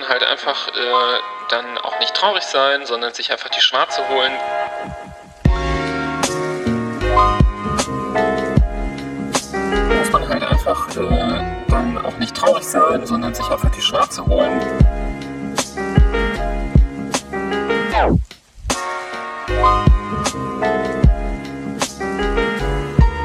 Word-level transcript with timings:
man 0.00 0.08
halt 0.08 0.22
einfach 0.22 0.68
äh, 0.68 1.20
dann 1.48 1.78
auch 1.78 1.98
nicht 1.98 2.14
traurig 2.14 2.42
sein, 2.42 2.86
sondern 2.86 3.12
sich 3.14 3.30
einfach 3.32 3.48
die 3.48 3.60
Schwarze 3.60 4.02
holen. 4.08 4.32
Muss 9.98 10.12
man 10.12 10.28
halt 10.28 10.42
einfach 10.42 10.88
äh, 10.96 11.66
dann 11.68 11.98
auch 12.04 12.16
nicht 12.18 12.36
traurig 12.36 12.64
sein, 12.64 13.06
sondern 13.06 13.34
sich 13.34 13.48
einfach 13.48 13.70
die 13.70 13.80
Schwarze 13.80 14.24
holen. 14.26 14.60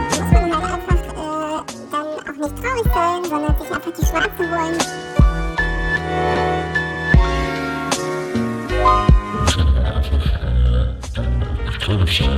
muss 0.10 0.32
man 0.32 0.52
halt 0.52 0.64
einfach 0.64 0.96
äh, 0.96 1.64
dann 1.92 2.08
auch 2.24 2.38
nicht 2.38 2.62
traurig 2.62 2.94
sein, 2.94 3.24
sondern 3.26 3.60
sich 3.60 3.72
einfach 3.72 3.92
die 3.94 4.06
Schwarze 4.06 4.50
holen. 4.50 5.03
Lost 12.14 12.30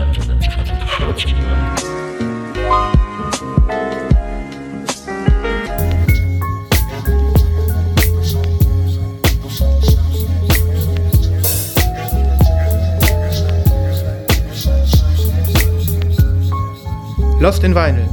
in 17.65 17.75
Vinyl, 17.75 18.07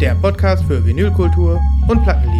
der 0.00 0.16
Podcast 0.16 0.64
für 0.64 0.84
Vinylkultur 0.84 1.60
und 1.86 2.02
Plattenliebe. 2.02 2.35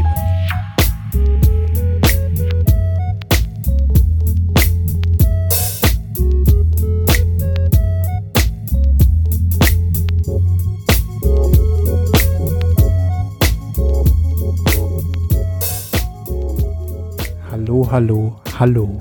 Hallo, 17.97 18.37
hallo. 18.59 19.01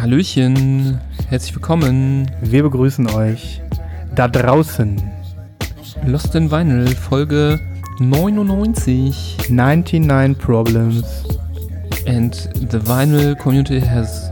Hallöchen, 0.00 1.00
herzlich 1.28 1.52
willkommen. 1.56 2.30
Wir 2.40 2.62
begrüßen 2.62 3.10
euch 3.10 3.60
da 4.14 4.28
draußen. 4.28 5.02
Lost 6.06 6.32
in 6.36 6.48
Vinyl, 6.48 6.86
Folge 6.94 7.58
99. 7.98 9.38
99 9.48 10.38
Problems, 10.38 11.24
And 12.06 12.32
the 12.70 12.78
vinyl 12.86 13.34
community 13.34 13.80
has 13.80 14.30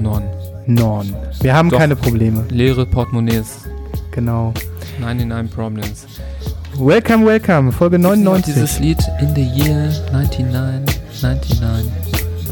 none. 0.00 0.24
non. 0.66 1.14
Wir 1.42 1.54
haben 1.54 1.68
Doch. 1.68 1.80
keine 1.80 1.96
Probleme. 1.96 2.46
Leere 2.48 2.86
Portemonnaies. 2.86 3.68
Genau. 4.12 4.54
99 4.98 5.52
Problems. 5.54 6.06
Welcome, 6.78 7.26
welcome. 7.26 7.70
Folge 7.70 7.98
Gibt's 7.98 8.16
noch 8.16 8.24
99. 8.32 8.54
Dieses 8.54 8.80
Lied 8.80 8.98
In 9.20 9.34
the 9.34 9.42
Year 9.42 9.92
99, 10.10 11.00
99. 11.20 12.03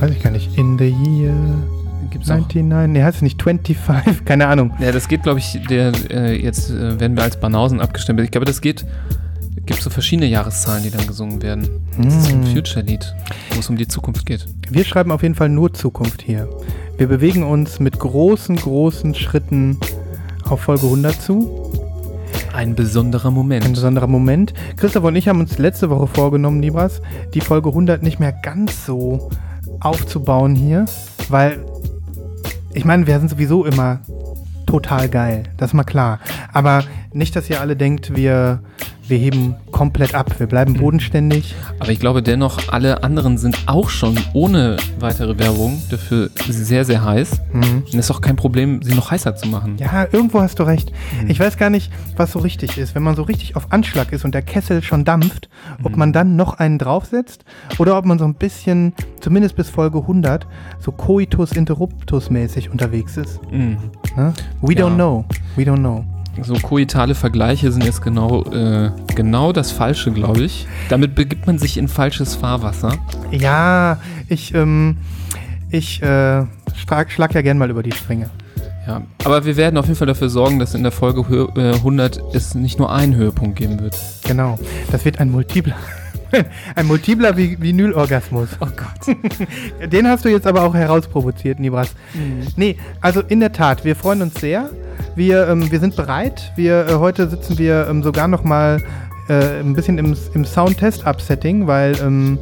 Weiß 0.03 0.11
ich 0.11 0.21
gar 0.23 0.31
nicht. 0.31 0.59
In 0.59 0.77
the 0.79 0.89
year 0.89 1.33
Gibt's 2.11 2.29
auch. 2.29 2.35
99. 2.35 2.93
Nee, 2.93 3.05
heißt 3.05 3.17
es 3.19 3.23
nicht 3.23 3.41
25? 3.41 4.25
Keine 4.25 4.49
Ahnung. 4.49 4.73
Ja, 4.81 4.91
das 4.91 5.07
geht, 5.07 5.23
glaube 5.23 5.39
ich, 5.39 5.61
der 5.71 5.93
äh, 6.11 6.43
jetzt 6.43 6.71
äh, 6.71 6.99
werden 6.99 7.17
wir 7.17 7.23
als 7.23 7.39
Banausen 7.39 7.81
abgestimmt. 7.81 8.21
Ich 8.21 8.33
glaube, 8.33 8.45
das 8.45 8.61
geht. 8.61 8.85
Gibt 9.65 9.81
so 9.81 9.91
verschiedene 9.91 10.27
Jahreszahlen, 10.27 10.83
die 10.83 10.91
dann 10.91 11.07
gesungen 11.07 11.41
werden. 11.41 11.69
Das 12.03 12.15
ist 12.17 12.33
ein 12.33 12.45
Hm. 12.45 12.53
Future-Lied, 12.53 13.15
wo 13.55 13.61
es 13.61 13.71
um 13.71 13.77
die 13.77 13.87
Zukunft 13.87 14.27
geht. 14.27 14.45
Wir 14.69 14.85
schreiben 14.85 15.13
auf 15.13 15.23
jeden 15.23 15.37
Fall 15.37 15.49
nur 15.51 15.73
Zukunft 15.73 16.21
hier. 16.21 16.49
Wir 16.99 17.07
bewegen 17.07 17.45
uns 17.45 17.79
mit 17.79 17.97
großen, 18.01 18.57
großen 18.57 19.15
Schritten 19.15 19.79
auf 20.49 20.63
Folge 20.63 20.87
100 20.87 21.23
zu. 21.23 21.71
Ein 22.53 22.75
besonderer 22.75 23.29
Ein 23.29 23.35
Moment. 23.35 23.73
besonderer 23.73 24.09
Moment. 24.09 24.53
Christoph 24.77 25.05
und 25.05 25.15
ich 25.15 25.29
haben 25.29 25.39
uns 25.39 25.59
letzte 25.59 25.91
Woche 25.91 26.09
vorgenommen, 26.09 26.61
Libras, 26.61 27.01
die 27.33 27.41
Folge 27.41 27.69
100 27.69 28.03
nicht 28.03 28.19
mehr 28.19 28.33
ganz 28.33 28.85
so 28.85 29.31
aufzubauen 29.81 30.55
hier, 30.55 30.85
weil 31.29 31.65
ich 32.75 32.85
meine, 32.85 33.07
wir 33.07 33.19
sind 33.19 33.29
sowieso 33.29 33.65
immer 33.65 34.01
total 34.67 35.09
geil, 35.09 35.45
das 35.59 35.71
ist 35.71 35.75
mal 35.75 35.85
klar. 35.85 36.21
Aber 36.53 36.85
nicht, 37.13 37.37
dass 37.37 37.51
ihr 37.51 37.61
alle 37.61 37.77
denkt, 37.77 38.17
wir, 38.17 38.61
wir 39.13 39.19
heben 39.19 39.57
komplett 39.73 40.15
ab, 40.15 40.35
wir 40.39 40.47
bleiben 40.47 40.73
bodenständig. 40.73 41.55
Aber 41.79 41.91
ich 41.91 42.01
glaube 42.01 42.23
dennoch, 42.23 42.69
alle 42.69 43.05
anderen 43.05 43.37
sind 43.37 43.59
auch 43.67 43.91
schon 43.91 44.19
ohne 44.33 44.79
weitere 45.01 45.39
Werbung 45.39 45.83
dafür 45.91 46.31
sehr, 46.49 46.87
sehr 46.87 47.05
heiß. 47.05 47.43
Mhm. 47.53 47.63
Und 47.63 47.89
es 47.89 47.95
ist 48.07 48.11
auch 48.11 48.23
kein 48.23 48.37
Problem, 48.37 48.83
sie 48.83 48.95
noch 48.95 49.11
heißer 49.11 49.37
zu 49.37 49.49
machen. 49.49 49.77
Ja, 49.79 50.07
irgendwo 50.11 50.41
hast 50.41 50.59
du 50.59 50.63
recht. 50.63 50.93
Ich 51.29 51.39
weiß 51.39 51.59
gar 51.59 51.69
nicht, 51.69 51.93
was 52.17 52.33
so 52.33 52.39
richtig 52.39 52.79
ist. 52.79 52.95
Wenn 52.95 53.03
man 53.03 53.15
so 53.15 53.23
richtig 53.23 53.55
auf 53.55 53.67
Anschlag 53.71 54.13
ist 54.13 54.25
und 54.25 54.35
der 54.35 54.41
Kessel 54.41 54.83
schon 54.83 55.05
dampft, 55.05 55.51
ob 55.83 55.95
man 55.95 56.15
dann 56.15 56.35
noch 56.37 56.55
einen 56.55 56.79
draufsetzt 56.79 57.45
oder 57.77 57.99
ob 57.99 58.07
man 58.07 58.19
so 58.19 58.25
ein 58.25 58.35
bisschen, 58.35 58.95
zumindest 59.21 59.57
bis 59.57 59.69
Folge 59.69 59.99
100, 59.99 60.47
so 60.79 60.91
Coitus 60.91 61.53
Interruptus 61.53 62.31
mäßig 62.31 62.71
unterwegs 62.71 63.19
ist. 63.19 63.41
Mhm. 63.53 63.77
Ne? 64.17 64.33
We 64.63 64.73
Ja. 64.73 64.87
don't 64.87 64.95
know. 64.95 65.27
We 65.55 65.65
don't 65.65 65.81
know. 65.81 66.03
So 66.41 66.55
koitale 66.55 67.15
Vergleiche 67.15 67.71
sind 67.71 67.85
jetzt 67.85 68.03
genau, 68.03 68.43
äh, 68.45 68.91
genau 69.15 69.53
das 69.53 69.71
Falsche, 69.71 70.13
glaube 70.13 70.43
ich. 70.43 70.67
Damit 70.89 71.15
begibt 71.15 71.47
man 71.47 71.59
sich 71.59 71.77
in 71.77 71.89
falsches 71.89 72.35
Fahrwasser. 72.35 72.97
Ja, 73.31 73.99
ich, 74.29 74.55
ähm, 74.55 74.97
ich 75.71 76.03
äh, 76.03 76.45
schlag, 76.75 77.11
schlag 77.11 77.35
ja 77.35 77.43
gern 77.43 77.59
mal 77.59 77.71
über 77.71 77.83
die 77.83 77.93
Stränge. 77.93 78.31
Ja, 78.87 79.03
aber 79.25 79.45
wir 79.45 79.57
werden 79.57 79.77
auf 79.77 79.87
jeden 79.87 79.97
Fall 79.97 80.09
dafür 80.09 80.29
sorgen, 80.29 80.59
dass 80.59 80.75
in 80.75 80.83
der 80.83 80.91
Folge 80.91 81.29
Hö 81.29 81.47
äh, 81.55 81.75
100 81.75 82.21
es 82.35 82.55
nicht 82.55 82.79
nur 82.79 82.93
einen 82.93 83.15
Höhepunkt 83.15 83.57
geben 83.57 83.81
wird. 83.81 83.97
Genau. 84.25 84.59
Das 84.91 85.05
wird 85.05 85.21
ein 85.21 85.31
multipler. 85.31 85.77
Ein 86.75 86.87
multipler 86.87 87.37
Vi- 87.37 87.61
Vinylorgasmus. 87.61 88.49
Oh 88.61 88.67
Gott. 88.77 89.17
Den 89.93 90.07
hast 90.09 90.25
du 90.25 90.29
jetzt 90.29 90.47
aber 90.47 90.63
auch 90.63 90.75
herausprovoziert, 90.75 91.61
Nibras. 91.61 91.95
Nee, 92.57 92.77
also 93.01 93.21
in 93.21 93.41
der 93.41 93.53
Tat, 93.53 93.85
wir 93.85 93.97
freuen 93.97 94.23
uns 94.23 94.41
sehr. 94.41 94.71
Wir, 95.17 95.49
ähm, 95.49 95.71
wir 95.71 95.81
sind 95.81 95.97
bereit. 95.97 96.53
Wir, 96.57 96.87
äh, 96.89 96.95
heute 96.95 97.29
sitzen 97.29 97.59
wir 97.59 97.87
ähm, 97.89 98.03
sogar 98.03 98.29
noch 98.29 98.45
mal 98.45 98.83
äh, 99.29 99.61
ein 99.61 99.75
bisschen 99.75 99.99
im, 99.99 100.17
im 100.35 100.45
Sound-Test-Up-Setting, 100.45 101.67
weil 101.67 101.97
ähm, 102.03 102.39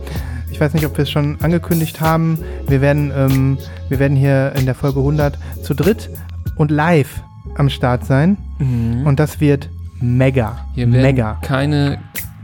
ich 0.50 0.60
weiß 0.60 0.74
nicht, 0.74 0.86
ob 0.86 0.96
wir 0.96 1.02
es 1.02 1.10
schon 1.10 1.38
angekündigt 1.40 2.00
haben. 2.00 2.38
Wir 2.68 2.80
werden, 2.80 3.12
ähm, 3.16 3.58
wir 3.88 3.98
werden 3.98 4.16
hier 4.16 4.52
in 4.56 4.66
der 4.66 4.74
Folge 4.74 4.98
100 5.00 5.38
zu 5.62 5.74
dritt 5.74 6.10
und 6.56 6.70
live 6.70 7.22
am 7.56 7.68
Start 7.70 8.04
sein. 8.04 8.36
Mhm. 8.58 9.06
Und 9.06 9.18
das 9.20 9.40
wird 9.40 9.68
mega. 10.00 10.58
Hier 10.74 10.90
werden 10.90 11.02
mega. 11.02 11.38
keine 11.42 11.98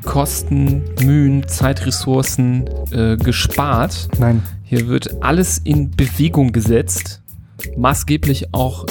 Kosten, 0.06 0.82
Mühen, 1.04 1.46
Zeitressourcen 1.46 2.64
äh, 2.90 3.16
gespart. 3.16 4.08
Nein. 4.18 4.42
Hier 4.64 4.88
wird 4.88 5.22
alles 5.22 5.58
in 5.58 5.90
Bewegung 5.90 6.52
gesetzt. 6.52 7.20
Maßgeblich 7.76 8.54
auch 8.54 8.86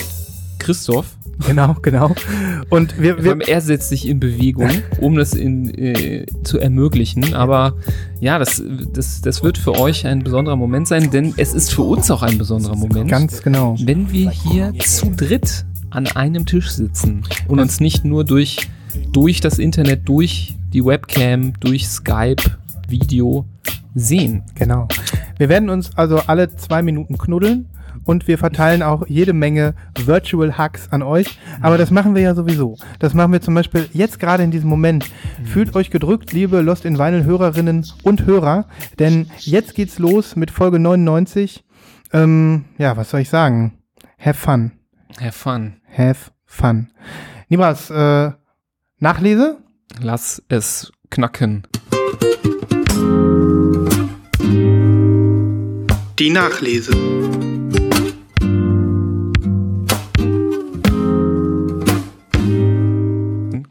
Christoph. 0.59 1.07
Genau, 1.47 1.75
genau. 1.81 2.15
Und 2.69 2.99
wir, 2.99 3.23
wir, 3.23 3.37
er 3.47 3.61
setzt 3.61 3.89
sich 3.89 4.07
in 4.07 4.19
Bewegung, 4.19 4.69
um 4.99 5.15
das 5.15 5.33
in, 5.33 5.73
äh, 5.73 6.25
zu 6.43 6.59
ermöglichen. 6.59 7.33
Aber 7.33 7.73
ja, 8.19 8.39
das, 8.39 8.63
das, 8.93 9.21
das 9.21 9.43
wird 9.43 9.57
für 9.57 9.77
euch 9.77 10.05
ein 10.05 10.23
besonderer 10.23 10.55
Moment 10.55 10.87
sein, 10.87 11.11
denn 11.11 11.33
es 11.37 11.53
ist 11.53 11.73
für 11.73 11.81
uns 11.81 12.09
auch 12.11 12.21
ein 12.21 12.37
besonderer 12.37 12.75
Moment, 12.75 13.09
ganz 13.09 13.41
genau. 13.41 13.75
wenn 13.83 14.11
wir 14.11 14.29
hier 14.31 14.73
zu 14.79 15.11
dritt 15.11 15.65
an 15.89 16.07
einem 16.07 16.45
Tisch 16.45 16.69
sitzen 16.69 17.23
und 17.47 17.59
uns 17.59 17.79
nicht 17.79 18.05
nur 18.05 18.23
durch, 18.23 18.69
durch 19.11 19.41
das 19.41 19.59
Internet, 19.59 20.07
durch 20.07 20.55
die 20.73 20.83
Webcam, 20.83 21.53
durch 21.59 21.87
Skype, 21.87 22.43
Video 22.87 23.45
sehen. 23.93 24.43
Genau. 24.55 24.87
Wir 25.37 25.49
werden 25.49 25.69
uns 25.69 25.95
also 25.95 26.19
alle 26.27 26.55
zwei 26.55 26.81
Minuten 26.81 27.17
knuddeln 27.17 27.69
und 28.03 28.27
wir 28.27 28.37
verteilen 28.37 28.83
auch 28.83 29.07
jede 29.07 29.33
Menge 29.33 29.73
Virtual 29.97 30.57
Hugs 30.57 30.89
an 30.91 31.01
euch. 31.01 31.39
Aber 31.61 31.77
das 31.77 31.91
machen 31.91 32.13
wir 32.15 32.21
ja 32.21 32.35
sowieso. 32.35 32.77
Das 32.99 33.13
machen 33.13 33.31
wir 33.31 33.41
zum 33.41 33.55
Beispiel 33.55 33.89
jetzt 33.93 34.19
gerade 34.19 34.43
in 34.43 34.51
diesem 34.51 34.69
Moment. 34.69 35.09
Fühlt 35.43 35.75
euch 35.75 35.89
gedrückt, 35.89 36.31
liebe 36.33 36.61
Lost 36.61 36.85
in 36.85 36.99
Vinyl 36.99 37.23
Hörerinnen 37.23 37.85
und 38.03 38.25
Hörer, 38.25 38.67
denn 38.99 39.27
jetzt 39.39 39.75
geht's 39.75 39.99
los 39.99 40.35
mit 40.35 40.51
Folge 40.51 40.79
99. 40.79 41.63
Ähm, 42.13 42.65
ja, 42.77 42.95
was 42.95 43.09
soll 43.09 43.21
ich 43.21 43.29
sagen? 43.29 43.73
Have 44.19 44.35
fun. 44.35 44.71
Have 45.19 45.31
fun. 45.31 45.73
Have 45.97 46.31
fun. 46.45 46.87
Nibras, 47.49 47.89
äh, 47.89 48.31
Nachlese? 49.05 49.57
Lass 50.01 50.41
es 50.49 50.91
knacken. 51.11 51.67
Die 56.17 56.31
Nachlese. 56.31 56.91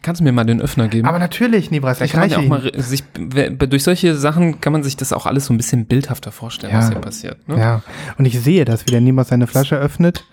Kannst 0.03 0.21
du 0.21 0.23
mir 0.23 0.31
mal 0.31 0.45
den 0.45 0.61
Öffner 0.61 0.87
geben? 0.87 1.09
Aber 1.09 1.19
natürlich, 1.19 1.73
Nibras, 1.73 2.01
ich 2.01 2.13
kann 2.13 2.21
man 2.21 2.31
ja 2.31 2.37
reiche 2.37 2.47
auch 2.47 2.49
mal 2.49 2.73
sich, 2.81 3.03
durch 3.13 3.83
solche 3.83 4.15
Sachen 4.15 4.61
kann 4.61 4.73
man 4.73 4.85
sich 4.85 4.97
das 4.97 5.13
auch 5.13 5.27
alles 5.27 5.47
so 5.47 5.53
ein 5.53 5.57
bisschen 5.57 5.87
bildhafter 5.87 6.31
vorstellen, 6.31 6.73
Ja. 6.73 6.79
was 6.79 6.91
hier 6.91 7.01
passiert. 7.01 7.49
Ne? 7.49 7.59
Ja, 7.59 7.83
und 8.19 8.25
ich 8.25 8.39
sehe 8.39 8.65
das, 8.65 8.87
wie 8.87 8.93
der 8.93 9.01
Nibras 9.01 9.31
seine 9.31 9.49
Flasche 9.49 9.75
öffnet. 9.77 10.25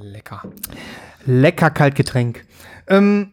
Lecker. 0.00 0.44
Lecker 1.26 1.70
Kaltgetränk. 1.70 2.44
Ähm, 2.92 3.32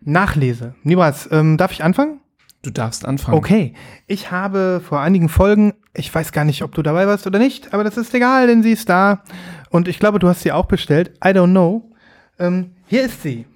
Nachlese. 0.00 0.74
Nibras, 0.82 1.28
ähm, 1.32 1.56
darf 1.56 1.72
ich 1.72 1.82
anfangen? 1.84 2.20
Du 2.62 2.70
darfst 2.70 3.04
anfangen. 3.06 3.38
Okay. 3.38 3.74
Ich 4.06 4.30
habe 4.30 4.80
vor 4.86 5.00
einigen 5.00 5.28
Folgen, 5.28 5.74
ich 5.94 6.12
weiß 6.14 6.32
gar 6.32 6.44
nicht, 6.44 6.62
ob 6.62 6.74
du 6.74 6.82
dabei 6.82 7.06
warst 7.06 7.26
oder 7.26 7.38
nicht, 7.38 7.72
aber 7.72 7.84
das 7.84 7.96
ist 7.96 8.12
egal, 8.14 8.46
denn 8.48 8.62
sie 8.62 8.72
ist 8.72 8.88
da. 8.88 9.22
Und 9.70 9.86
ich 9.88 9.98
glaube, 9.98 10.18
du 10.18 10.28
hast 10.28 10.42
sie 10.42 10.52
auch 10.52 10.66
bestellt. 10.66 11.10
I 11.24 11.28
don't 11.28 11.50
know. 11.50 11.90
Ähm, 12.38 12.72
hier 12.86 13.02
ist 13.04 13.22
sie. 13.22 13.46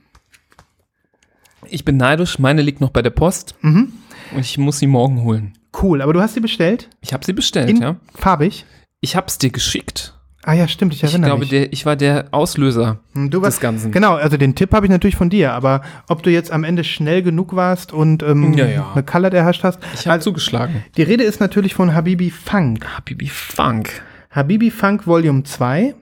Ich 1.67 1.85
bin 1.85 1.97
neidisch, 1.97 2.39
meine 2.39 2.63
liegt 2.63 2.81
noch 2.81 2.91
bei 2.91 3.03
der 3.03 3.11
Post 3.11 3.55
Mhm. 3.63 3.93
und 4.35 4.41
ich 4.41 4.59
muss 4.59 4.79
sie 4.79 4.87
morgen 4.87 5.23
holen. 5.23 5.55
Cool, 5.81 6.03
aber 6.03 6.13
du 6.13 6.21
hast 6.21 6.35
sie 6.35 6.41
bestellt? 6.41 6.91
Ich 7.01 7.13
habe 7.13 7.25
sie 7.25 7.33
bestellt, 7.33 7.71
In 7.71 7.81
ja. 7.83 7.97
farbig? 8.15 8.67
Ich 9.01 9.17
hab's 9.17 9.39
dir 9.39 9.51
geschickt. 9.51 10.15
Ah 10.45 10.55
ja, 10.55 10.67
stimmt, 10.67 10.93
ich 10.93 11.03
Ich 11.05 11.11
erinnere 11.11 11.29
glaube, 11.31 11.41
mich. 11.41 11.51
der, 11.51 11.73
ich 11.73 11.87
war 11.87 11.95
der 11.95 12.27
Auslöser 12.33 12.99
Hm, 13.15 13.31
du 13.31 13.39
des 13.39 13.45
warst, 13.45 13.61
Ganzen. 13.61 13.93
Genau, 13.93 14.15
also 14.15 14.37
den 14.37 14.55
Tipp 14.57 14.73
habe 14.73 14.87
ich 14.87 14.91
natürlich 14.91 15.15
von 15.17 15.31
dir, 15.31 15.53
aber 15.53 15.83
ob 16.09 16.23
du 16.25 16.31
jetzt 16.31 16.51
am 16.51 16.65
Ende 16.65 16.83
schnell 16.83 17.23
genug 17.23 17.55
warst 17.55 17.93
und 17.93 18.23
ähm, 18.25 18.53
Ja, 18.55 18.67
ja. 18.67 18.91
eine 18.93 19.05
Color 19.05 19.33
erhascht 19.33 19.63
hast. 19.63 19.79
Ich 19.95 20.07
habe 20.09 20.19
zugeschlagen. 20.21 20.83
Die 20.97 21.03
Rede 21.03 21.23
ist 21.23 21.39
natürlich 21.41 21.75
von 21.75 21.95
Habibi 21.95 22.31
Funk. 22.31 22.85
Habibi 22.97 23.29
Funk. 23.29 24.03
Habibi 24.31 24.71
Funk 24.73 25.07
Volume 25.07 25.45
2 25.45 25.95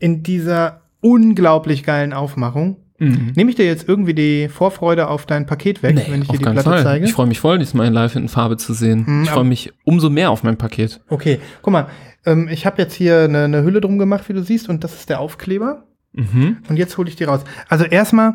in 0.00 0.22
dieser 0.22 0.82
unglaublich 1.00 1.84
geilen 1.84 2.12
Aufmachung. 2.12 2.76
Mhm. 3.00 3.32
Nehme 3.36 3.50
ich 3.50 3.56
dir 3.56 3.64
jetzt 3.66 3.88
irgendwie 3.88 4.14
die 4.14 4.48
Vorfreude 4.48 5.06
auf 5.08 5.24
dein 5.26 5.46
Paket 5.46 5.84
weg, 5.84 5.96
wenn 6.08 6.22
ich 6.22 6.28
dir 6.28 6.38
die 6.38 6.42
Platte 6.42 6.62
Fall. 6.62 6.82
zeige? 6.82 7.04
Ich 7.04 7.12
freue 7.12 7.26
mich 7.28 7.38
voll, 7.38 7.60
diesmal 7.60 7.88
live 7.92 8.16
in 8.16 8.28
Farbe 8.28 8.56
zu 8.56 8.72
sehen. 8.74 9.06
Hm, 9.06 9.22
ich 9.22 9.30
freue 9.30 9.44
mich 9.44 9.72
umso 9.84 10.10
mehr 10.10 10.32
auf 10.32 10.42
mein 10.42 10.56
Paket. 10.56 11.00
Okay, 11.08 11.38
guck 11.62 11.72
mal, 11.72 11.86
ähm, 12.24 12.48
ich 12.48 12.66
habe 12.66 12.80
jetzt 12.80 12.94
hier 12.94 13.20
eine, 13.20 13.44
eine 13.44 13.62
Hülle 13.62 13.80
drum 13.80 13.98
gemacht, 13.98 14.28
wie 14.28 14.32
du 14.32 14.42
siehst, 14.42 14.68
und 14.68 14.84
das 14.84 14.94
ist 14.94 15.10
der 15.10 15.20
Aufkleber. 15.20 15.84
Mhm. 16.12 16.58
Und 16.68 16.76
jetzt 16.76 16.96
hole 16.98 17.08
ich 17.08 17.16
die 17.16 17.24
raus. 17.24 17.44
Also 17.68 17.84
erstmal, 17.84 18.34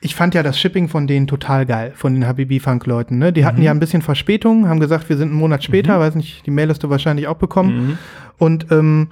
ich 0.00 0.14
fand 0.14 0.34
ja 0.34 0.42
das 0.42 0.58
Shipping 0.58 0.88
von 0.88 1.06
denen 1.06 1.26
total 1.26 1.66
geil, 1.66 1.92
von 1.94 2.14
den 2.14 2.26
Habibi 2.26 2.58
Funk 2.60 2.86
Leuten. 2.86 3.18
Ne? 3.18 3.32
Die 3.32 3.44
hatten 3.44 3.62
ja 3.62 3.70
ein 3.70 3.80
bisschen 3.80 4.02
Verspätung, 4.02 4.68
haben 4.68 4.80
gesagt, 4.80 5.08
wir 5.08 5.16
sind 5.16 5.28
einen 5.28 5.38
Monat 5.38 5.62
später, 5.62 6.00
weiß 6.00 6.14
nicht, 6.14 6.46
die 6.46 6.50
Mail 6.50 6.70
hast 6.70 6.82
du 6.82 6.90
wahrscheinlich 6.90 7.26
auch 7.26 7.36
bekommen. 7.36 7.88
Mhm. 7.88 7.98
Und 8.38 8.72
ähm, 8.72 9.08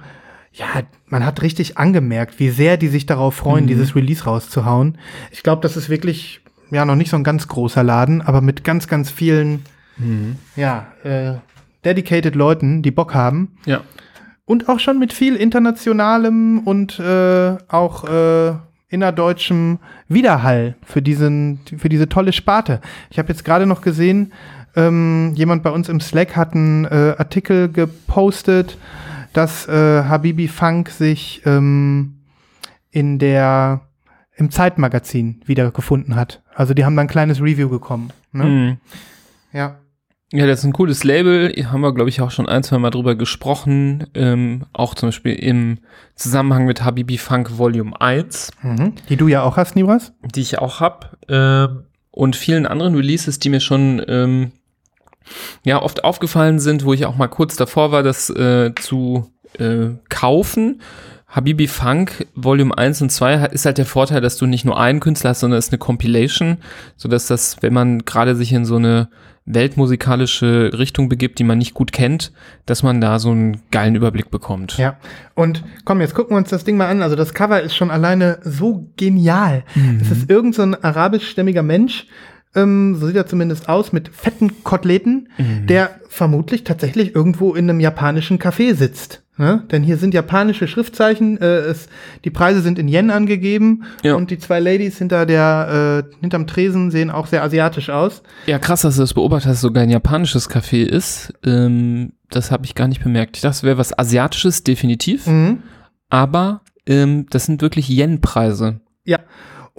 ja, 0.51 0.65
man 1.05 1.25
hat 1.25 1.41
richtig 1.43 1.77
angemerkt, 1.77 2.39
wie 2.39 2.49
sehr 2.49 2.77
die 2.77 2.87
sich 2.87 3.05
darauf 3.05 3.35
freuen, 3.35 3.67
dieses 3.67 3.95
Release 3.95 4.23
rauszuhauen. 4.23 4.97
Ich 5.31 5.43
glaube, 5.43 5.61
das 5.61 5.77
ist 5.77 5.89
wirklich 5.89 6.41
ja 6.71 6.85
noch 6.85 6.95
nicht 6.95 7.11
so 7.11 7.17
ein 7.17 7.23
ganz 7.23 7.47
großer 7.47 7.83
Laden, 7.83 8.21
aber 8.21 8.41
mit 8.41 8.63
ganz, 8.63 8.87
ganz 8.87 9.11
vielen 9.11 9.63
ja, 10.55 10.87
äh, 11.03 11.33
dedicated 11.85 12.35
Leuten, 12.35 12.81
die 12.81 12.91
Bock 12.91 13.13
haben. 13.13 13.57
Ja. 13.65 13.81
Und 14.45 14.67
auch 14.67 14.79
schon 14.79 14.97
mit 14.99 15.13
viel 15.13 15.35
internationalem 15.35 16.59
und 16.59 16.99
äh, 16.99 17.57
auch 17.67 18.03
äh, 18.05 18.53
innerdeutschem 18.89 19.79
Widerhall 20.07 20.75
für, 20.83 21.01
diesen, 21.01 21.59
für 21.77 21.89
diese 21.89 22.09
tolle 22.09 22.33
Sparte. 22.33 22.81
Ich 23.11 23.19
habe 23.19 23.29
jetzt 23.29 23.45
gerade 23.45 23.67
noch 23.67 23.81
gesehen, 23.81 24.33
ähm, 24.75 25.33
jemand 25.35 25.63
bei 25.63 25.69
uns 25.69 25.89
im 25.89 25.99
Slack 25.99 26.35
hat 26.35 26.53
einen 26.53 26.85
äh, 26.85 27.15
Artikel 27.17 27.71
gepostet, 27.71 28.77
dass 29.33 29.67
äh, 29.67 30.03
Habibi 30.03 30.47
Funk 30.47 30.89
sich 30.89 31.41
ähm, 31.45 32.15
in 32.91 33.19
der 33.19 33.81
im 34.35 34.51
Zeitmagazin 34.51 35.41
wiedergefunden 35.45 36.15
hat. 36.15 36.41
Also 36.55 36.73
die 36.73 36.85
haben 36.85 36.95
da 36.95 37.01
ein 37.01 37.09
kleines 37.09 37.41
Review 37.41 37.69
bekommen. 37.69 38.11
Ne? 38.31 38.45
Mhm. 38.45 38.77
Ja. 39.51 39.79
Ja, 40.31 40.45
das 40.45 40.59
ist 40.59 40.65
ein 40.65 40.73
cooles 40.73 41.03
Label. 41.03 41.51
Hier 41.55 41.71
haben 41.71 41.81
wir, 41.81 41.93
glaube 41.93 42.09
ich, 42.09 42.21
auch 42.21 42.29
schon 42.29 42.47
ein, 42.47 42.61
zwei 42.63 42.77
Mal 42.77 42.91
drüber 42.91 43.15
gesprochen. 43.15 44.05
Ähm, 44.13 44.65
auch 44.73 44.93
zum 44.93 45.07
Beispiel 45.09 45.33
im 45.33 45.79
Zusammenhang 46.15 46.65
mit 46.65 46.83
Habibi 46.83 47.17
Funk 47.17 47.57
Volume 47.57 47.99
1, 47.99 48.51
Mhm. 48.61 48.93
Die 49.09 49.15
du 49.17 49.27
ja 49.27 49.41
auch 49.41 49.57
hast, 49.57 49.75
Nibras. 49.75 50.13
die 50.23 50.41
ich 50.41 50.59
auch 50.59 50.79
habe. 50.81 51.07
Ähm, 51.27 51.83
und 52.11 52.35
vielen 52.35 52.67
anderen 52.67 52.95
Releases, 52.95 53.39
die 53.39 53.49
mir 53.49 53.59
schon 53.59 54.03
ähm, 54.07 54.51
ja 55.63 55.81
oft 55.81 56.03
aufgefallen 56.03 56.59
sind, 56.59 56.85
wo 56.85 56.93
ich 56.93 57.05
auch 57.05 57.15
mal 57.15 57.27
kurz 57.27 57.55
davor 57.55 57.91
war, 57.91 58.03
das 58.03 58.29
äh, 58.29 58.73
zu 58.79 59.31
äh, 59.57 59.89
kaufen. 60.09 60.81
Habibi 61.29 61.67
Funk 61.67 62.27
Volume 62.35 62.75
1 62.75 63.03
und 63.03 63.11
2 63.11 63.39
hat, 63.39 63.53
ist 63.53 63.65
halt 63.65 63.77
der 63.77 63.85
Vorteil, 63.85 64.19
dass 64.19 64.37
du 64.37 64.47
nicht 64.47 64.65
nur 64.65 64.79
einen 64.79 64.99
Künstler 64.99 65.31
hast, 65.31 65.41
sondern 65.41 65.59
es 65.59 65.67
ist 65.67 65.71
eine 65.71 65.77
Compilation, 65.77 66.57
sodass 66.97 67.27
das, 67.27 67.57
wenn 67.61 67.73
man 67.73 67.99
gerade 67.99 68.35
sich 68.35 68.51
in 68.51 68.65
so 68.65 68.77
eine 68.77 69.09
weltmusikalische 69.45 70.71
Richtung 70.77 71.09
begibt, 71.09 71.39
die 71.39 71.43
man 71.43 71.57
nicht 71.57 71.73
gut 71.73 71.91
kennt, 71.91 72.31
dass 72.65 72.83
man 72.83 73.01
da 73.01 73.17
so 73.19 73.31
einen 73.31 73.61
geilen 73.71 73.95
Überblick 73.95 74.29
bekommt. 74.29 74.77
Ja. 74.77 74.97
Und 75.33 75.63
komm, 75.85 76.01
jetzt 76.01 76.13
gucken 76.13 76.35
wir 76.35 76.37
uns 76.37 76.49
das 76.49 76.63
Ding 76.63 76.77
mal 76.77 76.87
an. 76.87 77.01
Also 77.01 77.15
das 77.15 77.33
Cover 77.33 77.61
ist 77.61 77.75
schon 77.75 77.89
alleine 77.89 78.39
so 78.43 78.87
genial. 78.95 79.63
Es 80.01 80.11
ist 80.11 80.29
irgend 80.29 80.53
so 80.53 80.61
ein 80.61 80.75
arabischstämmiger 80.75 81.63
Mensch, 81.63 82.05
ähm, 82.55 82.95
so 82.95 83.07
sieht 83.07 83.15
er 83.15 83.27
zumindest 83.27 83.69
aus, 83.69 83.91
mit 83.93 84.09
fetten 84.09 84.63
Koteletten, 84.63 85.29
der 85.67 85.91
vermutlich 86.09 86.63
tatsächlich 86.63 87.13
irgendwo 87.15 87.53
in 87.53 87.69
einem 87.69 87.79
japanischen 87.79 88.39
Café 88.39 88.73
sitzt. 88.75 89.23
Ne? 89.37 89.63
Denn 89.71 89.83
hier 89.83 89.95
sind 89.95 90.13
japanische 90.13 90.67
Schriftzeichen, 90.67 91.39
äh, 91.39 91.59
es, 91.59 91.87
die 92.25 92.29
Preise 92.29 92.59
sind 92.61 92.77
in 92.77 92.89
Yen 92.89 93.09
angegeben 93.09 93.83
Ja. 94.03 94.15
und 94.15 94.31
die 94.31 94.37
zwei 94.37 94.59
Ladies 94.59 94.97
hinter 94.97 95.25
der, 95.25 96.03
äh, 96.09 96.15
hinterm 96.19 96.45
Tresen 96.45 96.91
sehen 96.91 97.09
auch 97.09 97.25
sehr 97.25 97.41
asiatisch 97.41 97.89
aus. 97.89 98.21
Ja, 98.47 98.59
krass, 98.59 98.81
dass 98.81 98.95
du 98.95 99.01
das 99.01 99.13
beobachtet 99.13 99.51
hast, 99.51 99.61
sogar 99.61 99.83
ein 99.83 99.89
japanisches 99.89 100.49
Café 100.49 100.83
ist. 100.83 101.33
Ähm, 101.45 102.11
das 102.29 102.51
habe 102.51 102.65
ich 102.65 102.75
gar 102.75 102.89
nicht 102.89 103.01
bemerkt. 103.01 103.37
Ich 103.37 103.41
dachte, 103.41 103.55
es 103.55 103.63
wäre 103.63 103.77
was 103.77 103.97
Asiatisches, 103.97 104.63
definitiv. 104.65 105.25
Mhm. 105.25 105.59
Aber 106.09 106.59
ähm, 106.85 107.25
das 107.29 107.45
sind 107.45 107.61
wirklich 107.61 107.87
Yen-Preise. 107.87 108.81
Ja. 109.05 109.19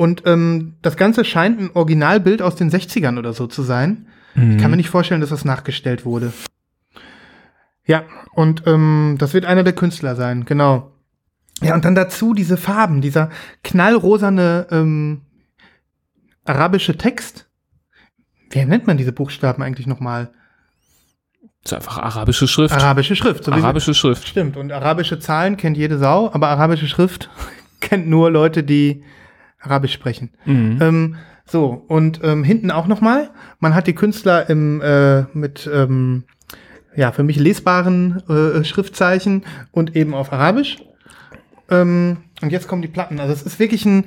Und 0.01 0.23
ähm, 0.25 0.77
das 0.81 0.97
Ganze 0.97 1.27
scheint 1.27 1.61
ein 1.61 1.71
Originalbild 1.75 2.41
aus 2.41 2.55
den 2.57 2.71
60ern 2.71 3.19
oder 3.19 3.35
so 3.35 3.47
zu 3.47 3.63
sein. 3.63 4.07
Mhm. 4.35 4.53
Ich 4.53 4.57
kann 4.63 4.71
mir 4.71 4.79
nicht 4.79 4.89
vorstellen, 4.89 5.21
dass 5.21 5.29
das 5.29 5.45
nachgestellt 5.45 6.07
wurde. 6.07 6.33
Ja, 7.85 8.05
und 8.33 8.63
ähm, 8.67 9.17
das 9.19 9.35
wird 9.35 9.45
einer 9.45 9.63
der 9.63 9.75
Künstler 9.75 10.17
sein, 10.17 10.47
genau. 10.47 10.91
Ja, 11.61 11.75
und 11.75 11.85
dann 11.85 11.95
dazu 11.95 12.33
diese 12.33 12.57
Farben, 12.57 13.03
dieser 13.03 13.29
knallrosane 13.63 14.69
ähm, 14.71 15.21
arabische 16.47 16.97
Text. 16.97 17.47
Wie 18.49 18.65
nennt 18.65 18.87
man 18.87 18.97
diese 18.97 19.13
Buchstaben 19.13 19.63
eigentlich 19.63 19.87
nochmal? 19.87 20.31
Das 21.63 21.73
ist 21.73 21.77
einfach 21.77 21.99
arabische 21.99 22.49
Schrift. 22.49 22.75
Arabische 22.75 23.17
Schrift. 23.17 23.45
So 23.45 23.53
wie 23.53 23.57
sie- 23.57 23.63
arabische 23.65 23.93
Schrift. 23.93 24.27
Stimmt, 24.27 24.57
und 24.57 24.73
arabische 24.73 25.19
Zahlen 25.19 25.59
kennt 25.59 25.77
jede 25.77 25.99
Sau, 25.99 26.33
aber 26.33 26.49
arabische 26.49 26.89
Schrift 26.89 27.29
kennt 27.81 28.09
nur 28.09 28.31
Leute, 28.31 28.63
die 28.63 29.05
Arabisch 29.61 29.93
sprechen. 29.93 30.31
Mhm. 30.45 30.79
Ähm, 30.81 31.17
so, 31.47 31.85
und 31.89 32.21
ähm, 32.23 32.45
hinten 32.45 32.71
auch 32.71 32.87
nochmal. 32.87 33.31
Man 33.59 33.75
hat 33.75 33.87
die 33.87 33.95
Künstler 33.95 34.49
im, 34.49 34.81
äh, 34.81 35.23
mit, 35.35 35.69
ähm, 35.73 36.25
ja, 36.97 37.13
für 37.13 37.23
mich 37.25 37.39
lesbaren 37.39 38.23
äh, 38.29 38.65
Schriftzeichen 38.65 39.45
und 39.73 39.97
eben 39.97 40.15
auf 40.15 40.33
Arabisch. 40.33 40.79
Ähm, 41.71 42.19
und 42.43 42.53
jetzt 42.53 42.69
kommen 42.69 42.83
die 42.83 42.89
Platten. 42.89 43.21
Also 43.21 43.33
es 43.33 43.43
ist 43.43 43.59
wirklich 43.59 43.85
ein, 43.85 44.05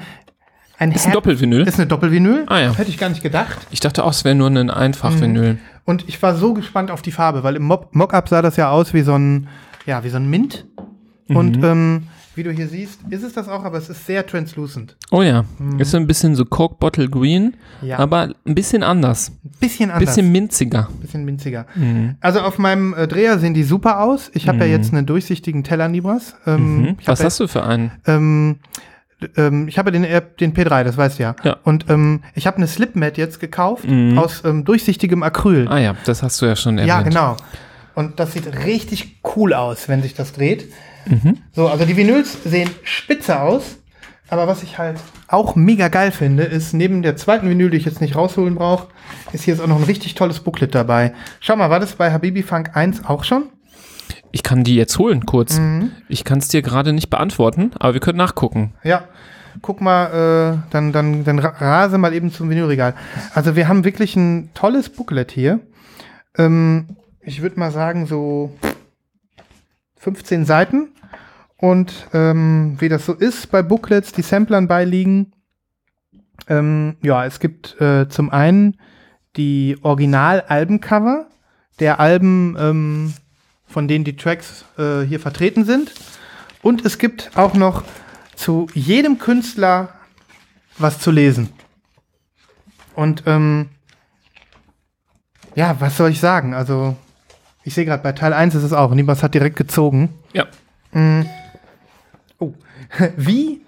ein, 0.78 0.92
Ist 0.92 1.06
ein 1.06 1.14
Doppelvinyl? 1.14 1.68
Ist 1.68 1.80
eine 1.80 1.88
Doppelvinyl. 1.88 2.46
Ah, 2.48 2.60
ja. 2.60 2.74
Hätte 2.78 2.90
ich 2.90 2.98
gar 2.98 3.10
nicht 3.10 3.24
gedacht. 3.24 3.58
Ich 3.72 3.80
dachte 3.80 4.04
auch, 4.04 4.12
es 4.12 4.26
wäre 4.26 4.36
nur 4.36 4.50
ein 4.50 4.70
Einfachvinyl. 4.70 5.60
Und 5.86 6.08
ich 6.08 6.22
war 6.22 6.36
so 6.36 6.54
gespannt 6.54 6.92
auf 6.92 7.02
die 7.02 7.12
Farbe, 7.12 7.44
weil 7.44 7.56
im 7.56 7.64
Mock- 7.64 7.94
Mockup 7.96 8.28
sah 8.30 8.42
das 8.42 8.56
ja 8.58 8.70
aus 8.70 8.94
wie 8.94 9.02
so 9.02 9.14
ein, 9.18 9.48
ja, 9.86 10.04
wie 10.04 10.10
so 10.10 10.18
ein 10.18 10.30
Mint. 10.30 10.66
Und 11.28 11.58
Mhm. 11.58 11.64
ähm, 11.64 12.04
wie 12.36 12.44
du 12.44 12.52
hier 12.52 12.68
siehst, 12.68 13.00
ist 13.10 13.24
es 13.24 13.34
das 13.34 13.48
auch, 13.48 13.63
aber 13.63 13.78
es 13.78 13.90
ist 13.90 14.06
sehr 14.06 14.25
translucent. 14.25 14.96
Oh 15.12 15.22
ja, 15.22 15.46
ist 15.78 15.92
so 15.92 15.98
ein 15.98 16.08
bisschen 16.08 16.36
so 16.36 16.46
Coke 16.46 16.75
Bottle 16.80 17.10
Green, 17.10 17.56
Mhm. 17.82 17.88
Ja. 17.88 18.00
aber 18.00 18.30
ein 18.46 18.56
bisschen 18.56 18.82
anders. 18.84 19.32
Bisschen 19.60 19.92
anders. 19.92 20.10
Bisschen 20.16 20.32
minziger. 20.32 20.90
bisschen 21.02 21.25
winziger. 21.28 21.66
Also 22.22 22.40
auf 22.42 22.58
meinem 22.58 22.94
äh, 22.94 23.08
Dreher 23.08 23.38
sehen 23.40 23.54
die 23.54 23.63
super 23.63 24.02
aus. 24.02 24.32
Ich 24.34 24.48
habe 24.48 24.60
ja 24.60 24.66
jetzt 24.66 24.92
einen 24.94 25.06
durchsichtigen 25.06 25.63
Teller 25.63 25.88
Nibras. 25.90 26.36
Ähm, 26.46 26.82
Mhm. 26.82 26.98
Was 27.06 27.20
hab 27.20 27.25
hast 27.28 27.40
du 27.40 27.48
für 27.48 27.63
einen? 27.63 27.92
ja, 28.08 28.16
ähm, 28.16 28.60
ähm, 29.38 29.68
ich 29.70 29.78
habe 29.78 29.90
ja 29.90 29.92
den, 29.94 30.04
R- 30.04 30.20
den 30.22 30.54
P3, 30.54 30.84
das 30.84 30.98
weißt 30.98 31.20
du 31.20 31.24
ja. 31.24 31.36
Ja. 31.44 31.58
Und 31.63 31.90
ähm, 31.90 32.24
ich 32.36 32.46
habe 32.48 32.58
eine 32.58 32.68
Slipmat 32.68 33.18
jetzt 33.18 33.40
gekauft 33.40 33.86
Mhm. 33.88 34.18
aus 34.18 34.44
ähm, 34.44 34.66
durchsichtigem 34.66 35.24
Acryl. 35.24 35.68
Ah 35.70 35.78
ja, 35.80 35.96
das 36.06 36.24
hast 36.24 36.42
du 36.42 36.46
ja 36.46 36.56
schon 36.56 36.78
erwähnt. 36.78 36.88
ja, 36.90 37.02
genau. 37.04 37.38
Und 37.96 38.20
das 38.20 38.34
sieht 38.34 38.48
richtig 38.66 39.22
cool 39.36 39.54
aus, 39.54 39.88
wenn 39.88 40.02
sich 40.02 40.13
das 40.16 40.34
dreht. 40.34 40.66
Mhm. 41.06 41.38
So, 41.54 41.68
also 41.68 41.86
die 41.86 41.96
Vinyls 41.98 42.44
sehen 42.44 42.70
spitze 42.84 43.40
aus. 43.42 43.78
Aber 44.30 44.48
was 44.48 44.64
ich 44.64 44.78
halt 44.80 44.98
auch 45.28 45.56
mega 45.56 45.90
geil 45.90 46.12
finde, 46.12 46.44
ist 46.44 46.74
neben 46.74 47.02
der 47.04 47.16
zweiten 47.18 47.48
Vinyl, 47.50 47.70
die 47.70 47.78
ich 47.78 47.86
jetzt 47.86 48.02
nicht 48.02 48.16
rausholen 48.16 48.56
brauche, 48.56 48.88
ist 49.32 49.44
hier 49.44 49.54
jetzt 49.54 49.62
auch 49.62 49.68
noch 49.68 49.78
ein 49.78 49.84
richtig 49.84 50.16
tolles 50.16 50.40
Booklet 50.40 50.74
dabei. 50.74 51.14
Schau 51.40 51.56
mal, 51.56 51.70
war 51.70 51.80
das 51.80 51.94
bei 51.94 52.12
Habibi 52.12 52.42
Funk 52.42 52.72
1 52.76 53.06
auch 53.06 53.24
schon? 53.26 53.44
Ich 54.32 54.42
kann 54.42 54.64
die 54.64 54.76
jetzt 54.76 54.98
holen, 54.98 55.26
kurz. 55.28 55.60
Mhm. 55.60 55.92
Ich 56.10 56.24
kann 56.24 56.40
es 56.40 56.48
dir 56.48 56.62
gerade 56.64 56.94
nicht 56.94 57.10
beantworten, 57.12 57.72
aber 57.78 57.94
wir 57.94 58.00
können 58.02 58.18
nachgucken. 58.18 58.74
Ja. 58.84 59.04
guck 59.62 59.82
mal, 59.82 60.56
äh, 60.58 60.72
dann, 60.72 60.92
dann, 60.92 61.24
dann 61.26 61.38
ra- 61.38 61.54
rase 61.60 62.00
mal 62.00 62.14
eben 62.16 62.32
zum 62.32 62.50
Vinylregal. 62.50 62.96
Also 63.36 63.56
wir 63.56 63.68
haben 63.68 63.84
wirklich 63.84 64.16
ein 64.16 64.50
tolles 64.56 64.90
Booklet 64.90 65.32
hier. 65.32 65.60
Ähm, 66.38 66.88
ich 67.22 67.44
würde 67.44 67.60
mal 67.60 67.72
sagen, 67.72 68.08
so 68.08 68.52
15 70.04 70.46
Seiten. 70.46 70.90
Und 71.58 72.10
ähm, 72.14 72.76
wie 72.80 72.90
das 72.90 73.06
so 73.06 73.14
ist 73.14 73.50
bei 73.50 73.62
Booklets, 73.62 74.12
die 74.12 74.22
Samplern 74.22 74.68
beiliegen. 74.68 75.32
Ähm, 76.50 76.98
ja, 77.02 77.26
es 77.26 77.40
gibt 77.40 77.80
äh, 77.80 78.10
zum 78.10 78.30
einen 78.30 78.78
die 79.38 79.78
Original-Albencover 79.82 81.28
der 81.80 82.02
Alben, 82.02 82.58
ähm, 82.60 83.14
von 83.66 83.88
denen 83.88 84.04
die 84.04 84.18
Tracks 84.18 84.66
äh, 84.78 85.02
hier 85.02 85.22
vertreten 85.22 85.64
sind. 85.64 85.94
Und 86.62 86.86
es 86.86 86.98
gibt 86.98 87.32
auch 87.36 87.54
noch 87.54 87.84
zu 88.36 88.68
jedem 88.74 89.18
Künstler 89.20 89.90
was 90.78 91.00
zu 91.00 91.12
lesen. 91.12 91.50
Und 92.94 93.24
ähm, 93.26 93.70
ja, 95.56 95.78
was 95.80 95.96
soll 95.96 96.12
ich 96.12 96.20
sagen? 96.20 96.54
Also, 96.54 96.98
ich 97.63 97.74
sehe 97.74 97.86
gerade 97.86 98.03
bei 98.03 98.12
Teil 98.12 98.34
1 98.34 98.55
ist 98.55 98.63
es 98.63 98.74
auch. 98.74 98.93
Nibas 98.93 99.24
hat 99.24 99.34
direkt 99.34 99.55
gezogen. 99.55 100.10
Ja. 100.34 100.46
Oh. 102.39 102.53
Wie, 103.17 103.62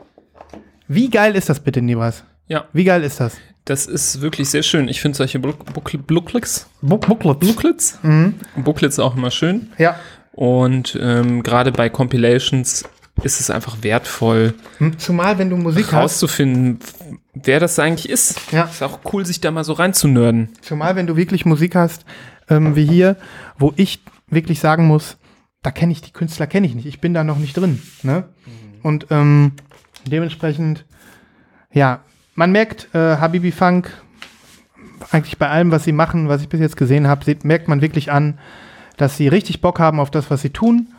wie 0.88 1.10
geil 1.10 1.36
ist 1.36 1.50
das 1.50 1.60
bitte, 1.60 1.82
Nibas? 1.82 2.24
Ja, 2.48 2.66
Wie 2.74 2.84
geil 2.84 3.04
ist 3.04 3.20
das? 3.20 3.38
das 3.66 3.88
ist 3.88 4.22
wirklich 4.22 4.48
sehr 4.52 4.62
schön. 4.62 4.88
Ich 4.88 5.02
finde 5.02 5.18
solche 5.18 5.40
Book- 5.40 5.66
Book- 5.74 6.06
Booklets, 6.06 6.70
Book 6.84 7.08
Booklet. 7.08 7.40
Booklets, 7.40 7.98
Mhm. 8.04 8.36
Booklets 8.58 9.00
auch 9.00 9.16
immer 9.18 9.32
schön. 9.32 9.72
Ja. 9.80 10.00
Und 10.34 10.96
ähm, 11.02 11.42
gerade 11.42 11.72
bei 11.72 11.90
Compilations 11.90 12.84
ist 13.24 13.40
es 13.40 13.50
einfach 13.50 13.78
wertvoll, 13.82 14.54
Hm, 14.78 15.00
Zumal, 15.00 15.40
wenn 15.40 15.50
du 15.50 15.58
Musik 15.58 15.88
hast. 15.88 15.94
rauszufinden, 15.94 16.78
wer 17.34 17.60
das 17.60 17.80
eigentlich 17.80 18.10
ist. 18.10 18.40
Ja. 18.52 18.66
Ist 18.66 18.84
auch 18.84 19.00
cool, 19.12 19.26
sich 19.26 19.42
da 19.42 19.50
mal 19.50 19.64
so 19.64 19.74
reinzunörden. 19.74 20.50
Zumal, 20.62 20.96
wenn 20.96 21.08
du 21.08 21.16
wirklich 21.16 21.46
Musik 21.46 21.74
hast, 21.74 22.06
ähm, 22.50 22.76
wie 22.76 22.86
hier, 22.86 23.18
wo 23.58 23.74
ich 23.76 24.02
wirklich 24.28 24.60
sagen 24.60 24.88
muss, 24.88 25.18
da 25.62 25.72
kenne 25.72 25.92
ich 25.92 26.02
die 26.02 26.12
Künstler, 26.12 26.48
kenne 26.48 26.68
ich 26.68 26.76
nicht. 26.76 26.86
Ich 26.86 27.02
bin 27.02 27.14
da 27.14 27.24
noch 27.24 27.38
nicht 27.38 27.58
drin. 27.58 27.82
Ne? 28.04 28.26
Und 28.84 29.08
ähm, 29.10 29.54
dementsprechend, 30.06 30.86
ja, 31.74 32.02
man 32.36 32.52
merkt, 32.52 32.94
äh, 32.94 33.18
Habibi 33.18 33.52
Funk, 33.52 33.92
eigentlich 35.12 35.38
bei 35.38 35.50
allem, 35.50 35.72
was 35.72 35.84
sie 35.84 35.92
machen, 35.92 36.30
was 36.30 36.42
ich 36.42 36.50
bis 36.50 36.60
jetzt 36.60 36.78
gesehen 36.78 37.08
habe, 37.08 37.36
merkt 37.44 37.68
man 37.68 37.82
wirklich 37.82 38.12
an, 38.12 38.38
dass 38.98 39.18
sie 39.18 39.28
richtig 39.28 39.62
Bock 39.62 39.80
haben 39.80 40.00
auf 40.00 40.12
das, 40.12 40.30
was 40.30 40.42
sie 40.42 40.52
tun. 40.52 40.90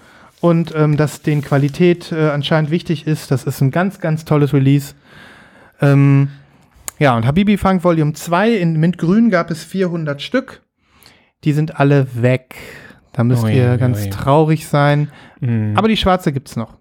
Und 0.40 0.74
ähm, 0.74 0.98
dass 0.98 1.22
denen 1.22 1.42
Qualität 1.42 2.12
äh, 2.12 2.28
anscheinend 2.28 2.70
wichtig 2.70 3.06
ist. 3.06 3.30
Das 3.30 3.44
ist 3.44 3.62
ein 3.62 3.70
ganz, 3.70 4.00
ganz 4.00 4.26
tolles 4.26 4.52
Release. 4.52 4.94
Ähm, 5.80 6.28
ja, 6.98 7.16
und 7.16 7.24
Habibi 7.24 7.56
Funk 7.56 7.84
Volume 7.84 8.12
2 8.12 8.52
in 8.52 8.78
Mintgrün 8.78 9.30
gab 9.30 9.50
es 9.50 9.64
400 9.64 10.20
Stück. 10.20 10.62
Die 11.46 11.52
sind 11.54 11.80
alle 11.80 12.06
weg. 12.20 12.56
Da 13.12 13.24
müsst 13.24 13.44
Ui, 13.44 13.56
ihr 13.56 13.70
ui, 13.72 13.78
ganz 13.78 14.02
ui. 14.04 14.10
traurig 14.10 14.66
sein. 14.68 15.10
Mhm. 15.40 15.72
Aber 15.74 15.88
die 15.88 15.96
schwarze 15.96 16.32
gibt's 16.32 16.54
noch. 16.56 16.76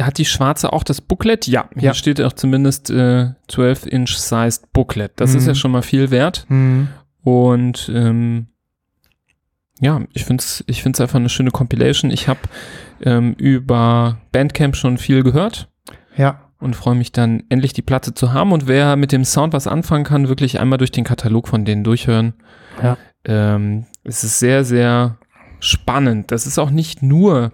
Hat 0.00 0.16
die 0.16 0.24
schwarze 0.24 0.72
auch 0.72 0.82
das 0.82 1.02
Booklet? 1.02 1.46
Ja, 1.46 1.68
hier 1.74 1.82
Ja. 1.88 1.94
steht 1.94 2.22
auch 2.22 2.32
zumindest 2.32 2.88
äh, 2.88 3.32
12-inch-sized 3.50 4.72
Booklet. 4.72 5.12
Das 5.16 5.32
Mhm. 5.32 5.36
ist 5.38 5.46
ja 5.46 5.54
schon 5.54 5.72
mal 5.72 5.82
viel 5.82 6.10
wert. 6.10 6.46
Und 7.22 7.90
ähm, 7.94 8.46
ja, 9.78 10.00
ich 10.14 10.24
finde 10.24 10.40
es 10.42 10.64
ich 10.66 10.82
find's 10.82 11.00
einfach 11.00 11.18
eine 11.18 11.28
schöne 11.28 11.50
Compilation. 11.50 12.10
Ich 12.10 12.28
habe 12.28 12.40
ähm, 13.02 13.34
über 13.34 14.18
Bandcamp 14.32 14.74
schon 14.76 14.96
viel 14.96 15.22
gehört 15.22 15.68
Ja. 16.16 16.48
und 16.60 16.76
freue 16.76 16.94
mich 16.94 17.12
dann 17.12 17.42
endlich 17.50 17.72
die 17.74 17.82
Platte 17.82 18.14
zu 18.14 18.32
haben. 18.32 18.52
Und 18.52 18.66
wer 18.68 18.96
mit 18.96 19.12
dem 19.12 19.24
Sound 19.26 19.52
was 19.52 19.66
anfangen 19.66 20.04
kann, 20.04 20.28
wirklich 20.28 20.60
einmal 20.60 20.78
durch 20.78 20.92
den 20.92 21.04
Katalog 21.04 21.46
von 21.48 21.64
denen 21.66 21.84
durchhören. 21.84 22.32
Ja. 22.82 22.96
Ähm, 23.24 23.86
es 24.04 24.24
ist 24.24 24.38
sehr, 24.38 24.64
sehr 24.64 25.18
spannend. 25.60 26.30
Das 26.30 26.46
ist 26.46 26.58
auch 26.58 26.70
nicht 26.70 27.02
nur 27.02 27.52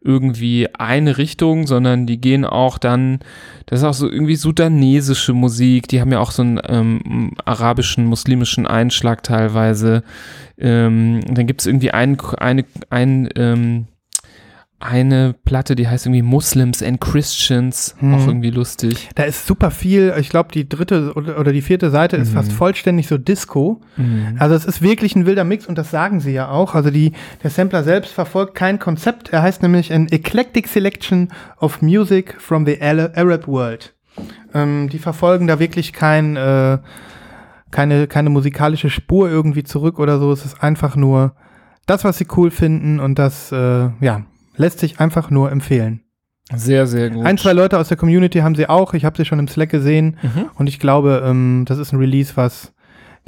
irgendwie 0.00 0.68
eine 0.74 1.18
Richtung, 1.18 1.66
sondern 1.66 2.06
die 2.06 2.20
gehen 2.20 2.44
auch 2.44 2.78
dann, 2.78 3.18
das 3.66 3.80
ist 3.80 3.84
auch 3.84 3.94
so 3.94 4.08
irgendwie 4.08 4.36
sudanesische 4.36 5.32
Musik, 5.32 5.88
die 5.88 6.00
haben 6.00 6.12
ja 6.12 6.20
auch 6.20 6.30
so 6.30 6.42
einen 6.42 6.60
ähm, 6.68 7.32
arabischen, 7.44 8.06
muslimischen 8.06 8.66
Einschlag 8.66 9.24
teilweise. 9.24 10.04
Ähm, 10.56 11.20
dann 11.26 11.46
gibt 11.46 11.60
es 11.60 11.66
irgendwie 11.66 11.90
ein, 11.90 12.16
eine, 12.38 12.64
ein, 12.90 13.28
ähm, 13.34 13.86
eine 14.80 15.34
Platte, 15.44 15.74
die 15.74 15.88
heißt 15.88 16.06
irgendwie 16.06 16.22
Muslims 16.22 16.82
and 16.84 17.00
Christians, 17.00 17.96
Mhm. 18.00 18.14
auch 18.14 18.26
irgendwie 18.28 18.50
lustig. 18.50 19.08
Da 19.16 19.24
ist 19.24 19.44
super 19.46 19.72
viel. 19.72 20.14
Ich 20.20 20.28
glaube, 20.28 20.52
die 20.52 20.68
dritte 20.68 21.14
oder, 21.14 21.52
die 21.52 21.62
vierte 21.62 21.90
Seite 21.90 22.16
ist 22.16 22.30
Mhm. 22.30 22.34
fast 22.34 22.52
vollständig 22.52 23.08
so 23.08 23.18
Disco. 23.18 23.80
Also 24.38 24.54
es 24.54 24.64
ist 24.64 24.80
wirklich 24.80 25.16
ein 25.16 25.26
wilder 25.26 25.42
Mix 25.42 25.66
und 25.66 25.76
das 25.78 25.90
sagen 25.90 26.20
sie 26.20 26.30
ja 26.32 26.48
auch. 26.50 26.76
Also 26.76 26.90
die, 26.90 27.12
der 27.42 27.50
Sampler 27.50 27.82
selbst 27.82 28.12
verfolgt 28.12 28.54
kein 28.54 28.78
Konzept. 28.78 29.30
Er 29.32 29.42
heißt 29.42 29.62
nämlich 29.62 29.92
an 29.92 30.06
Eclectic 30.08 30.68
Selection 30.68 31.28
of 31.60 31.82
Music 31.82 32.36
from 32.40 32.64
the 32.64 32.80
Arab 32.80 33.48
World. 33.48 33.94
Ähm, 34.54 34.88
die 34.90 34.98
verfolgen 34.98 35.48
da 35.48 35.58
wirklich 35.58 35.92
kein, 35.92 36.36
äh, 36.36 36.78
keine, 37.72 38.06
keine 38.06 38.30
musikalische 38.30 38.90
Spur 38.90 39.28
irgendwie 39.28 39.64
zurück 39.64 39.98
oder 39.98 40.18
so. 40.20 40.30
Es 40.32 40.44
ist 40.44 40.62
einfach 40.62 40.94
nur 40.96 41.34
das, 41.86 42.04
was 42.04 42.18
sie 42.18 42.26
cool 42.36 42.50
finden 42.52 43.00
und 43.00 43.18
das, 43.18 43.50
äh, 43.52 43.88
ja, 44.00 44.22
lässt 44.58 44.78
sich 44.80 45.00
einfach 45.00 45.30
nur 45.30 45.50
empfehlen. 45.50 46.02
Sehr, 46.54 46.86
sehr 46.86 47.10
gut. 47.10 47.26
Ein, 47.26 47.36
zwei 47.36 47.52
Leute 47.52 47.78
aus 47.78 47.88
der 47.88 47.96
Community 47.96 48.38
haben 48.38 48.54
sie 48.54 48.68
auch. 48.68 48.94
Ich 48.94 49.04
habe 49.04 49.16
sie 49.16 49.24
schon 49.24 49.38
im 49.38 49.48
Slack 49.48 49.70
gesehen. 49.70 50.16
Mhm. 50.22 50.50
Und 50.54 50.66
ich 50.66 50.78
glaube, 50.78 51.22
ähm, 51.24 51.64
das 51.66 51.78
ist 51.78 51.92
ein 51.92 51.98
Release, 51.98 52.32
was 52.36 52.72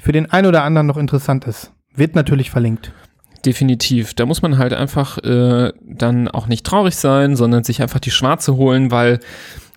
für 0.01 0.13
den 0.13 0.31
einen 0.31 0.47
oder 0.47 0.65
anderen 0.65 0.87
noch 0.87 0.97
interessant 0.97 1.45
ist. 1.45 1.73
Wird 1.95 2.15
natürlich 2.15 2.51
verlinkt. 2.51 2.93
Definitiv. 3.45 4.15
Da 4.15 4.27
muss 4.27 4.43
man 4.43 4.59
halt 4.59 4.73
einfach 4.73 5.19
äh, 5.19 5.73
dann 5.83 6.29
auch 6.29 6.47
nicht 6.47 6.65
traurig 6.65 6.97
sein, 6.97 7.37
sondern 7.37 7.65
sich 7.65 7.83
einfach 7.83 8.01
die 8.01 8.11
schwarze 8.11 8.57
holen, 8.57 8.91
weil, 8.91 9.21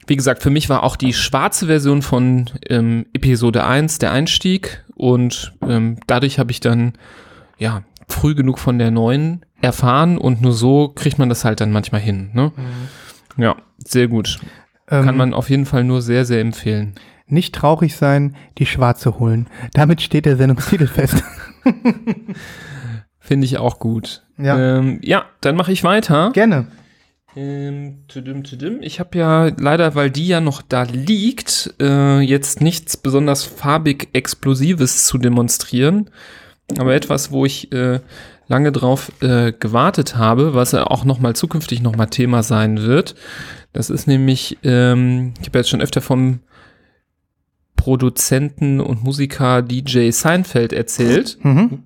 wie 0.08 0.16
gesagt, 0.16 0.42
für 0.42 0.50
mich 0.50 0.70
war 0.70 0.84
auch 0.84 0.96
die 0.96 1.14
schwarze 1.14 1.68
Version 1.68 2.02
von 2.02 2.50
ähm, 2.70 3.06
Episode 3.14 3.66
1 3.66 4.00
der 4.00 4.12
Einstieg 4.12 4.84
und 4.96 5.54
ähm, 5.68 5.98
dadurch 6.08 6.40
habe 6.40 6.52
ich 6.52 6.60
dann, 6.60 6.94
ja, 7.58 7.84
früh 8.14 8.36
genug 8.36 8.60
von 8.60 8.80
der 8.80 8.92
neuen 8.92 9.46
erfahren 9.62 10.18
und 10.18 10.42
nur 10.42 10.54
so 10.54 10.90
kriegt 10.90 11.20
man 11.20 11.30
das 11.30 11.44
halt 11.44 11.62
dann 11.62 11.72
manchmal 11.72 12.02
hin. 12.02 12.30
Ne? 12.34 12.52
Ja, 13.38 13.56
sehr 13.78 14.08
gut. 14.08 14.40
Ähm, 14.90 15.06
Kann 15.06 15.18
man 15.18 15.34
auf 15.34 15.50
jeden 15.50 15.66
Fall 15.66 15.84
nur 15.84 16.02
sehr, 16.02 16.26
sehr 16.26 16.42
empfehlen. 16.42 16.96
nicht 17.28 17.56
traurig 17.56 17.96
sein, 17.96 18.36
die 18.58 18.66
schwarze 18.66 19.18
holen. 19.20 19.48
Damit 19.74 20.02
steht 20.02 20.26
der 20.26 20.38
Sendungstitel 20.38 20.88
fest. 20.88 21.24
Finde 23.20 23.46
ich 23.46 23.58
auch 23.58 23.80
gut. 23.80 24.24
Ja. 24.38 24.78
ähm, 24.78 25.00
ja 25.02 25.26
dann 25.42 25.56
mache 25.56 25.72
ich 25.72 25.84
weiter. 25.84 26.32
Gerne. 26.34 26.68
Ähm, 27.36 28.04
tüdüm, 28.08 28.44
tüdüm. 28.44 28.80
Ich 28.82 29.00
habe 29.00 29.18
ja 29.18 29.52
leider, 29.58 29.96
weil 29.96 30.12
die 30.12 30.28
ja 30.28 30.40
noch 30.40 30.62
da 30.62 30.84
liegt, 30.84 31.74
äh, 31.80 32.20
jetzt 32.20 32.62
nichts 32.62 32.98
besonders 32.98 33.44
farbig 33.44 34.10
Explosives 34.14 35.08
zu 35.08 35.18
demonstrieren. 35.18 36.10
Aber 36.78 36.94
etwas, 36.94 37.32
wo 37.32 37.46
ich 37.46 37.72
äh, 37.72 38.00
lange 38.48 38.72
drauf 38.72 39.12
äh, 39.22 39.52
gewartet 39.52 40.16
habe, 40.16 40.54
was 40.54 40.72
ja 40.72 40.86
auch 40.88 41.06
nochmal 41.06 41.36
zukünftig 41.36 41.82
nochmal 41.82 42.08
Thema 42.08 42.44
sein 42.44 42.82
wird. 42.82 43.16
Das 43.74 43.90
ist 43.90 44.08
nämlich, 44.08 44.58
ähm, 44.64 45.34
ich 45.40 45.48
habe 45.48 45.60
jetzt 45.60 45.70
schon 45.70 45.82
öfter 45.82 46.02
vom 46.02 46.40
Produzenten 47.76 48.80
und 48.80 49.04
Musiker 49.04 49.62
DJ 49.62 50.12
Seinfeld 50.12 50.74
erzählt. 50.74 51.38
Mhm. 51.44 51.84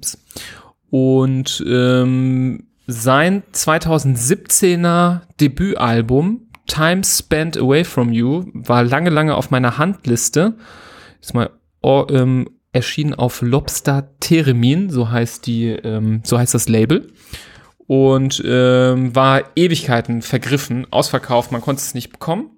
Und 0.89 1.63
ähm, 1.67 2.67
sein 2.85 3.43
2017er 3.53 5.21
Debütalbum 5.39 6.47
Time 6.67 7.03
Spent 7.03 7.57
Away 7.57 7.83
From 7.83 8.11
You 8.11 8.45
war 8.53 8.83
lange, 8.83 9.09
lange 9.09 9.35
auf 9.35 9.49
meiner 9.49 9.77
Handliste. 9.77 10.55
Ist 11.21 11.33
mal 11.33 11.49
oh, 11.81 12.05
ähm, 12.09 12.49
erschienen 12.77 13.13
auf 13.13 13.41
Lobster 13.41 14.09
Theremin, 14.21 14.89
so 14.89 15.09
heißt 15.09 15.45
die, 15.45 15.67
ähm, 15.67 16.21
so 16.23 16.37
heißt 16.39 16.53
das 16.53 16.69
Label. 16.69 17.11
Und 17.87 18.41
ähm, 18.45 19.15
war 19.15 19.43
Ewigkeiten 19.55 20.21
vergriffen, 20.21 20.87
ausverkauft, 20.91 21.51
man 21.51 21.61
konnte 21.61 21.81
es 21.81 21.93
nicht 21.93 22.11
bekommen. 22.11 22.51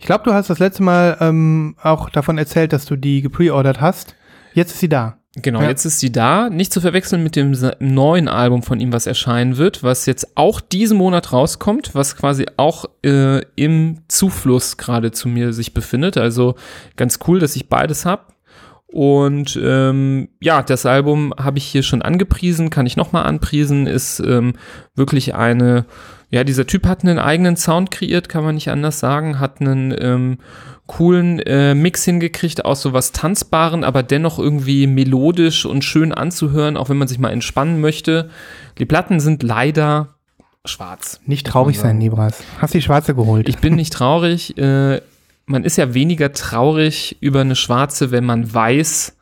Ich 0.00 0.06
glaube, 0.06 0.24
du 0.24 0.32
hast 0.34 0.50
das 0.50 0.58
letzte 0.58 0.82
Mal 0.82 1.16
ähm, 1.20 1.76
auch 1.80 2.10
davon 2.10 2.38
erzählt, 2.38 2.72
dass 2.72 2.84
du 2.86 2.96
die 2.96 3.22
gepreordert 3.22 3.80
hast. 3.80 4.16
Jetzt 4.54 4.72
ist 4.72 4.80
sie 4.80 4.88
da. 4.88 5.18
Genau, 5.42 5.60
Ja. 5.60 5.68
jetzt 5.68 5.84
ist 5.84 6.00
sie 6.00 6.10
da. 6.10 6.48
Nicht 6.48 6.72
zu 6.72 6.80
verwechseln 6.80 7.22
mit 7.22 7.36
dem 7.36 7.54
neuen 7.78 8.26
Album 8.26 8.62
von 8.62 8.80
ihm, 8.80 8.92
was 8.92 9.06
erscheinen 9.06 9.58
wird, 9.58 9.82
was 9.82 10.06
jetzt 10.06 10.36
auch 10.36 10.60
diesen 10.60 10.96
Monat 10.96 11.32
rauskommt, 11.32 11.94
was 11.94 12.16
quasi 12.16 12.46
auch 12.56 12.86
äh, 13.04 13.42
im 13.54 13.98
Zufluss 14.08 14.78
gerade 14.78 15.12
zu 15.12 15.28
mir 15.28 15.52
sich 15.52 15.74
befindet. 15.74 16.16
Also 16.16 16.56
ganz 16.96 17.18
cool, 17.28 17.38
dass 17.38 17.54
ich 17.54 17.68
beides 17.68 18.06
hab. 18.06 18.34
Und 18.88 19.58
ähm, 19.62 20.28
ja, 20.40 20.62
das 20.62 20.86
Album 20.86 21.34
habe 21.36 21.58
ich 21.58 21.64
hier 21.64 21.82
schon 21.82 22.02
angepriesen, 22.02 22.70
kann 22.70 22.86
ich 22.86 22.96
nochmal 22.96 23.24
anpriesen, 23.26 23.86
ist 23.86 24.20
ähm, 24.20 24.54
wirklich 24.94 25.34
eine 25.34 25.86
Ja, 26.30 26.44
dieser 26.44 26.66
Typ 26.66 26.86
hat 26.86 27.02
einen 27.02 27.18
eigenen 27.18 27.56
Sound 27.56 27.90
kreiert, 27.90 28.28
kann 28.28 28.44
man 28.44 28.54
nicht 28.54 28.70
anders 28.70 29.00
sagen, 29.00 29.40
hat 29.40 29.60
einen 29.60 29.94
ähm, 29.98 30.38
coolen 30.86 31.40
äh, 31.40 31.74
Mix 31.74 32.04
hingekriegt 32.04 32.64
aus 32.64 32.80
so 32.80 32.92
was 32.92 33.12
Tanzbaren, 33.12 33.82
aber 33.82 34.02
dennoch 34.02 34.38
irgendwie 34.38 34.86
melodisch 34.86 35.66
und 35.66 35.84
schön 35.84 36.12
anzuhören, 36.12 36.76
auch 36.76 36.88
wenn 36.88 36.96
man 36.96 37.08
sich 37.08 37.18
mal 37.18 37.32
entspannen 37.32 37.80
möchte. 37.80 38.30
Die 38.78 38.86
Platten 38.86 39.18
sind 39.18 39.42
leider 39.42 40.14
schwarz. 40.64 41.20
Nicht 41.26 41.46
traurig 41.46 41.78
sein, 41.78 41.98
Nibras. 41.98 42.42
Hast 42.58 42.74
die 42.74 42.82
schwarze 42.82 43.14
geholt? 43.14 43.48
Ich 43.48 43.58
bin 43.58 43.74
nicht 43.74 43.92
traurig. 43.92 44.56
Äh, 44.58 45.00
man 45.46 45.64
ist 45.64 45.76
ja 45.76 45.94
weniger 45.94 46.32
traurig 46.32 47.16
über 47.20 47.40
eine 47.40 47.56
schwarze, 47.56 48.10
wenn 48.10 48.24
man 48.24 48.52
weiß, 48.52 49.16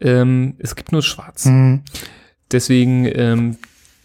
ähm, 0.00 0.54
es 0.58 0.76
gibt 0.76 0.92
nur 0.92 1.02
schwarz. 1.02 1.46
Mhm. 1.46 1.82
Deswegen, 2.52 3.06
ähm, 3.06 3.56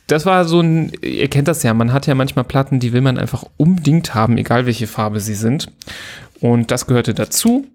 das 0.07 0.25
war 0.25 0.45
so 0.45 0.61
ein, 0.61 0.91
ihr 1.01 1.27
kennt 1.27 1.47
das 1.47 1.61
ja, 1.63 1.73
man 1.73 1.93
hat 1.93 2.07
ja 2.07 2.15
manchmal 2.15 2.45
Platten, 2.45 2.79
die 2.79 2.93
will 2.93 3.01
man 3.01 3.17
einfach 3.17 3.43
unbedingt 3.57 4.15
haben, 4.15 4.37
egal 4.37 4.65
welche 4.65 4.87
Farbe 4.87 5.19
sie 5.19 5.35
sind. 5.35 5.71
Und 6.39 6.71
das 6.71 6.87
gehörte 6.87 7.13
dazu. 7.13 7.67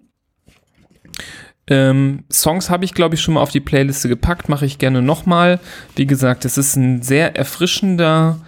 Ähm, 1.67 2.23
Songs 2.31 2.69
habe 2.69 2.85
ich, 2.85 2.93
glaube 2.93 3.15
ich, 3.15 3.21
schon 3.21 3.35
mal 3.35 3.41
auf 3.41 3.51
die 3.51 3.59
Playliste 3.59 4.09
gepackt, 4.09 4.49
mache 4.49 4.65
ich 4.65 4.77
gerne 4.77 5.01
nochmal. 5.01 5.59
Wie 5.95 6.05
gesagt, 6.05 6.45
es 6.45 6.57
ist 6.57 6.75
ein 6.75 7.01
sehr 7.01 7.35
erfrischender 7.35 8.39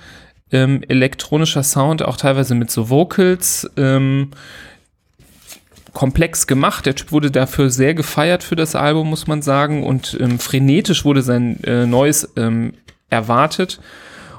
ähm, 0.51 0.81
elektronischer 0.87 1.63
Sound, 1.63 2.03
auch 2.03 2.17
teilweise 2.17 2.55
mit 2.55 2.71
so 2.71 2.89
Vocals. 2.89 3.69
Ähm, 3.77 4.31
komplex 5.97 6.45
gemacht. 6.45 6.85
Der 6.85 6.93
Typ 6.93 7.11
wurde 7.11 7.31
dafür 7.31 7.71
sehr 7.71 7.95
gefeiert 7.95 8.43
für 8.43 8.55
das 8.55 8.75
Album, 8.75 9.09
muss 9.09 9.25
man 9.25 9.41
sagen. 9.41 9.83
Und 9.83 10.15
ähm, 10.21 10.37
frenetisch 10.37 11.05
wurde 11.05 11.23
sein 11.23 11.59
äh, 11.63 11.87
neues 11.87 12.31
ähm, 12.35 12.73
erwartet. 13.09 13.79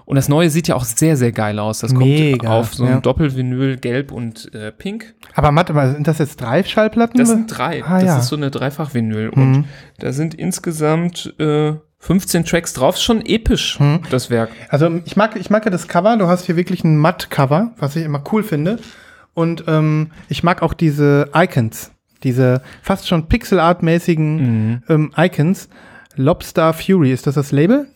Und 0.04 0.14
das 0.14 0.28
neue 0.28 0.50
sieht 0.50 0.68
ja 0.68 0.76
auch 0.76 0.84
sehr, 0.84 1.16
sehr 1.16 1.32
geil 1.32 1.58
aus. 1.58 1.80
Das 1.80 1.92
kommt 1.92 2.06
Mega, 2.06 2.48
auf 2.48 2.74
so 2.74 2.84
ein 2.84 2.90
ja. 2.90 3.00
Doppelvinyl, 3.00 3.76
gelb 3.76 4.12
und 4.12 4.54
äh, 4.54 4.70
pink. 4.70 5.14
Aber 5.34 5.50
mal, 5.50 5.66
sind 5.92 6.06
das 6.06 6.18
jetzt 6.18 6.40
drei 6.40 6.62
Schallplatten? 6.62 7.18
Das 7.18 7.28
sind 7.28 7.48
drei. 7.48 7.82
Ah, 7.84 7.94
das 7.98 8.04
ja. 8.04 8.18
ist 8.20 8.28
so 8.28 8.36
eine 8.36 8.52
Dreifach-Vinyl. 8.52 9.30
Und 9.30 9.50
Mhm. 9.50 9.64
da 9.98 10.12
sind 10.12 10.34
insgesamt 10.34 11.34
äh, 11.40 11.72
15 11.98 12.44
Tracks 12.44 12.72
drauf. 12.72 12.94
Ist 12.94 13.02
schon 13.02 13.26
episch, 13.26 13.80
Mhm. 13.80 14.02
das 14.10 14.30
Werk. 14.30 14.50
Also 14.68 14.88
ich 15.04 15.16
mag, 15.16 15.34
ich 15.34 15.50
mag 15.50 15.64
ja 15.64 15.72
das 15.72 15.88
Cover. 15.88 16.16
Du 16.16 16.28
hast 16.28 16.46
hier 16.46 16.54
wirklich 16.54 16.84
ein 16.84 16.96
Matt-Cover, 16.96 17.72
was 17.78 17.96
ich 17.96 18.04
immer 18.04 18.22
cool 18.30 18.44
finde. 18.44 18.78
Und 19.38 19.64
ähm, 19.68 20.10
ich 20.28 20.42
mag 20.42 20.62
auch 20.62 20.74
diese 20.74 21.30
Icons, 21.34 21.92
diese 22.24 22.60
fast 22.82 23.06
schon 23.06 23.28
Pixel-Art-mäßigen 23.28 24.82
ähm, 24.88 25.12
Icons. 25.16 25.68
Lobster 26.16 26.72
Fury, 26.72 27.12
ist 27.12 27.28
das 27.28 27.36
das 27.36 27.52
Label? 27.52 27.86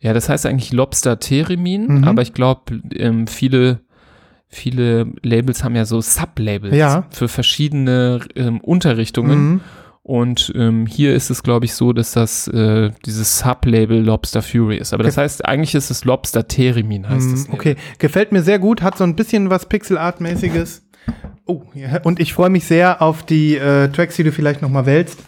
Ja, 0.00 0.12
das 0.12 0.28
heißt 0.28 0.46
eigentlich 0.46 0.72
Lobster 0.72 1.18
Theremin, 1.18 1.86
Mhm. 1.88 2.04
aber 2.04 2.22
ich 2.22 2.32
glaube, 2.32 2.80
ähm, 2.94 3.26
viele, 3.26 3.80
viele 4.48 5.12
Labels 5.24 5.64
haben 5.64 5.74
ja 5.74 5.84
so 5.84 6.00
Sublabels 6.00 6.76
Ja. 6.76 7.06
für 7.10 7.26
verschiedene 7.26 8.20
ähm, 8.36 8.60
Unterrichtungen. 8.60 9.38
Mhm. 9.54 9.60
Und 10.04 10.52
ähm, 10.56 10.86
hier 10.86 11.14
ist 11.14 11.30
es, 11.30 11.42
glaube 11.42 11.64
ich, 11.64 11.74
so, 11.74 11.92
dass 11.92 12.12
das 12.12 12.46
äh, 12.48 12.90
dieses 13.06 13.38
Sublabel 13.38 14.00
Lobster 14.04 14.42
Fury 14.42 14.76
ist. 14.76 14.92
Aber 14.94 15.02
das 15.04 15.16
heißt, 15.16 15.44
eigentlich 15.44 15.74
ist 15.76 15.90
es 15.90 16.04
Lobster 16.04 16.46
Theremin, 16.46 17.08
heißt 17.08 17.32
es. 17.32 17.48
Mm, 17.48 17.52
Okay, 17.54 17.76
gefällt 17.98 18.30
mir 18.32 18.42
sehr 18.42 18.58
gut, 18.58 18.82
hat 18.82 18.98
so 18.98 19.04
ein 19.04 19.14
bisschen 19.16 19.48
was 19.50 19.66
Pixel-Art-mäßiges. 19.68 20.82
Oh, 21.46 21.62
ja. 21.74 22.00
und 22.02 22.20
ich 22.20 22.32
freue 22.32 22.50
mich 22.50 22.64
sehr 22.64 23.02
auf 23.02 23.22
die 23.24 23.56
äh, 23.56 23.88
Tracks, 23.88 24.16
die 24.16 24.22
du 24.24 24.32
vielleicht 24.32 24.62
noch 24.62 24.68
mal 24.70 24.86
wählst, 24.86 25.18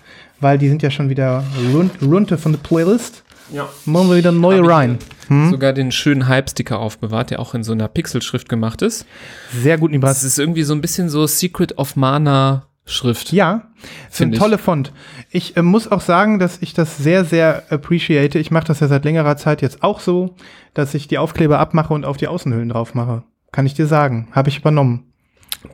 weil 0.41 0.59
die 0.59 0.69
sind 0.69 0.83
ja 0.83 0.91
schon 0.91 1.09
wieder 1.11 1.43
run 1.73 1.91
runter 2.03 2.39
von 2.39 2.53
der 2.53 2.61
Playlist. 2.61 3.25
Ja. 3.53 3.69
Machen 3.85 4.09
wir 4.09 4.17
wieder 4.17 4.33
neue 4.33 4.59
Hab 4.59 4.65
ich 4.65 4.71
rein. 4.71 4.99
Hm? 5.29 5.51
Sogar 5.51 5.73
den 5.73 5.93
schönen 5.93 6.29
Hype-Sticker 6.29 6.79
aufbewahrt, 6.79 7.31
der 7.31 7.41
auch 7.41 7.55
in 7.55 7.63
so 7.63 7.73
einer 7.73 7.89
Pixelschrift 7.89 8.49
gemacht 8.49 8.81
ist. 8.83 9.07
Sehr 9.53 9.77
gut, 9.77 9.91
Das 9.91 9.93
Nibras. 9.93 10.25
ist 10.25 10.39
irgendwie 10.39 10.63
so 10.63 10.75
ein 10.75 10.81
bisschen 10.81 11.09
so 11.09 11.27
Secret 11.27 11.77
of 11.79 11.97
Mana 11.97 12.67
Schrift. 12.87 13.33
Ja, 13.33 13.69
sind 14.11 14.35
ich. 14.35 14.39
tolle 14.39 14.59
Font. 14.59 14.93
Ich 15.31 15.57
äh, 15.57 15.63
muss 15.63 15.91
auch 15.91 16.01
sagen, 16.03 16.39
dass 16.39 16.59
ich 16.61 16.75
das 16.75 16.99
sehr, 16.99 17.25
sehr 17.25 17.63
appreciate. 17.71 18.39
Ich 18.39 18.51
mache 18.51 18.67
das 18.67 18.81
ja 18.81 18.89
seit 18.89 19.05
längerer 19.05 19.37
Zeit 19.37 19.63
jetzt 19.63 19.83
auch 19.83 20.01
so, 20.01 20.37
dass 20.75 20.95
ich 20.95 21.09
die 21.09 21.19
Aufkleber 21.19 21.59
abmache 21.59 21.95
und 21.95 22.05
auf 22.05 22.19
die 22.19 22.29
Außenhüllen 22.29 22.69
drauf 22.69 22.95
mache. 22.95 23.23
Kann 23.53 23.67
ich 23.67 23.75
dir 23.75 23.87
sagen. 23.87 24.29
Habe 24.33 24.51
ich 24.51 24.59
übernommen. 24.59 25.14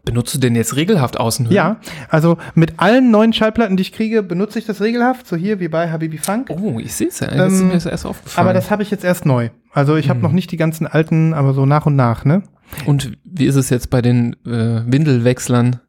Benutzt 0.05 0.35
du 0.35 0.39
denn 0.39 0.55
jetzt 0.55 0.77
regelhaft 0.77 1.19
Außenhüllen? 1.19 1.55
Ja, 1.57 1.77
also 2.09 2.39
mit 2.55 2.75
allen 2.79 3.11
neuen 3.11 3.33
Schallplatten, 3.33 3.77
die 3.77 3.83
ich 3.83 3.93
kriege, 3.93 4.23
benutze 4.23 4.59
ich 4.59 4.67
das 4.67 4.81
regelhaft. 4.81 5.27
So 5.27 5.37
hier 5.37 5.61
wie 5.61 5.69
bei 5.69 5.91
Habibi 5.91 6.19
Funk. 6.19 6.49
Oh, 6.51 6.79
ich 6.79 6.95
sehe 6.95 7.09
es 7.09 7.21
ja. 7.21 7.29
Das 7.29 7.53
ist 7.53 7.61
Ähm, 7.61 7.69
mir 7.69 7.75
jetzt 7.75 7.87
erst 7.87 8.07
aufgefallen. 8.07 8.47
Aber 8.47 8.55
das 8.55 8.71
habe 8.71 8.83
ich 8.83 8.91
jetzt 8.91 9.05
erst 9.05 9.27
neu. 9.27 9.51
Also 9.73 9.97
ich 9.97 10.09
habe 10.09 10.21
noch 10.21 10.33
nicht 10.33 10.51
die 10.53 10.57
ganzen 10.57 10.87
alten, 10.87 11.35
aber 11.35 11.55
so 11.55 11.67
nach 11.67 11.87
und 11.87 11.97
nach, 11.97 12.25
ne? 12.25 12.43
Und 12.87 13.13
wie 13.25 13.47
ist 13.47 13.57
es 13.57 13.71
jetzt 13.71 13.91
bei 13.91 14.01
den 14.03 14.35
äh, 14.47 14.83
Windelwechslern? 14.87 15.81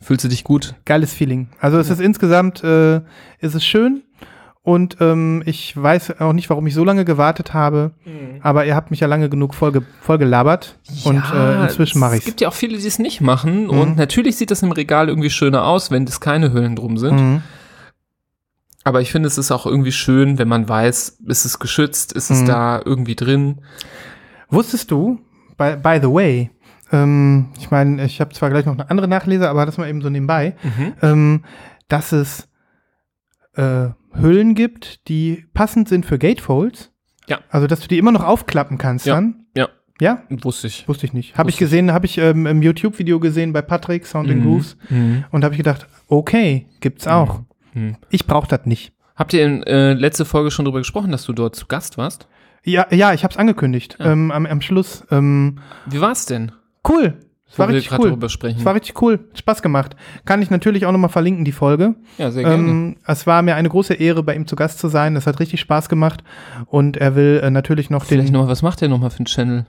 Fühlst 0.00 0.24
du 0.24 0.28
dich 0.28 0.44
gut? 0.44 0.74
Geiles 0.84 1.12
Feeling. 1.12 1.48
Also 1.60 1.78
es 1.78 1.90
ist 1.90 2.00
insgesamt, 2.00 2.62
äh, 2.62 2.98
ist 3.40 3.54
es 3.54 3.64
schön. 3.64 4.02
Und 4.68 4.98
ähm, 5.00 5.42
ich 5.46 5.74
weiß 5.80 6.20
auch 6.20 6.34
nicht, 6.34 6.50
warum 6.50 6.66
ich 6.66 6.74
so 6.74 6.84
lange 6.84 7.06
gewartet 7.06 7.54
habe, 7.54 7.92
aber 8.42 8.66
ihr 8.66 8.76
habt 8.76 8.90
mich 8.90 9.00
ja 9.00 9.06
lange 9.06 9.30
genug 9.30 9.54
voll, 9.54 9.72
voll 10.02 10.18
gelabert 10.18 10.78
und 11.04 11.22
äh, 11.32 11.62
inzwischen 11.62 12.00
mache 12.00 12.12
Es 12.12 12.18
ich's. 12.18 12.26
gibt 12.26 12.42
ja 12.42 12.48
auch 12.48 12.52
viele, 12.54 12.76
die 12.76 12.86
es 12.86 12.98
nicht 12.98 13.22
machen. 13.22 13.70
Und 13.70 13.96
natürlich 13.96 14.36
sieht 14.36 14.50
das 14.50 14.62
im 14.62 14.70
Regal 14.72 15.08
irgendwie 15.08 15.30
schöner 15.30 15.64
aus, 15.64 15.90
wenn 15.90 16.04
es 16.04 16.20
keine 16.20 16.52
Hüllen 16.52 16.76
drum 16.76 16.98
sind. 16.98 17.16
Mhm. 17.18 17.42
Aber 18.84 19.00
ich 19.00 19.10
finde, 19.10 19.26
es 19.28 19.38
ist 19.38 19.50
auch 19.52 19.64
irgendwie 19.64 19.92
schön, 19.92 20.38
wenn 20.38 20.48
man 20.48 20.68
weiß, 20.68 21.18
ist 21.26 21.44
es 21.46 21.58
geschützt, 21.58 22.12
ist 22.12 22.28
es 22.30 22.42
Mhm. 22.42 22.46
da 22.46 22.82
irgendwie 22.84 23.16
drin. 23.16 23.62
Wusstest 24.50 24.90
du, 24.90 25.18
by, 25.56 25.76
by 25.82 25.98
the 26.02 26.08
way, 26.12 26.50
ähm, 26.92 27.46
ich 27.58 27.70
meine, 27.70 28.04
ich 28.04 28.20
habe 28.20 28.34
zwar 28.34 28.50
gleich 28.50 28.66
noch 28.66 28.74
eine 28.74 28.90
andere 28.90 29.08
Nachlese, 29.08 29.48
aber 29.48 29.64
das 29.64 29.78
mal 29.78 29.88
eben 29.88 30.02
so 30.02 30.10
nebenbei, 30.10 30.56
ähm, 31.02 31.44
dass 31.88 32.12
es 32.12 32.48
äh, 33.56 33.88
Hüllen 34.12 34.54
gibt, 34.54 35.08
die 35.08 35.44
passend 35.54 35.88
sind 35.88 36.06
für 36.06 36.18
Gatefolds. 36.18 36.92
Ja. 37.28 37.40
Also, 37.50 37.66
dass 37.66 37.80
du 37.80 37.88
die 37.88 37.98
immer 37.98 38.12
noch 38.12 38.24
aufklappen 38.24 38.78
kannst 38.78 39.06
Ja. 39.06 39.14
dann. 39.16 39.46
Ja. 39.56 39.68
Ja? 40.00 40.22
Wusste 40.30 40.68
ich. 40.68 40.86
Wusste 40.88 41.06
ich 41.06 41.12
nicht. 41.12 41.36
Habe 41.36 41.50
ich 41.50 41.56
gesehen, 41.56 41.92
habe 41.92 42.06
ich 42.06 42.18
ähm, 42.18 42.46
im 42.46 42.62
YouTube-Video 42.62 43.18
gesehen 43.20 43.52
bei 43.52 43.62
Patrick, 43.62 44.06
Sound 44.06 44.28
Mhm. 44.28 44.42
Grooves. 44.42 44.76
Mhm. 44.88 45.24
Und 45.30 45.44
habe 45.44 45.54
ich 45.54 45.58
gedacht, 45.58 45.86
okay, 46.06 46.66
gibt's 46.80 47.06
auch. 47.06 47.42
Mhm. 47.74 47.96
Ich 48.10 48.26
brauche 48.26 48.46
das 48.48 48.64
nicht. 48.64 48.92
Habt 49.16 49.32
ihr 49.32 49.44
in 49.44 49.62
äh, 49.64 49.94
letzte 49.94 50.24
Folge 50.24 50.50
schon 50.52 50.64
drüber 50.64 50.78
gesprochen, 50.78 51.10
dass 51.10 51.24
du 51.24 51.32
dort 51.32 51.56
zu 51.56 51.66
Gast 51.66 51.98
warst? 51.98 52.28
Ja, 52.64 52.86
ja, 52.92 53.12
ich 53.12 53.24
habe 53.24 53.32
es 53.32 53.38
angekündigt 53.38 53.96
Ja. 53.98 54.12
ähm, 54.12 54.30
am, 54.30 54.46
am 54.46 54.60
Schluss. 54.60 55.04
Ähm, 55.10 55.58
Wie 55.86 56.00
war's 56.00 56.26
denn? 56.26 56.52
cool. 56.88 57.18
Wo 57.52 57.60
war 57.60 57.68
richtig 57.70 57.98
cool. 57.98 58.16
Es 58.20 58.64
war 58.64 58.74
richtig 58.74 59.00
cool. 59.00 59.20
Hat 59.30 59.38
Spaß 59.38 59.62
gemacht. 59.62 59.96
Kann 60.24 60.42
ich 60.42 60.50
natürlich 60.50 60.84
auch 60.86 60.92
nochmal 60.92 61.10
verlinken, 61.10 61.44
die 61.44 61.52
Folge. 61.52 61.94
ja, 62.18 62.30
sehr 62.30 62.44
gerne. 62.44 62.68
Ähm, 62.68 62.96
es 63.06 63.26
war 63.26 63.42
mir 63.42 63.54
eine 63.54 63.68
große 63.68 63.94
Ehre, 63.94 64.22
bei 64.22 64.34
ihm 64.36 64.46
zu 64.46 64.54
Gast 64.54 64.78
zu 64.78 64.88
sein. 64.88 65.16
Es 65.16 65.26
hat 65.26 65.40
richtig 65.40 65.60
Spaß 65.60 65.88
gemacht. 65.88 66.22
Und 66.66 66.96
er 66.98 67.16
will 67.16 67.40
äh, 67.42 67.50
natürlich 67.50 67.90
noch 67.90 68.04
Vielleicht 68.04 68.28
den. 68.28 68.34
nochmal, 68.34 68.50
was 68.50 68.62
macht 68.62 68.80
der 68.80 68.88
nochmal 68.88 69.10
für 69.10 69.20
einen 69.20 69.26
Channel? 69.26 69.66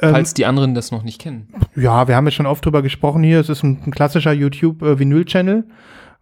Ähm, 0.00 0.12
Falls 0.12 0.32
die 0.34 0.46
anderen 0.46 0.74
das 0.74 0.90
noch 0.90 1.02
nicht 1.02 1.20
kennen. 1.20 1.48
ja, 1.76 2.08
wir 2.08 2.16
haben 2.16 2.26
jetzt 2.26 2.34
schon 2.34 2.46
oft 2.46 2.64
drüber 2.64 2.82
gesprochen 2.82 3.22
hier. 3.22 3.40
Es 3.40 3.48
ist 3.48 3.62
ein, 3.62 3.82
ein 3.84 3.90
klassischer 3.90 4.32
YouTube-Vinyl-Channel, 4.32 5.64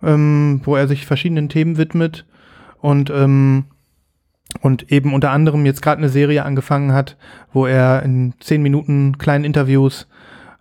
ähm, 0.02 0.60
wo 0.64 0.76
er 0.76 0.88
sich 0.88 1.06
verschiedenen 1.06 1.48
Themen 1.48 1.76
widmet. 1.76 2.26
Und, 2.80 3.10
ähm, 3.10 3.66
und 4.62 4.90
eben 4.90 5.14
unter 5.14 5.30
anderem 5.30 5.66
jetzt 5.66 5.82
gerade 5.82 5.98
eine 5.98 6.08
Serie 6.08 6.44
angefangen 6.44 6.92
hat, 6.92 7.16
wo 7.52 7.66
er 7.66 8.02
in 8.02 8.34
zehn 8.40 8.62
Minuten 8.62 9.18
kleinen 9.18 9.44
Interviews 9.44 10.08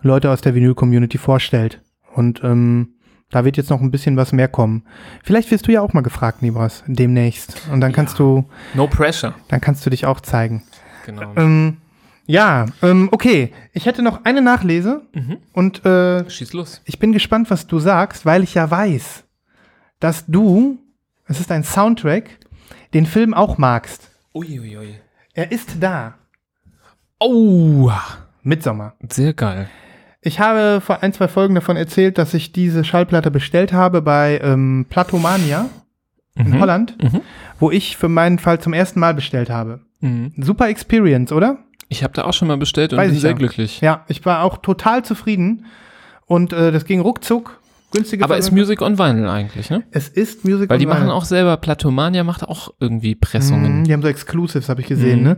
Leute 0.02 0.32
aus 0.32 0.42
der 0.42 0.56
Vinyl-Community 0.56 1.18
vorstellt. 1.18 1.82
Und 2.14 2.42
ähm, 2.44 2.94
da 3.30 3.46
wird 3.46 3.58
jetzt 3.58 3.70
noch 3.70 3.82
ein 3.82 3.92
bisschen 3.92 4.18
was 4.18 4.32
mehr 4.32 4.48
kommen. 4.48 4.84
Vielleicht 5.24 5.52
wirst 5.52 5.68
du 5.68 5.72
ja 5.72 5.82
auch 5.82 5.94
mal 5.94 6.02
gefragt, 6.02 6.42
Nibras, 6.42 6.84
demnächst. 6.88 7.62
Und 7.72 7.82
dann 7.82 7.92
kannst 7.94 8.18
du, 8.20 8.50
No 8.74 8.88
pressure. 8.88 9.36
dann 9.50 9.62
kannst 9.62 9.86
du 9.86 9.90
dich 9.90 10.06
auch 10.06 10.20
zeigen. 10.22 10.64
Genau. 11.06 11.34
Ähm, 11.36 11.78
ja, 12.26 12.66
ähm, 12.82 13.10
okay. 13.12 13.54
Ich 13.74 13.86
hätte 13.86 14.02
noch 14.02 14.24
eine 14.26 14.42
Nachlese 14.42 15.02
Mhm. 15.14 15.38
und 15.54 15.86
äh, 15.86 16.30
Schieß 16.30 16.54
los. 16.54 16.82
ich 16.86 17.00
bin 17.00 17.12
gespannt, 17.14 17.50
was 17.50 17.68
du 17.68 17.80
sagst, 17.80 18.26
weil 18.26 18.44
ich 18.44 18.54
ja 18.56 18.70
weiß, 18.70 19.24
dass 20.00 20.26
du, 20.28 20.80
es 21.28 21.40
ist 21.40 21.52
ein 21.52 21.64
Soundtrack, 21.64 22.30
den 22.94 23.06
Film 23.06 23.34
auch 23.34 23.58
magst. 23.58 24.10
Uiuiui. 24.34 24.96
Er 25.34 25.52
ist 25.52 25.76
da. 25.80 26.16
Oh, 27.20 27.92
Midsommer. 28.44 28.94
sehr 29.12 29.34
geil. 29.34 29.70
Ich 30.22 30.40
habe 30.40 30.82
vor 30.82 31.02
ein, 31.02 31.14
zwei 31.14 31.28
Folgen 31.28 31.56
davon 31.56 31.78
erzählt, 31.78 32.18
dass 32.18 32.34
ich 32.34 32.52
diese 32.52 32.84
Schallplatte 32.84 33.32
bestellt 33.32 33.72
habe 33.72 34.02
bei 34.02 34.40
ähm, 34.44 34.86
Platomania 34.90 35.70
in 36.36 36.50
Mhm. 36.52 36.60
Holland, 36.60 36.98
Mhm. 37.02 37.22
wo 37.60 37.72
ich 37.72 37.96
für 37.98 38.10
meinen 38.10 38.40
Fall 38.40 38.60
zum 38.60 38.74
ersten 38.74 39.00
Mal 39.00 39.14
bestellt 39.14 39.50
habe. 39.50 39.82
Mhm. 40.02 40.34
Super 40.38 40.68
Experience, 40.70 41.32
oder? 41.32 41.60
Ich 41.88 42.04
habe 42.04 42.14
da 42.14 42.26
auch 42.26 42.34
schon 42.34 42.48
mal 42.50 42.58
bestellt 42.58 42.94
und 42.94 42.98
Weiß 43.00 43.08
bin 43.08 43.16
ich 43.16 43.22
sehr 43.22 43.32
ja. 43.32 43.38
glücklich. 43.38 43.82
Ja, 43.82 44.06
ich 44.08 44.26
war 44.26 44.44
auch 44.44 44.58
total 44.58 45.04
zufrieden 45.04 45.66
und 46.26 46.54
äh, 46.54 46.72
das 46.72 46.86
ging 46.86 47.00
ruckzuck 47.00 47.60
günstige 47.92 48.24
Aber 48.24 48.38
ist 48.38 48.52
Music 48.52 48.84
on 48.84 49.00
Vinyl 49.00 49.28
eigentlich, 49.28 49.72
ne? 49.72 49.82
Es 49.90 50.08
ist 50.10 50.46
Music 50.46 50.70
Weil 50.70 50.76
on 50.76 50.80
die 50.80 50.86
machen 50.86 51.02
Vinyl. 51.06 51.14
auch 51.14 51.26
selber, 51.26 51.58
Platomania 51.58 52.24
macht 52.24 52.44
auch 52.48 52.72
irgendwie 52.80 53.16
Pressungen. 53.16 53.80
Mhm, 53.80 53.84
Die 53.86 53.94
haben 53.94 54.04
so 54.04 54.08
Exclusives, 54.08 54.70
habe 54.70 54.82
ich 54.82 54.88
gesehen, 54.88 55.20
Mhm. 55.22 55.24
ne? 55.26 55.38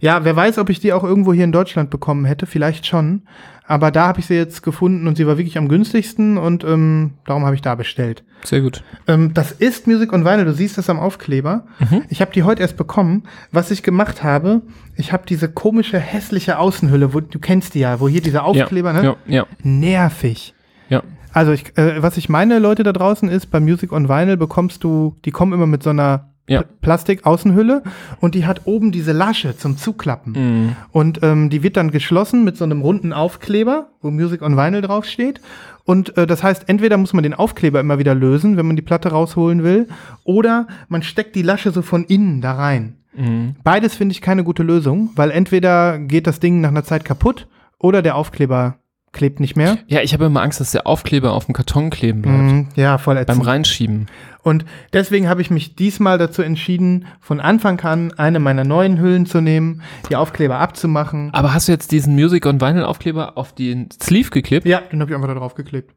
Ja, 0.00 0.24
wer 0.24 0.34
weiß, 0.34 0.58
ob 0.58 0.68
ich 0.70 0.80
die 0.80 0.92
auch 0.92 1.04
irgendwo 1.04 1.32
hier 1.32 1.44
in 1.44 1.52
Deutschland 1.52 1.90
bekommen 1.90 2.24
hätte, 2.24 2.46
vielleicht 2.46 2.86
schon. 2.86 3.22
Aber 3.66 3.90
da 3.90 4.08
habe 4.08 4.20
ich 4.20 4.26
sie 4.26 4.34
jetzt 4.34 4.62
gefunden 4.62 5.06
und 5.06 5.16
sie 5.16 5.26
war 5.26 5.38
wirklich 5.38 5.56
am 5.56 5.68
günstigsten 5.68 6.36
und 6.36 6.64
ähm, 6.64 7.12
darum 7.24 7.44
habe 7.44 7.54
ich 7.54 7.62
da 7.62 7.74
bestellt. 7.74 8.24
Sehr 8.42 8.60
gut. 8.60 8.82
Ähm, 9.06 9.34
das 9.34 9.52
ist 9.52 9.86
Music 9.86 10.12
on 10.12 10.24
Vinyl, 10.24 10.44
du 10.44 10.52
siehst 10.52 10.78
das 10.78 10.90
am 10.90 10.98
Aufkleber. 10.98 11.64
Mhm. 11.78 12.02
Ich 12.08 12.20
habe 12.20 12.32
die 12.32 12.42
heute 12.42 12.62
erst 12.62 12.76
bekommen. 12.76 13.22
Was 13.52 13.70
ich 13.70 13.82
gemacht 13.82 14.24
habe, 14.24 14.62
ich 14.96 15.12
habe 15.12 15.24
diese 15.28 15.48
komische, 15.48 15.98
hässliche 15.98 16.58
Außenhülle, 16.58 17.14
wo, 17.14 17.20
du 17.20 17.38
kennst 17.38 17.74
die 17.74 17.80
ja, 17.80 18.00
wo 18.00 18.08
hier 18.08 18.20
dieser 18.20 18.44
Aufkleber, 18.44 18.92
ja, 18.92 19.00
ne? 19.00 19.04
Ja, 19.04 19.16
ja, 19.26 19.46
Nervig. 19.62 20.54
ja. 20.88 21.02
Also 21.32 21.52
ich, 21.52 21.78
äh, 21.78 22.02
was 22.02 22.18
ich 22.18 22.28
meine, 22.28 22.58
Leute 22.58 22.82
da 22.82 22.92
draußen, 22.92 23.28
ist, 23.28 23.46
bei 23.46 23.60
Music 23.60 23.92
on 23.92 24.08
Vinyl 24.08 24.36
bekommst 24.36 24.84
du, 24.84 25.16
die 25.24 25.30
kommen 25.30 25.52
immer 25.52 25.66
mit 25.66 25.82
so 25.82 25.90
einer 25.90 26.31
Ja. 26.48 26.62
Pl- 26.62 26.66
Plastik-Außenhülle 26.80 27.82
und 28.20 28.34
die 28.34 28.46
hat 28.46 28.62
oben 28.64 28.90
diese 28.90 29.12
Lasche 29.12 29.56
zum 29.56 29.76
Zuklappen. 29.76 30.32
Mhm. 30.32 30.76
Und 30.90 31.22
ähm, 31.22 31.50
die 31.50 31.62
wird 31.62 31.76
dann 31.76 31.90
geschlossen 31.92 32.42
mit 32.42 32.56
so 32.56 32.64
einem 32.64 32.80
runden 32.82 33.12
Aufkleber, 33.12 33.90
wo 34.00 34.10
Music 34.10 34.42
on 34.42 34.56
Vinyl 34.56 34.82
draufsteht. 34.82 35.40
Und 35.84 36.16
äh, 36.16 36.26
das 36.26 36.42
heißt, 36.42 36.68
entweder 36.68 36.96
muss 36.96 37.12
man 37.12 37.22
den 37.22 37.34
Aufkleber 37.34 37.80
immer 37.80 37.98
wieder 37.98 38.14
lösen, 38.14 38.56
wenn 38.56 38.66
man 38.66 38.76
die 38.76 38.82
Platte 38.82 39.10
rausholen 39.10 39.62
will, 39.62 39.88
oder 40.24 40.66
man 40.88 41.02
steckt 41.02 41.36
die 41.36 41.42
Lasche 41.42 41.70
so 41.70 41.82
von 41.82 42.04
innen 42.04 42.40
da 42.40 42.52
rein. 42.52 42.96
Mhm. 43.14 43.56
Beides 43.62 43.94
finde 43.94 44.12
ich 44.12 44.20
keine 44.20 44.42
gute 44.42 44.62
Lösung, 44.62 45.10
weil 45.14 45.30
entweder 45.30 45.98
geht 45.98 46.26
das 46.26 46.40
Ding 46.40 46.60
nach 46.60 46.70
einer 46.70 46.84
Zeit 46.84 47.04
kaputt 47.04 47.46
oder 47.78 48.02
der 48.02 48.16
Aufkleber 48.16 48.78
klebt 49.12 49.40
nicht 49.40 49.56
mehr. 49.56 49.78
Ja, 49.86 50.00
ich 50.00 50.14
habe 50.14 50.24
immer 50.24 50.42
Angst, 50.42 50.60
dass 50.60 50.72
der 50.72 50.86
Aufkleber 50.86 51.32
auf 51.32 51.44
dem 51.46 51.54
Karton 51.54 51.90
kleben 51.90 52.22
bleibt. 52.22 52.38
Mhm, 52.38 52.68
ja, 52.76 52.98
voll 52.98 53.14
Beim 53.16 53.22
ätzend. 53.22 53.46
Reinschieben. 53.46 54.06
Und 54.42 54.64
deswegen 54.92 55.28
habe 55.28 55.40
ich 55.42 55.50
mich 55.50 55.76
diesmal 55.76 56.18
dazu 56.18 56.42
entschieden, 56.42 57.06
von 57.20 57.38
Anfang 57.38 57.78
an 57.80 58.12
eine 58.14 58.40
meiner 58.40 58.64
neuen 58.64 58.98
Hüllen 58.98 59.26
zu 59.26 59.40
nehmen, 59.40 59.82
die 60.08 60.16
Aufkleber 60.16 60.58
abzumachen. 60.58 61.32
Aber 61.32 61.54
hast 61.54 61.68
du 61.68 61.72
jetzt 61.72 61.92
diesen 61.92 62.14
Music 62.14 62.44
on 62.46 62.60
Vinyl 62.60 62.84
Aufkleber 62.84 63.36
auf 63.38 63.54
den 63.54 63.88
Sleeve 64.02 64.30
geklebt? 64.30 64.66
Ja, 64.66 64.80
den 64.80 65.00
habe 65.00 65.10
ich 65.10 65.14
einfach 65.14 65.28
da 65.28 65.34
drauf 65.34 65.54
geklebt. 65.54 65.94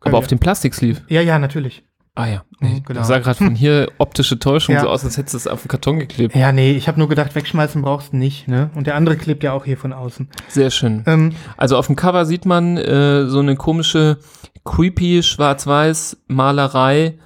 aber 0.00 0.16
auf 0.18 0.26
den 0.26 0.38
Plastiksleeve? 0.38 1.02
Ja, 1.08 1.20
ja, 1.20 1.38
natürlich. 1.38 1.84
Ah 2.16 2.26
ja. 2.26 2.42
Mhm, 2.60 2.68
Nee, 2.68 2.82
genau. 2.84 2.98
Das 3.00 3.08
sah 3.08 3.18
gerade 3.18 3.36
von 3.38 3.54
hier 3.54 3.88
optische 3.98 4.38
Täuschung 4.38 4.74
Ja. 4.74 4.80
so 4.80 4.88
aus, 4.88 5.04
als 5.04 5.16
hättest 5.18 5.34
du 5.34 5.36
es 5.38 5.46
auf 5.46 5.62
den 5.62 5.68
Karton 5.68 5.98
geklebt. 6.00 6.34
Ja, 6.34 6.50
nee, 6.50 6.72
ich 6.72 6.88
habe 6.88 6.98
nur 6.98 7.08
gedacht, 7.08 7.34
wegschmeißen 7.34 7.82
brauchst 7.82 8.12
du 8.12 8.16
nicht, 8.16 8.48
ne? 8.48 8.70
Und 8.74 8.86
der 8.88 8.94
andere 8.96 9.16
klebt 9.16 9.42
ja 9.44 9.52
auch 9.52 9.64
hier 9.66 9.76
von 9.76 9.92
außen. 9.92 10.28
Sehr 10.48 10.70
schön. 10.70 11.02
Ähm, 11.06 11.32
Also 11.56 11.76
auf 11.76 11.86
dem 11.86 11.94
Cover 11.96 12.24
sieht 12.24 12.44
man 12.46 12.76
äh, 12.78 13.26
so 13.26 13.38
eine 13.38 13.54
komische, 13.56 14.18
creepy 14.64 15.22
schwarz-weiß 15.22 16.22
Malerei, 16.26 17.18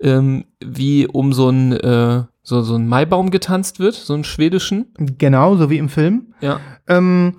ähm, 0.00 0.44
wie 0.62 1.06
um 1.06 1.32
so 1.32 1.48
ein 1.48 1.72
äh, 1.72 2.22
so 2.42 2.60
so 2.62 2.76
ein 2.76 2.86
Maibaum 2.86 3.30
getanzt 3.30 3.80
wird, 3.80 3.94
so 3.94 4.14
einen 4.14 4.22
schwedischen. 4.24 4.86
genau, 5.18 5.56
so 5.56 5.68
wie 5.70 5.78
im 5.78 5.88
Film. 5.88 6.34
Ja. 6.40 6.60
Ähm, 6.86 7.34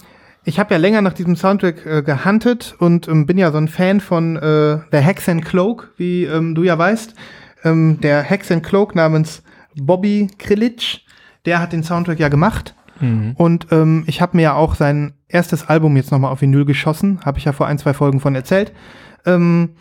ich 0.47 0.59
habe 0.59 0.73
ja 0.73 0.79
länger 0.79 1.01
nach 1.01 1.11
diesem 1.11 1.35
Soundtrack 1.35 1.85
äh, 1.85 2.01
gehuntet 2.01 2.73
und 2.79 3.09
ähm, 3.09 3.25
bin 3.25 3.37
ja 3.37 3.51
so 3.51 3.57
ein 3.57 3.67
Fan 3.67 3.99
von 3.99 4.37
äh, 4.37 4.79
The 4.93 4.99
Hex 4.99 5.27
and 5.27 5.43
Cloak, 5.43 5.91
wie 5.97 6.23
ähm, 6.23 6.55
du 6.55 6.63
ja 6.63 6.77
weißt. 6.77 7.13
Ähm, 7.65 7.99
der 7.99 8.23
Hex 8.23 8.49
and 8.49 8.63
Cloak 8.63 8.95
namens 8.95 9.43
Bobby 9.75 10.29
Krilic, 10.39 11.01
der 11.45 11.59
hat 11.59 11.73
den 11.73 11.83
Soundtrack 11.83 12.19
ja 12.19 12.29
gemacht. 12.29 12.75
Mhm. 13.01 13.33
Und 13.35 13.67
ähm, 13.71 14.05
ich 14.07 14.21
habe 14.21 14.37
mir 14.37 14.43
ja 14.43 14.53
auch 14.53 14.75
sein 14.75 15.15
erstes 15.27 15.67
Album 15.67 15.97
jetzt 15.97 16.13
nochmal 16.13 16.31
auf 16.31 16.39
Vinyl 16.39 16.63
geschossen. 16.63 17.19
Habe 17.25 17.39
ich 17.39 17.45
ja 17.45 17.51
vor 17.51 17.67
ein, 17.67 17.77
zwei 17.77 17.93
Folgen 17.93 18.21
von 18.21 18.33
erzählt. 18.33 18.71
Ähm, 19.25 19.71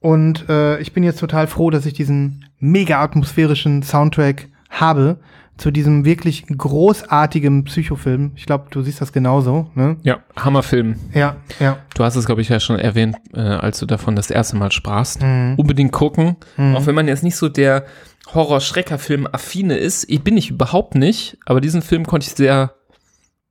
und 0.00 0.48
äh, 0.48 0.80
ich 0.80 0.94
bin 0.94 1.04
jetzt 1.04 1.20
total 1.20 1.46
froh, 1.48 1.68
dass 1.68 1.84
ich 1.84 1.92
diesen 1.92 2.46
mega 2.58 3.02
atmosphärischen 3.02 3.82
Soundtrack 3.82 4.48
habe 4.70 5.18
zu 5.56 5.70
diesem 5.70 6.04
wirklich 6.04 6.46
großartigen 6.48 7.64
Psychofilm. 7.64 8.32
Ich 8.34 8.44
glaube, 8.46 8.66
du 8.70 8.82
siehst 8.82 9.00
das 9.00 9.12
genauso. 9.12 9.70
Ne? 9.74 9.96
Ja, 10.02 10.18
Hammerfilm. 10.36 10.96
Ja, 11.12 11.36
ja. 11.60 11.78
Du 11.94 12.02
hast 12.02 12.16
es, 12.16 12.26
glaube 12.26 12.40
ich, 12.40 12.48
ja 12.48 12.58
schon 12.58 12.78
erwähnt, 12.78 13.16
äh, 13.34 13.40
als 13.40 13.78
du 13.78 13.86
davon 13.86 14.16
das 14.16 14.30
erste 14.30 14.56
Mal 14.56 14.72
sprachst. 14.72 15.22
Mhm. 15.22 15.54
Unbedingt 15.56 15.92
gucken. 15.92 16.36
Auch 16.74 16.86
wenn 16.86 16.94
man 16.96 17.06
jetzt 17.06 17.22
nicht 17.22 17.36
so 17.36 17.48
der 17.48 17.84
Horror-Schrecker-Film-affine 18.32 19.76
ist. 19.76 20.08
Ich 20.08 20.22
bin 20.22 20.36
ich 20.36 20.50
überhaupt 20.50 20.94
nicht, 20.94 21.38
aber 21.46 21.60
diesen 21.60 21.82
Film 21.82 22.06
konnte 22.06 22.26
ich 22.26 22.34
sehr, 22.34 22.74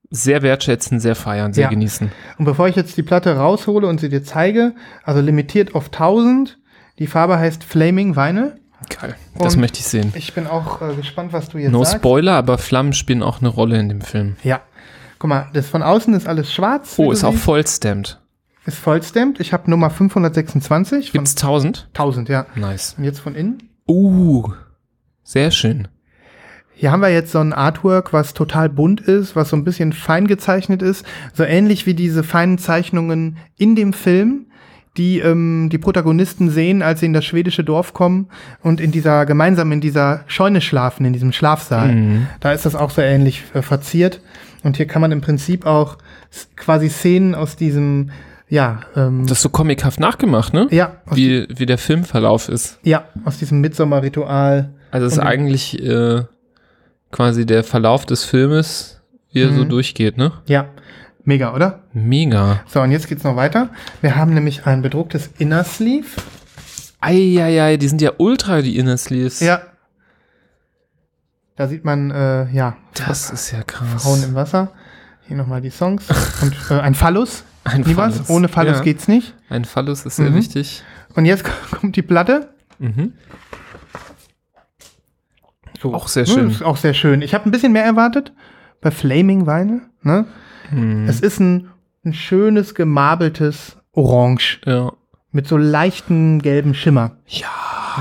sehr 0.10 0.42
wertschätzen, 0.42 1.00
sehr 1.00 1.16
feiern, 1.16 1.54
sehr 1.54 1.64
Ja. 1.66 1.70
genießen. 1.70 2.12
Und 2.38 2.46
bevor 2.46 2.68
ich 2.68 2.76
jetzt 2.76 2.98
die 2.98 3.04
Platte 3.04 3.36
raushole 3.36 3.88
und 3.88 4.00
sie 4.00 4.10
dir 4.10 4.24
zeige, 4.24 4.74
also 5.04 5.22
limitiert 5.22 5.76
auf 5.76 5.90
1000. 5.92 6.58
Die 7.00 7.08
Farbe 7.08 7.38
heißt 7.40 7.64
Flaming 7.64 8.16
Vinyl. 8.16 8.60
Geil. 8.90 9.16
Das 9.38 9.56
Und- 9.56 9.62
möchte 9.62 9.80
ich 9.80 9.86
sehen. 9.86 10.12
Ich 10.16 10.34
bin 10.34 10.48
auch 10.48 10.82
äh, 10.82 10.96
gespannt, 10.96 11.34
was 11.34 11.50
du 11.50 11.58
jetzt 11.58 11.72
No 11.72 11.84
sagst. 11.84 11.98
Spoiler, 11.98 12.34
aber 12.34 12.58
Flammen 12.58 12.94
spielen 12.94 13.24
auch 13.24 13.40
eine 13.40 13.50
Rolle 13.50 13.80
in 13.80 13.90
dem 13.90 14.02
Film. 14.02 14.36
Ja. 14.44 14.62
Guck 15.20 15.30
mal, 15.30 15.48
das 15.54 15.68
von 15.70 15.82
außen 15.84 16.14
ist 16.14 16.28
alles 16.28 16.54
schwarz. 16.54 16.96
Oh, 16.98 17.12
ist 17.12 17.24
auch 17.24 17.34
vollstamped. 17.34 18.20
Ist 18.66 18.78
vollstamped. 18.78 19.40
Ich 19.40 19.54
habe 19.54 19.70
Nummer 19.70 19.90
526 19.90 21.12
von 21.12 21.20
Gibt's 21.20 21.36
1000? 21.36 21.88
1000, 21.94 22.30
ja. 22.30 22.46
Nice. 22.56 22.96
Und 22.98 23.04
jetzt 23.04 23.20
von 23.20 23.36
innen. 23.36 23.70
Uh, 23.88 24.50
sehr 25.24 25.52
schön. 25.52 25.88
Hier 26.76 26.92
haben 26.92 27.02
wir 27.02 27.10
jetzt 27.10 27.32
so 27.32 27.40
ein 27.40 27.54
Artwork, 27.54 28.14
was 28.14 28.34
total 28.34 28.68
bunt 28.68 29.00
ist, 29.02 29.36
was 29.36 29.50
so 29.50 29.56
ein 29.56 29.64
bisschen 29.64 29.94
fein 29.94 30.28
gezeichnet 30.28 30.82
ist. 30.82 31.06
So 31.34 31.44
ähnlich 31.44 31.86
wie 31.86 31.94
diese 31.94 32.24
feinen 32.24 32.58
Zeichnungen 32.58 33.38
in 33.58 33.76
dem 33.76 33.94
Film, 33.94 34.48
die 34.98 35.20
ähm, 35.20 35.70
die 35.72 35.78
Protagonisten 35.80 36.50
sehen, 36.52 36.82
als 36.82 37.00
sie 37.00 37.08
in 37.08 37.14
das 37.14 37.26
schwedische 37.26 37.64
Dorf 37.64 37.94
kommen 37.94 38.28
und 38.62 38.80
in 38.80 38.92
dieser 38.92 39.26
gemeinsam 39.26 39.72
in 39.72 39.82
dieser 39.82 40.24
Scheune 40.28 40.62
schlafen, 40.62 41.06
in 41.06 41.14
diesem 41.14 41.32
Schlafsaal. 41.32 41.94
Mhm. 41.96 42.28
Da 42.40 42.52
ist 42.52 42.66
das 42.66 42.76
auch 42.76 42.92
so 42.92 43.02
ähnlich 43.02 43.44
äh, 43.54 43.62
verziert. 43.62 44.22
Und 44.64 44.78
hier 44.78 44.86
kann 44.88 45.02
man 45.02 45.12
im 45.12 45.22
Prinzip 45.22 45.66
auch 45.66 45.98
quasi 46.56 46.90
Szenen 46.90 47.36
aus 47.36 47.56
diesem, 47.56 48.12
ja, 48.50 48.82
ähm, 48.96 49.24
Das 49.28 49.40
ist 49.40 49.42
so 49.44 49.50
comichaft 49.50 50.00
nachgemacht, 50.00 50.54
ne? 50.54 50.68
ja, 50.72 50.94
Wie, 51.12 51.48
wie 51.50 51.66
der 51.66 51.78
Filmverlauf 51.78 52.48
ist. 52.48 52.80
ja, 52.84 53.06
aus 53.26 53.40
diesem 53.40 53.60
Midsommer-Ritual. 53.62 54.70
Also 54.92 55.08
es 55.08 55.14
ist 55.14 55.20
eigentlich 55.20 55.84
äh, 55.84 56.22
quasi 57.12 57.46
der 57.46 57.64
Verlauf 57.64 58.06
des 58.06 58.24
Filmes, 58.24 59.02
wie 59.32 59.42
er 59.42 59.52
so 59.52 59.64
Mhm. 59.66 59.70
durchgeht, 59.70 60.18
ne? 60.18 60.32
Ja, 60.46 60.68
mega, 61.24 61.54
oder? 61.54 61.84
Mega. 61.94 62.62
So, 62.68 62.82
und 62.82 62.92
jetzt 62.92 63.08
geht's 63.08 63.24
noch 63.24 63.36
weiter. 63.36 63.70
Wir 64.02 64.16
haben 64.16 64.34
nämlich 64.34 64.66
ein 64.66 64.82
bedrucktes 64.82 65.30
Inner 65.38 65.64
Sleeve. 65.64 66.08
Eieiei, 67.02 67.78
die 67.78 67.88
sind 67.88 68.02
ja 68.02 68.12
ultra, 68.18 68.62
die 68.62 68.78
Inner 68.78 68.98
Sleeves. 68.98 69.40
Ja. 69.42 69.62
Da 71.56 71.68
sieht 71.68 71.84
man, 71.86 72.10
äh, 72.12 72.50
ja, 72.52 72.76
Das 72.96 73.30
ist 73.30 73.52
ja 73.52 73.62
krass. 73.64 74.04
Frauen 74.04 74.24
im 74.24 74.34
Wasser. 74.36 74.72
Hier 75.28 75.38
nochmal 75.38 75.62
die 75.62 75.70
Songs. 75.70 76.06
Und 76.42 76.56
äh, 76.70 76.80
ein 76.82 76.96
Phallus. 76.96 77.44
Ein. 77.66 77.86
Phallus. 77.86 78.30
Ohne 78.30 78.50
Phallus 78.50 78.78
Ja. 78.78 78.84
geht's 78.84 79.08
nicht. 79.08 79.34
Ein 79.50 79.64
Phallus 79.64 80.06
ist 80.06 80.18
sehr 80.18 80.32
Mhm. 80.32 80.36
wichtig. 80.36 80.84
Und 81.16 81.24
jetzt 81.26 81.46
kommt 81.72 81.96
die 81.96 82.02
Platte. 82.02 82.50
Mhm. 82.80 83.14
So. 85.82 85.94
Auch 85.94 86.08
sehr 86.08 86.24
Ja, 86.26 86.34
schön. 86.34 86.50
Ist 86.50 86.64
auch 86.64 86.78
sehr 86.78 86.94
schön. 86.94 87.22
Ich 87.22 87.34
habe 87.34 87.48
ein 87.48 87.52
bisschen 87.52 87.72
mehr 87.74 87.86
erwartet 87.86 88.34
bei 88.82 88.92
Flaming 88.92 89.46
Vinyl. 89.48 89.82
Ne? 90.02 90.26
Mhm. 90.74 91.08
Es 91.08 91.20
ist 91.20 91.40
ein, 91.40 91.70
ein 92.06 92.14
schönes, 92.14 92.76
gemarbeltes 92.76 93.78
Orange 93.94 94.60
Ja. 94.66 94.92
mit 95.32 95.48
so 95.48 95.58
leichten 95.58 96.42
gelben 96.42 96.74
Schimmer. 96.74 97.12
Ja. 97.28 97.48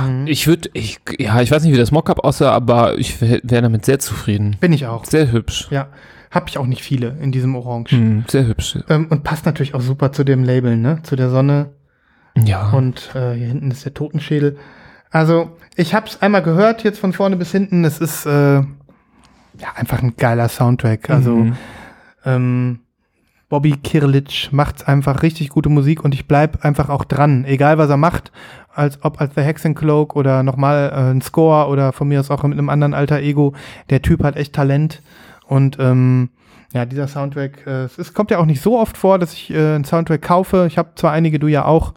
Mhm. 0.08 0.26
Ich 0.26 0.46
würde, 0.46 0.70
ich, 0.72 1.00
ja, 1.18 1.40
ich 1.42 1.50
weiß 1.50 1.62
nicht, 1.64 1.72
wie 1.72 1.78
das 1.78 1.92
Mockup 1.92 2.24
aussah, 2.24 2.50
aber 2.52 2.98
ich 2.98 3.20
wäre 3.20 3.40
damit 3.62 3.84
sehr 3.84 3.98
zufrieden. 3.98 4.56
Bin 4.60 4.72
ich 4.72 4.86
auch. 4.86 5.04
Sehr 5.04 5.30
hübsch. 5.32 5.68
Ja. 5.70 5.88
Habe 6.30 6.46
ich 6.48 6.56
auch 6.56 6.66
nicht 6.66 6.82
viele 6.82 7.18
in 7.20 7.30
diesem 7.30 7.54
Orange. 7.54 7.94
Mhm, 7.94 8.24
sehr 8.26 8.46
hübsch. 8.46 8.78
Ähm, 8.88 9.08
und 9.10 9.22
passt 9.22 9.44
natürlich 9.44 9.74
auch 9.74 9.82
super 9.82 10.12
zu 10.12 10.24
dem 10.24 10.44
Label, 10.44 10.78
ne? 10.78 11.00
Zu 11.02 11.14
der 11.14 11.28
Sonne. 11.28 11.72
Ja. 12.42 12.70
Und 12.70 13.10
äh, 13.14 13.34
hier 13.34 13.48
hinten 13.48 13.70
ist 13.70 13.84
der 13.84 13.92
Totenschädel. 13.92 14.56
Also, 15.10 15.50
ich 15.76 15.92
habe 15.94 16.06
es 16.06 16.22
einmal 16.22 16.42
gehört, 16.42 16.84
jetzt 16.84 16.98
von 17.00 17.12
vorne 17.12 17.36
bis 17.36 17.52
hinten. 17.52 17.84
Es 17.84 17.98
ist 17.98 18.24
äh, 18.24 18.30
ja 18.60 18.64
einfach 19.74 20.02
ein 20.02 20.14
geiler 20.16 20.48
Soundtrack. 20.48 21.10
Also, 21.10 21.36
Mhm. 21.36 21.56
Ähm, 22.24 22.80
Bobby 23.48 23.72
Kirlic 23.72 24.48
macht 24.50 24.88
einfach 24.88 25.22
richtig 25.22 25.50
gute 25.50 25.68
Musik 25.68 26.02
und 26.02 26.14
ich 26.14 26.26
bleib 26.26 26.64
einfach 26.64 26.88
auch 26.88 27.04
dran, 27.04 27.44
egal 27.44 27.76
was 27.76 27.90
er 27.90 27.98
macht, 27.98 28.32
als 28.74 28.98
ob 29.04 29.20
als 29.20 29.34
The 29.34 29.42
Hexen 29.42 29.74
Cloak 29.74 30.16
oder 30.16 30.42
nochmal 30.42 30.90
äh, 30.90 31.10
ein 31.10 31.20
Score 31.20 31.68
oder 31.68 31.92
von 31.92 32.08
mir 32.08 32.20
aus 32.20 32.30
auch 32.30 32.42
mit 32.44 32.58
einem 32.58 32.70
anderen 32.70 32.94
alter 32.94 33.20
Ego. 33.20 33.52
Der 33.90 34.00
Typ 34.00 34.24
hat 34.24 34.36
echt 34.36 34.54
Talent 34.54 35.02
und 35.46 35.76
ähm, 35.78 36.30
ja, 36.72 36.86
dieser 36.86 37.06
Soundtrack, 37.06 37.66
äh, 37.66 37.84
es 37.84 38.14
kommt 38.14 38.30
ja 38.30 38.38
auch 38.38 38.46
nicht 38.46 38.62
so 38.62 38.78
oft 38.78 38.96
vor, 38.96 39.18
dass 39.18 39.34
ich 39.34 39.52
äh, 39.52 39.74
einen 39.74 39.84
Soundtrack 39.84 40.22
kaufe. 40.22 40.64
Ich 40.66 40.78
habe 40.78 40.92
zwar 40.94 41.12
einige, 41.12 41.38
du 41.38 41.46
ja 41.46 41.66
auch, 41.66 41.92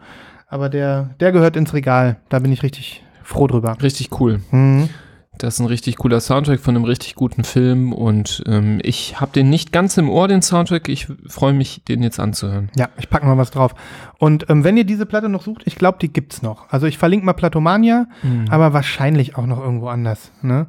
aber 0.50 0.68
der, 0.68 1.12
der 1.22 1.32
gehört 1.32 1.56
ins 1.56 1.74
Regal. 1.74 2.18
Da 2.28 2.40
bin 2.40 2.52
ich 2.52 2.64
richtig 2.64 3.02
froh 3.24 3.48
drüber. 3.48 3.78
Richtig 3.82 4.10
cool. 4.20 4.42
Mhm. 4.52 4.90
Das 5.38 5.56
ist 5.56 5.60
ein 5.60 5.68
richtig 5.68 5.98
cooler 5.98 6.20
Soundtrack 6.20 6.60
von 6.60 6.76
einem 6.76 6.86
richtig 6.86 7.16
guten 7.16 7.44
Film 7.44 7.94
und 7.94 8.44
ähm, 8.48 8.80
ich 8.84 9.20
habe 9.20 9.32
den 9.32 9.50
nicht 9.50 9.72
ganz 9.72 9.98
im 9.98 10.10
Ohr, 10.10 10.28
den 10.28 10.42
Soundtrack. 10.42 10.90
Ich 10.90 11.08
freue 11.28 11.54
mich, 11.54 11.84
den 11.84 12.04
jetzt 12.04 12.20
anzuhören. 12.20 12.70
Ja, 12.76 12.90
ich 12.98 13.10
packe 13.10 13.26
mal 13.26 13.38
was 13.38 13.52
drauf. 13.52 13.76
Und 14.18 14.50
ähm, 14.50 14.64
wenn 14.64 14.78
ihr 14.78 14.86
diese 14.86 15.06
Platte 15.06 15.30
noch 15.30 15.44
sucht, 15.44 15.64
ich 15.66 15.76
glaube, 15.76 15.98
die 16.02 16.12
gibt's 16.12 16.42
noch. 16.42 16.70
Also 16.70 16.88
ich 16.88 16.98
verlinke 16.98 17.26
mal 17.26 17.34
Platomania, 17.34 18.08
aber 18.50 18.74
wahrscheinlich 18.74 19.38
auch 19.38 19.46
noch 19.46 19.60
irgendwo 19.60 19.88
anders. 19.88 20.32
Ne? 20.42 20.68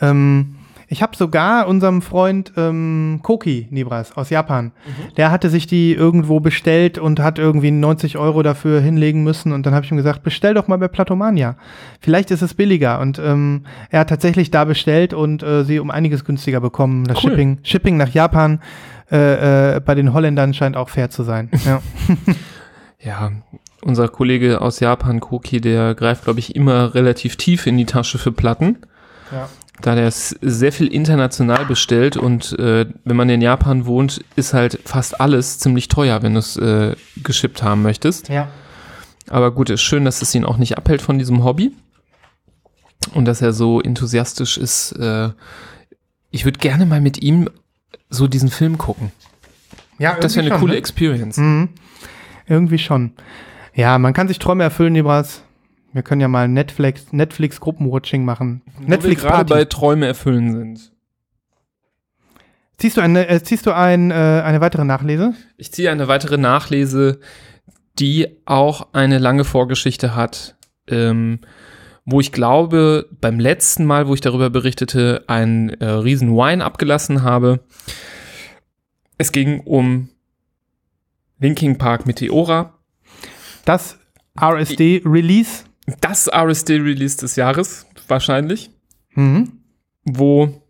Ähm, 0.00 0.56
ich 0.94 1.02
habe 1.02 1.16
sogar 1.16 1.66
unserem 1.66 2.02
Freund 2.02 2.52
ähm, 2.56 3.18
Koki 3.22 3.66
Nibras 3.70 4.16
aus 4.16 4.30
Japan, 4.30 4.70
der 5.16 5.32
hatte 5.32 5.50
sich 5.50 5.66
die 5.66 5.92
irgendwo 5.92 6.38
bestellt 6.38 6.98
und 6.98 7.18
hat 7.18 7.40
irgendwie 7.40 7.72
90 7.72 8.16
Euro 8.16 8.44
dafür 8.44 8.80
hinlegen 8.80 9.24
müssen. 9.24 9.52
Und 9.52 9.66
dann 9.66 9.74
habe 9.74 9.84
ich 9.84 9.90
ihm 9.90 9.96
gesagt, 9.96 10.22
bestell 10.22 10.54
doch 10.54 10.68
mal 10.68 10.78
bei 10.78 10.86
Platomania. 10.86 11.56
Vielleicht 12.00 12.30
ist 12.30 12.42
es 12.42 12.54
billiger. 12.54 13.00
Und 13.00 13.18
ähm, 13.18 13.64
er 13.90 14.00
hat 14.00 14.08
tatsächlich 14.08 14.52
da 14.52 14.64
bestellt 14.64 15.12
und 15.14 15.42
äh, 15.42 15.64
sie 15.64 15.80
um 15.80 15.90
einiges 15.90 16.24
günstiger 16.24 16.60
bekommen. 16.60 17.04
Das 17.04 17.18
Cool. 17.18 17.30
Shipping, 17.30 17.58
Shipping 17.64 17.96
nach 17.96 18.10
Japan 18.10 18.60
äh, 19.10 19.76
äh, 19.76 19.80
bei 19.80 19.96
den 19.96 20.12
Holländern 20.12 20.54
scheint 20.54 20.76
auch 20.76 20.90
fair 20.90 21.10
zu 21.10 21.24
sein. 21.24 21.50
Ja. 21.64 21.82
Ja, 23.00 23.32
unser 23.82 24.08
Kollege 24.08 24.62
aus 24.62 24.80
Japan, 24.80 25.20
Koki, 25.20 25.60
der 25.60 25.94
greift, 25.94 26.24
glaube 26.24 26.38
ich, 26.38 26.56
immer 26.56 26.94
relativ 26.94 27.36
tief 27.36 27.66
in 27.66 27.76
die 27.76 27.84
Tasche 27.84 28.16
für 28.16 28.32
Platten. 28.32 28.78
Ja. 29.30 29.48
Da 29.84 29.94
der 29.94 30.06
es 30.06 30.30
sehr 30.40 30.72
viel 30.72 30.86
international 30.86 31.66
bestellt 31.66 32.16
und 32.16 32.58
äh, 32.58 32.86
wenn 33.04 33.16
man 33.16 33.28
in 33.28 33.42
Japan 33.42 33.84
wohnt, 33.84 34.24
ist 34.34 34.54
halt 34.54 34.78
fast 34.86 35.20
alles 35.20 35.58
ziemlich 35.58 35.88
teuer, 35.88 36.22
wenn 36.22 36.32
du 36.32 36.38
es 36.38 36.56
äh, 36.56 36.96
geschippt 37.22 37.62
haben 37.62 37.82
möchtest. 37.82 38.30
ja. 38.30 38.48
Aber 39.28 39.50
gut, 39.52 39.68
ist 39.68 39.82
schön, 39.82 40.06
dass 40.06 40.22
es 40.22 40.34
ihn 40.34 40.46
auch 40.46 40.56
nicht 40.56 40.78
abhält 40.78 41.02
von 41.02 41.18
diesem 41.18 41.44
Hobby 41.44 41.72
und 43.12 43.26
dass 43.26 43.42
er 43.42 43.52
so 43.52 43.80
enthusiastisch 43.80 44.56
ist. 44.56 44.92
Äh, 44.92 45.30
ich 46.30 46.46
würde 46.46 46.58
gerne 46.58 46.86
mal 46.86 47.02
mit 47.02 47.22
ihm 47.22 47.50
so 48.08 48.26
diesen 48.26 48.48
Film 48.48 48.78
gucken. 48.78 49.12
ja 49.98 50.16
Das 50.18 50.34
wäre 50.34 50.46
eine 50.46 50.54
schon, 50.54 50.60
coole 50.60 50.72
ne? 50.72 50.78
Experience. 50.78 51.36
Mhm. 51.36 51.68
Irgendwie 52.46 52.78
schon. 52.78 53.12
Ja, 53.74 53.98
man 53.98 54.14
kann 54.14 54.28
sich 54.28 54.38
Träume 54.38 54.62
erfüllen, 54.62 54.94
Nibras. 54.94 55.42
Wir 55.94 56.02
können 56.02 56.20
ja 56.20 56.26
mal 56.26 56.48
Netflix, 56.48 57.12
Netflix 57.12 57.60
Gruppenwatching 57.60 58.24
machen. 58.24 58.62
Netflix 58.80 59.22
Wo 59.22 59.26
wir 59.26 59.30
gerade 59.30 59.54
bei. 59.54 59.64
Träume 59.64 60.06
erfüllen 60.06 60.52
sind. 60.52 60.92
Ziehst 62.78 62.96
du 62.96 63.00
eine, 63.00 63.28
äh, 63.28 63.40
ziehst 63.40 63.64
du 63.64 63.70
ein, 63.70 64.10
äh, 64.10 64.14
eine 64.14 64.60
weitere 64.60 64.84
Nachlese? 64.84 65.34
Ich 65.56 65.70
ziehe 65.70 65.92
eine 65.92 66.08
weitere 66.08 66.36
Nachlese, 66.36 67.20
die 68.00 68.26
auch 68.44 68.88
eine 68.92 69.18
lange 69.18 69.44
Vorgeschichte 69.44 70.16
hat, 70.16 70.56
ähm, 70.88 71.38
wo 72.04 72.18
ich 72.18 72.32
glaube, 72.32 73.08
beim 73.20 73.38
letzten 73.38 73.84
Mal, 73.84 74.08
wo 74.08 74.14
ich 74.14 74.20
darüber 74.20 74.50
berichtete, 74.50 75.22
einen 75.28 75.68
äh, 75.68 75.86
riesen 75.86 76.30
Wine 76.30 76.64
abgelassen 76.64 77.22
habe. 77.22 77.60
Es 79.16 79.30
ging 79.30 79.60
um 79.60 80.08
Linking 81.38 81.78
Park 81.78 82.04
Meteora, 82.04 82.74
Das 83.64 83.96
RSD 84.40 85.02
Release. 85.04 85.63
Das 86.00 86.28
RSD-Release 86.32 87.18
des 87.18 87.36
Jahres 87.36 87.86
wahrscheinlich, 88.08 88.70
Mhm. 89.14 89.52
wo 90.04 90.60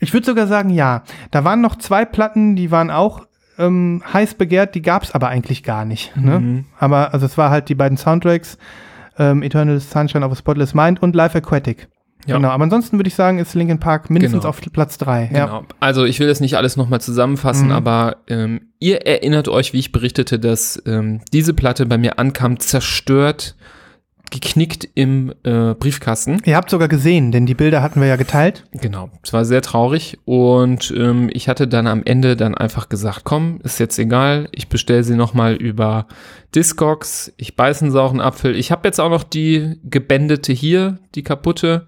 Ich 0.00 0.12
würde 0.12 0.26
sogar 0.26 0.46
sagen, 0.46 0.70
ja. 0.70 1.02
Da 1.32 1.42
waren 1.42 1.60
noch 1.60 1.74
zwei 1.76 2.04
Platten, 2.04 2.54
die 2.54 2.70
waren 2.70 2.90
auch 2.90 3.26
ähm, 3.58 4.00
heiß 4.12 4.34
begehrt, 4.34 4.76
die 4.76 4.82
gab's 4.82 5.10
aber 5.10 5.26
eigentlich 5.28 5.64
gar 5.64 5.84
nicht. 5.84 6.16
Ne? 6.16 6.38
Mhm. 6.38 6.64
Aber 6.78 7.12
also 7.12 7.26
es 7.26 7.36
war 7.36 7.50
halt 7.50 7.68
die 7.68 7.74
beiden 7.74 7.98
Soundtracks, 7.98 8.56
ähm, 9.18 9.42
Eternal 9.42 9.80
Sunshine 9.80 10.24
of 10.24 10.30
a 10.30 10.36
Spotless 10.36 10.74
Mind 10.74 11.02
und 11.02 11.16
Live 11.16 11.34
Aquatic. 11.34 11.88
Ja. 12.26 12.36
Genau, 12.36 12.50
aber 12.50 12.62
ansonsten 12.62 12.96
würde 12.98 13.08
ich 13.08 13.16
sagen, 13.16 13.38
ist 13.40 13.54
Linkin 13.54 13.80
Park 13.80 14.10
mindestens 14.10 14.42
Genau. 14.42 14.50
auf 14.50 14.60
Platz 14.60 14.98
drei. 14.98 15.28
Ja. 15.32 15.46
Genau. 15.46 15.64
Also 15.80 16.04
ich 16.04 16.20
will 16.20 16.28
das 16.28 16.38
nicht 16.38 16.56
alles 16.56 16.76
nochmal 16.76 17.00
zusammenfassen, 17.00 17.66
Mhm. 17.66 17.72
aber 17.72 18.18
ähm, 18.28 18.68
ihr 18.78 19.04
erinnert 19.06 19.48
euch, 19.48 19.72
wie 19.72 19.78
ich 19.80 19.90
berichtete, 19.90 20.38
dass 20.38 20.80
ähm, 20.86 21.20
diese 21.32 21.54
Platte 21.54 21.86
bei 21.86 21.98
mir 21.98 22.20
ankam, 22.20 22.60
zerstört, 22.60 23.56
geknickt 24.30 24.88
im 24.94 25.32
äh, 25.42 25.74
Briefkasten. 25.74 26.40
Ihr 26.44 26.56
habt 26.56 26.70
sogar 26.70 26.88
gesehen, 26.88 27.32
denn 27.32 27.46
die 27.46 27.54
Bilder 27.54 27.82
hatten 27.82 28.00
wir 28.00 28.08
ja 28.08 28.16
geteilt. 28.16 28.64
Genau, 28.72 29.10
es 29.22 29.32
war 29.32 29.44
sehr 29.44 29.62
traurig 29.62 30.18
und 30.24 30.92
ähm, 30.96 31.30
ich 31.32 31.48
hatte 31.48 31.68
dann 31.68 31.86
am 31.86 32.02
Ende 32.04 32.36
dann 32.36 32.54
einfach 32.54 32.88
gesagt, 32.88 33.22
komm, 33.24 33.60
ist 33.62 33.80
jetzt 33.80 33.98
egal, 33.98 34.48
ich 34.52 34.68
bestelle 34.68 35.04
sie 35.04 35.16
nochmal 35.16 35.54
über 35.54 36.06
Discogs, 36.54 37.32
ich 37.36 37.56
beiße 37.56 37.84
einen 37.84 37.92
sauren 37.92 38.20
Apfel. 38.20 38.56
Ich 38.56 38.70
habe 38.70 38.88
jetzt 38.88 39.00
auch 39.00 39.10
noch 39.10 39.22
die 39.22 39.76
gebändete 39.84 40.52
hier, 40.52 40.98
die 41.14 41.22
kaputte. 41.22 41.86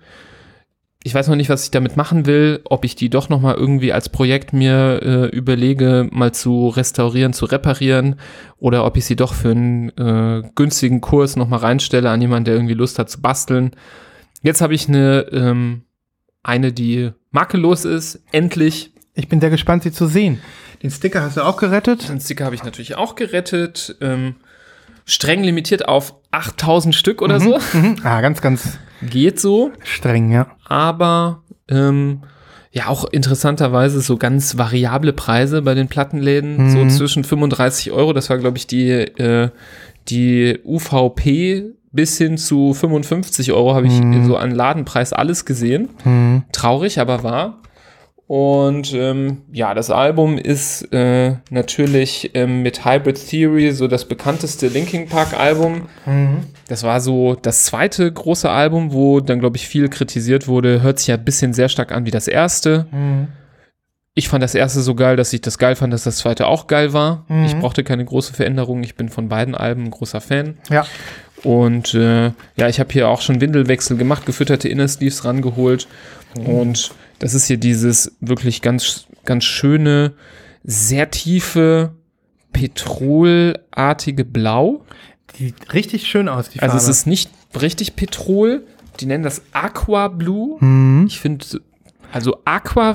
Ich 1.03 1.15
weiß 1.15 1.29
noch 1.29 1.37
nicht, 1.37 1.49
was 1.49 1.65
ich 1.65 1.71
damit 1.71 1.97
machen 1.97 2.27
will, 2.27 2.61
ob 2.65 2.85
ich 2.85 2.95
die 2.95 3.09
doch 3.09 3.31
nochmal 3.31 3.55
irgendwie 3.55 3.91
als 3.93 4.11
Projekt 4.11 4.53
mir 4.53 5.01
äh, 5.03 5.27
überlege, 5.35 6.07
mal 6.11 6.33
zu 6.33 6.69
restaurieren, 6.69 7.33
zu 7.33 7.47
reparieren 7.47 8.17
oder 8.59 8.85
ob 8.85 8.99
ich 8.99 9.07
sie 9.07 9.17
doch 9.17 9.33
für 9.33 9.53
einen 9.53 9.89
äh, 9.97 10.43
günstigen 10.55 11.01
Kurs 11.01 11.37
nochmal 11.37 11.61
reinstelle 11.61 12.11
an 12.11 12.21
jemanden, 12.21 12.45
der 12.45 12.55
irgendwie 12.55 12.75
Lust 12.75 12.99
hat 12.99 13.09
zu 13.09 13.23
basteln. 13.23 13.71
Jetzt 14.43 14.61
habe 14.61 14.75
ich 14.75 14.89
eine, 14.89 15.27
ähm, 15.33 15.85
eine, 16.43 16.71
die 16.71 17.13
makellos 17.31 17.87
ist, 17.87 18.23
endlich. 18.31 18.93
Ich 19.15 19.29
bin 19.29 19.41
sehr 19.41 19.51
gespannt, 19.51 19.85
sie 19.85 19.93
zu 19.93 20.07
sehen. 20.07 20.39
Den 20.83 20.91
Sticker 20.91 21.23
hast 21.23 21.39
du 21.39 21.45
auch 21.47 21.57
gerettet. 21.57 22.11
Den 22.11 22.21
Sticker 22.21 22.45
habe 22.45 22.55
ich 22.55 22.65
natürlich 22.65 22.97
auch 22.97 23.15
gerettet. 23.15 23.97
Ähm, 24.03 24.37
streng 25.07 25.43
limitiert 25.43 25.89
auf 25.89 26.15
8000 26.31 26.95
Stück 26.95 27.23
oder 27.23 27.41
so. 27.41 27.59
Mhm. 27.73 27.97
Ah, 28.03 28.21
ganz, 28.21 28.43
ganz 28.43 28.79
Geht 29.03 29.41
so. 29.41 29.71
streng, 29.85 30.31
ja. 30.31 30.47
aber 30.67 31.43
ähm, 31.69 32.21
ja 32.73 32.87
auch 32.89 33.05
interessanterweise 33.05 34.01
so 34.01 34.17
ganz 34.17 34.57
variable 34.59 35.13
Preise 35.13 35.63
bei 35.63 35.75
den 35.75 35.89
Plattenläden, 35.89 36.67
Mhm. 36.67 36.71
so 36.71 36.87
zwischen 36.99 37.25
35 37.25 37.91
Euro, 37.93 38.13
das 38.13 38.31
war 38.31 38.39
glaube 38.39 38.59
ich 38.59 38.67
die, 38.67 38.91
äh, 38.91 39.49
die 40.09 40.59
UVP 40.65 41.65
bis 41.93 42.19
hin 42.19 42.39
zu 42.39 42.73
55 42.75 43.53
Euro 43.53 43.75
habe 43.75 43.87
ich 43.89 44.01
Mhm. 44.01 44.25
so 44.27 44.37
an 44.37 44.53
Ladenpreis 44.53 45.13
alles 45.13 45.45
gesehen. 45.45 45.89
Mhm. 46.05 46.45
Traurig, 46.53 47.01
aber 47.01 47.23
wahr. 47.25 47.59
Und 48.31 48.95
ähm, 48.95 49.39
ja, 49.51 49.75
das 49.75 49.91
Album 49.91 50.39
ist 50.39 50.83
äh, 50.93 51.35
natürlich 51.51 52.31
ähm, 52.35 52.63
mit 52.63 52.85
Hybrid 52.85 53.29
Theory 53.29 53.73
so 53.73 53.89
das 53.89 54.05
bekannteste 54.05 54.69
Linkin 54.69 55.09
Park 55.09 55.37
Album. 55.37 55.89
Mhm. 56.07 56.45
Das 56.69 56.85
war 56.85 57.01
so 57.01 57.35
das 57.35 57.65
zweite 57.65 58.13
große 58.13 58.49
Album, 58.49 58.93
wo 58.93 59.19
dann, 59.19 59.41
glaube 59.41 59.57
ich, 59.57 59.67
viel 59.67 59.89
kritisiert 59.89 60.47
wurde. 60.47 60.81
Hört 60.81 61.01
sich 61.01 61.09
ja 61.09 61.17
ein 61.17 61.25
bisschen 61.25 61.55
sehr 61.55 61.69
stark 61.69 61.91
an 61.91 62.07
wie 62.07 62.13
das 62.13 62.29
erste. 62.29 62.87
Mhm. 62.93 63.27
Ich 64.15 64.29
fand 64.29 64.45
das 64.45 64.55
erste 64.55 64.81
so 64.81 64.95
geil, 64.95 65.17
dass 65.17 65.33
ich 65.33 65.41
das 65.41 65.59
geil 65.59 65.75
fand, 65.75 65.93
dass 65.93 66.05
das 66.05 66.19
zweite 66.19 66.47
auch 66.47 66.69
geil 66.69 66.93
war. 66.93 67.25
Mhm. 67.27 67.47
Ich 67.47 67.57
brauchte 67.57 67.83
keine 67.83 68.05
große 68.05 68.33
Veränderung. 68.33 68.85
Ich 68.85 68.95
bin 68.95 69.09
von 69.09 69.29
beiden 69.29 69.57
Alben 69.57 69.87
ein 69.87 69.91
großer 69.91 70.21
Fan. 70.21 70.57
Ja. 70.71 70.87
Und 71.43 71.95
äh, 71.95 72.27
ja, 72.55 72.69
ich 72.69 72.79
habe 72.79 72.93
hier 72.93 73.09
auch 73.09 73.23
schon 73.23 73.41
Windelwechsel 73.41 73.97
gemacht, 73.97 74.25
gefütterte 74.25 74.69
Inner 74.69 74.87
Sleeves 74.87 75.25
rangeholt. 75.25 75.89
Und 76.37 76.93
das 77.21 77.35
ist 77.35 77.47
hier 77.47 77.59
dieses 77.59 78.17
wirklich 78.21 78.63
ganz, 78.63 79.07
ganz 79.25 79.45
schöne, 79.45 80.15
sehr 80.65 81.11
tiefe, 81.11 81.95
petrolartige 82.53 84.25
Blau. 84.25 84.85
Die 85.39 85.55
richtig 85.73 86.09
schön 86.09 86.29
aus, 86.29 86.49
die 86.49 86.59
Farbe. 86.59 86.73
Also 86.73 86.85
es 86.85 86.97
ist 86.99 87.07
nicht 87.07 87.31
richtig 87.61 87.95
Petrol. 87.95 88.67
Die 88.99 89.07
nennen 89.07 89.23
das 89.23 89.43
Aqua 89.53 90.09
Blue. 90.09 90.57
Mhm. 90.63 91.07
Ich 91.07 91.21
finde, 91.21 91.45
also 92.13 92.39
Aqua 92.45 92.95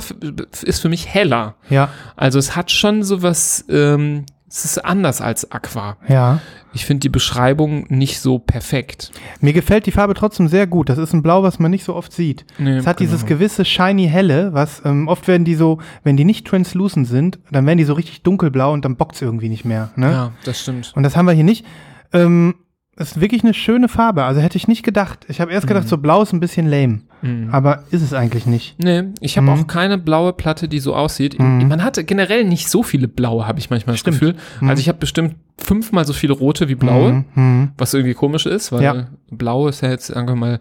ist 0.64 0.80
für 0.82 0.90
mich 0.90 1.08
heller. 1.08 1.56
Ja, 1.70 1.90
Also 2.16 2.38
es 2.40 2.56
hat 2.56 2.72
schon 2.72 3.04
sowas, 3.04 3.64
ähm, 3.70 4.26
es 4.56 4.64
ist 4.64 4.86
anders 4.86 5.22
als 5.22 5.52
Aqua. 5.52 5.98
ja. 6.08 6.40
Ich 6.74 6.86
finde 6.86 7.00
die 7.00 7.10
Beschreibung 7.10 7.86
nicht 7.88 8.20
so 8.20 8.38
perfekt. 8.38 9.12
Mir 9.40 9.54
gefällt 9.54 9.86
die 9.86 9.92
Farbe 9.92 10.14
trotzdem 10.14 10.50
sehr 10.50 10.68
gut. 10.68 10.90
Das 10.90 10.98
ist 10.98 11.14
ein 11.14 11.24
Blau, 11.24 11.42
was 11.42 11.58
man 11.58 11.72
nicht 11.72 11.86
so 11.86 11.96
oft 11.96 12.12
sieht. 12.12 12.46
Nee, 12.58 12.72
es 12.72 12.86
hat 12.86 12.98
genau. 12.98 13.12
dieses 13.12 13.26
gewisse 13.26 13.64
shiny 13.64 14.10
helle, 14.10 14.54
was 14.54 14.82
ähm, 14.84 15.08
oft 15.08 15.26
werden 15.30 15.46
die 15.46 15.56
so, 15.56 15.80
wenn 16.04 16.18
die 16.18 16.26
nicht 16.26 16.46
translucent 16.46 17.08
sind, 17.08 17.40
dann 17.50 17.66
werden 17.66 17.78
die 17.78 17.86
so 17.86 17.94
richtig 17.94 18.24
dunkelblau 18.24 18.74
und 18.74 18.84
dann 18.84 18.98
bockt's 18.98 19.22
irgendwie 19.22 19.48
nicht 19.48 19.64
mehr. 19.64 19.92
Ne? 19.96 20.12
Ja, 20.12 20.32
das 20.44 20.60
stimmt. 20.60 20.92
Und 20.98 21.04
das 21.04 21.16
haben 21.16 21.28
wir 21.28 21.32
hier 21.32 21.46
nicht. 21.46 21.66
Ähm, 22.12 22.56
es 22.98 23.12
ist 23.12 23.22
wirklich 23.22 23.44
eine 23.44 23.54
schöne 23.54 23.90
Farbe. 23.90 24.24
Also 24.24 24.40
hätte 24.42 24.58
ich 24.58 24.68
nicht 24.70 24.84
gedacht. 24.84 25.26
Ich 25.28 25.42
habe 25.42 25.52
erst 25.52 25.68
gedacht, 25.68 25.88
so 25.90 25.98
blau 25.98 26.22
ist 26.22 26.32
ein 26.34 26.40
bisschen 26.40 26.66
lame. 26.68 27.02
Mhm. 27.22 27.50
Aber 27.52 27.84
ist 27.92 28.02
es 28.02 28.14
eigentlich 28.14 28.46
nicht. 28.46 28.76
Nee, 28.82 29.04
ich 29.20 29.38
habe 29.38 29.48
Mhm. 29.48 29.54
auch 29.54 29.68
keine 29.68 29.98
blaue 29.98 30.32
Platte, 30.32 30.68
die 30.70 30.80
so 30.80 30.96
aussieht. 30.96 31.38
Mhm. 31.38 31.68
Man 31.68 31.84
hatte 31.84 32.04
generell 32.06 32.46
nicht 32.46 32.70
so 32.70 32.84
viele 32.84 33.08
blaue, 33.10 33.46
habe 33.48 33.60
ich 33.60 33.70
manchmal 33.70 33.98
Stimmt. 33.98 34.16
das 34.16 34.20
Gefühl. 34.22 34.36
Mhm. 34.62 34.70
Also 34.70 34.80
ich 34.80 34.88
habe 34.88 34.98
bestimmt 35.00 35.36
fünfmal 35.58 36.06
so 36.06 36.14
viele 36.14 36.34
rote 36.34 36.70
wie 36.70 36.76
blaue, 36.76 37.12
Mhm. 37.14 37.26
Mhm. 37.36 37.72
was 37.78 37.94
irgendwie 37.94 38.14
komisch 38.14 38.46
ist, 38.46 38.72
weil 38.72 38.84
Ja. 38.84 39.08
blau 39.30 39.68
ist 39.68 39.82
ja 39.82 39.90
jetzt 39.90 40.16
einfach 40.16 40.36
mal 40.36 40.60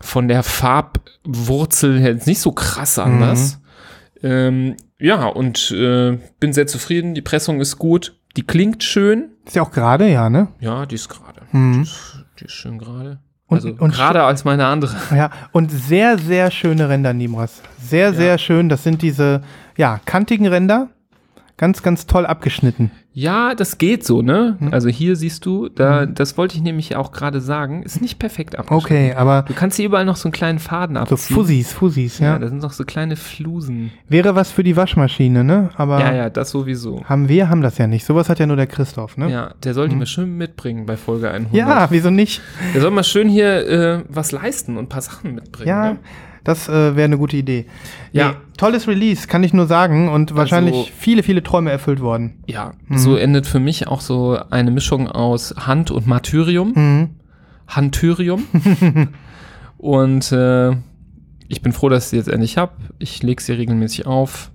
von 0.00 0.28
der 0.28 0.44
Farbwurzel 0.44 1.98
her 1.98 2.12
jetzt 2.12 2.26
nicht 2.26 2.40
so 2.40 2.52
krass 2.52 2.98
anders. 2.98 3.60
Mhm. 4.22 4.28
Ähm, 4.28 4.76
ja, 4.98 5.26
und 5.26 5.70
äh, 5.72 6.18
bin 6.40 6.52
sehr 6.52 6.66
zufrieden. 6.66 7.14
Die 7.14 7.22
Pressung 7.22 7.60
ist 7.60 7.78
gut. 7.78 8.14
Die 8.36 8.42
klingt 8.42 8.82
schön. 8.84 9.30
Ist 9.46 9.56
ja 9.56 9.62
auch 9.62 9.70
gerade, 9.70 10.08
ja, 10.08 10.28
ne? 10.28 10.48
Ja, 10.60 10.86
die 10.86 10.96
ist 10.96 11.08
gerade. 11.08 11.37
Mhm. 11.52 11.86
Die, 12.40 12.44
ist, 12.44 12.52
schön 12.52 12.78
gerade. 12.78 13.18
Und- 13.46 13.56
also 13.56 13.70
und 13.78 13.92
gerade 13.94 14.22
als 14.24 14.44
meine 14.44 14.66
andere. 14.66 14.94
Ja, 15.14 15.30
und 15.52 15.70
sehr, 15.70 16.18
sehr 16.18 16.50
schöne 16.50 16.88
Ränder, 16.88 17.12
Nimras. 17.14 17.62
Sehr, 17.82 18.12
sehr 18.12 18.36
schön. 18.38 18.68
Das 18.68 18.82
sind 18.84 19.00
diese, 19.00 19.42
ja, 19.76 20.00
kantigen 20.04 20.46
Ränder. 20.46 20.88
Ganz, 21.58 21.82
ganz 21.82 22.06
toll 22.06 22.24
abgeschnitten. 22.24 22.90
Ja, 23.12 23.54
das 23.56 23.78
geht 23.78 24.04
so, 24.04 24.22
ne? 24.22 24.56
Hm. 24.60 24.72
Also 24.72 24.88
hier 24.88 25.16
siehst 25.16 25.44
du, 25.44 25.68
da, 25.68 26.06
das 26.06 26.38
wollte 26.38 26.54
ich 26.56 26.62
nämlich 26.62 26.94
auch 26.94 27.10
gerade 27.10 27.40
sagen, 27.40 27.82
ist 27.82 28.00
nicht 28.00 28.20
perfekt 28.20 28.56
abgeschnitten. 28.56 28.86
Okay, 29.08 29.14
aber 29.14 29.42
Du 29.42 29.54
kannst 29.54 29.76
hier 29.76 29.86
überall 29.86 30.04
noch 30.04 30.14
so 30.14 30.28
einen 30.28 30.32
kleinen 30.32 30.60
Faden 30.60 30.94
so 30.94 31.02
abziehen. 31.02 31.34
Fussis, 31.34 31.72
Fussis, 31.72 32.20
Ja, 32.20 32.26
ja. 32.34 32.38
da 32.38 32.46
sind 32.48 32.62
noch 32.62 32.72
so 32.72 32.84
kleine 32.84 33.16
Flusen. 33.16 33.90
Wäre 34.08 34.36
was 34.36 34.52
für 34.52 34.62
die 34.62 34.76
Waschmaschine, 34.76 35.42
ne? 35.42 35.70
Aber 35.76 35.98
Ja, 35.98 36.14
ja, 36.14 36.30
das 36.30 36.50
sowieso. 36.50 37.02
haben 37.06 37.28
wir, 37.28 37.48
haben 37.50 37.60
das 37.60 37.76
ja 37.76 37.88
nicht. 37.88 38.06
Sowas 38.06 38.28
hat 38.28 38.38
ja 38.38 38.46
nur 38.46 38.56
der 38.56 38.68
Christoph, 38.68 39.16
ne? 39.16 39.28
Ja, 39.28 39.54
der 39.64 39.74
soll 39.74 39.88
die 39.88 39.96
mal 39.96 40.06
schön 40.06 40.36
mitbringen 40.36 40.86
bei 40.86 40.96
Folge 40.96 41.28
100. 41.28 41.52
Ja, 41.52 41.88
wieso 41.90 42.10
nicht? 42.10 42.40
Der 42.72 42.80
soll 42.80 42.92
mal 42.92 43.02
schön 43.02 43.28
hier 43.28 43.66
äh, 43.68 44.04
was 44.08 44.30
leisten 44.30 44.76
und 44.76 44.84
ein 44.84 44.88
paar 44.88 45.02
Sachen 45.02 45.34
mitbringen. 45.34 45.68
Ja, 45.68 45.92
Ne? 45.94 45.98
Das 46.48 46.68
äh, 46.68 46.96
wäre 46.96 47.04
eine 47.04 47.18
gute 47.18 47.36
Idee. 47.36 47.66
Ja. 48.12 48.30
Nee, 48.30 48.34
tolles 48.56 48.88
Release, 48.88 49.26
kann 49.28 49.44
ich 49.44 49.52
nur 49.52 49.66
sagen. 49.66 50.08
Und 50.08 50.34
wahrscheinlich 50.34 50.74
Also- 50.74 50.88
viele, 50.96 51.22
viele 51.22 51.42
Träume 51.42 51.70
erfüllt 51.70 52.00
worden. 52.00 52.42
Ja, 52.46 52.72
Mhm. 52.88 52.98
so 52.98 53.16
endet 53.16 53.46
für 53.46 53.60
mich 53.60 53.86
auch 53.86 54.00
so 54.00 54.38
eine 54.50 54.70
Mischung 54.70 55.08
aus 55.08 55.54
Hand 55.58 55.90
und 55.90 56.06
Martyrium. 56.06 56.72
Mhm. 56.74 57.08
Hantyrium. 57.68 58.44
und 59.78 60.32
äh, 60.32 60.70
ich 61.48 61.62
bin 61.62 61.72
froh, 61.72 61.88
dass 61.88 62.04
ich 62.04 62.10
sie 62.10 62.16
jetzt 62.16 62.28
endlich 62.28 62.56
habe. 62.58 62.72
Ich 62.98 63.22
lege 63.22 63.42
sie 63.42 63.52
regelmäßig 63.52 64.06
auf. 64.06 64.50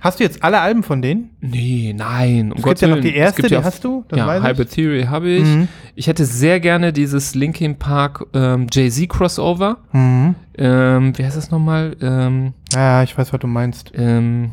Hast 0.00 0.18
du 0.18 0.24
jetzt 0.24 0.42
alle 0.42 0.60
Alben 0.60 0.82
von 0.82 1.02
denen? 1.02 1.30
Nee, 1.40 1.94
nein. 1.96 2.52
Um 2.52 2.58
Es 2.58 2.64
gibt 2.64 2.80
ja 2.80 2.88
noch 2.88 3.00
die 3.00 3.14
erste, 3.14 3.42
die 3.42 3.52
ja 3.54 3.62
hast 3.62 3.84
du, 3.84 4.04
das 4.08 4.18
ja. 4.18 4.42
Hybrid 4.42 4.70
Theory 4.70 5.02
habe 5.04 5.28
ich. 5.28 5.44
Mhm. 5.44 5.68
Ich 5.94 6.06
hätte 6.06 6.24
sehr 6.24 6.58
gerne 6.60 6.92
dieses 6.92 7.34
Linkin 7.34 7.76
Park 7.76 8.24
ähm, 8.32 8.66
Jay-Z 8.72 9.08
Crossover. 9.10 9.76
Mhm. 9.92 10.34
Ähm, 10.56 11.18
wie 11.18 11.24
heißt 11.24 11.36
das 11.36 11.50
nochmal? 11.50 11.96
Ähm, 12.00 12.54
Ja, 12.72 13.02
ich 13.02 13.16
weiß, 13.18 13.32
was 13.32 13.40
du 13.40 13.46
meinst. 13.46 13.92
ähm, 13.94 14.52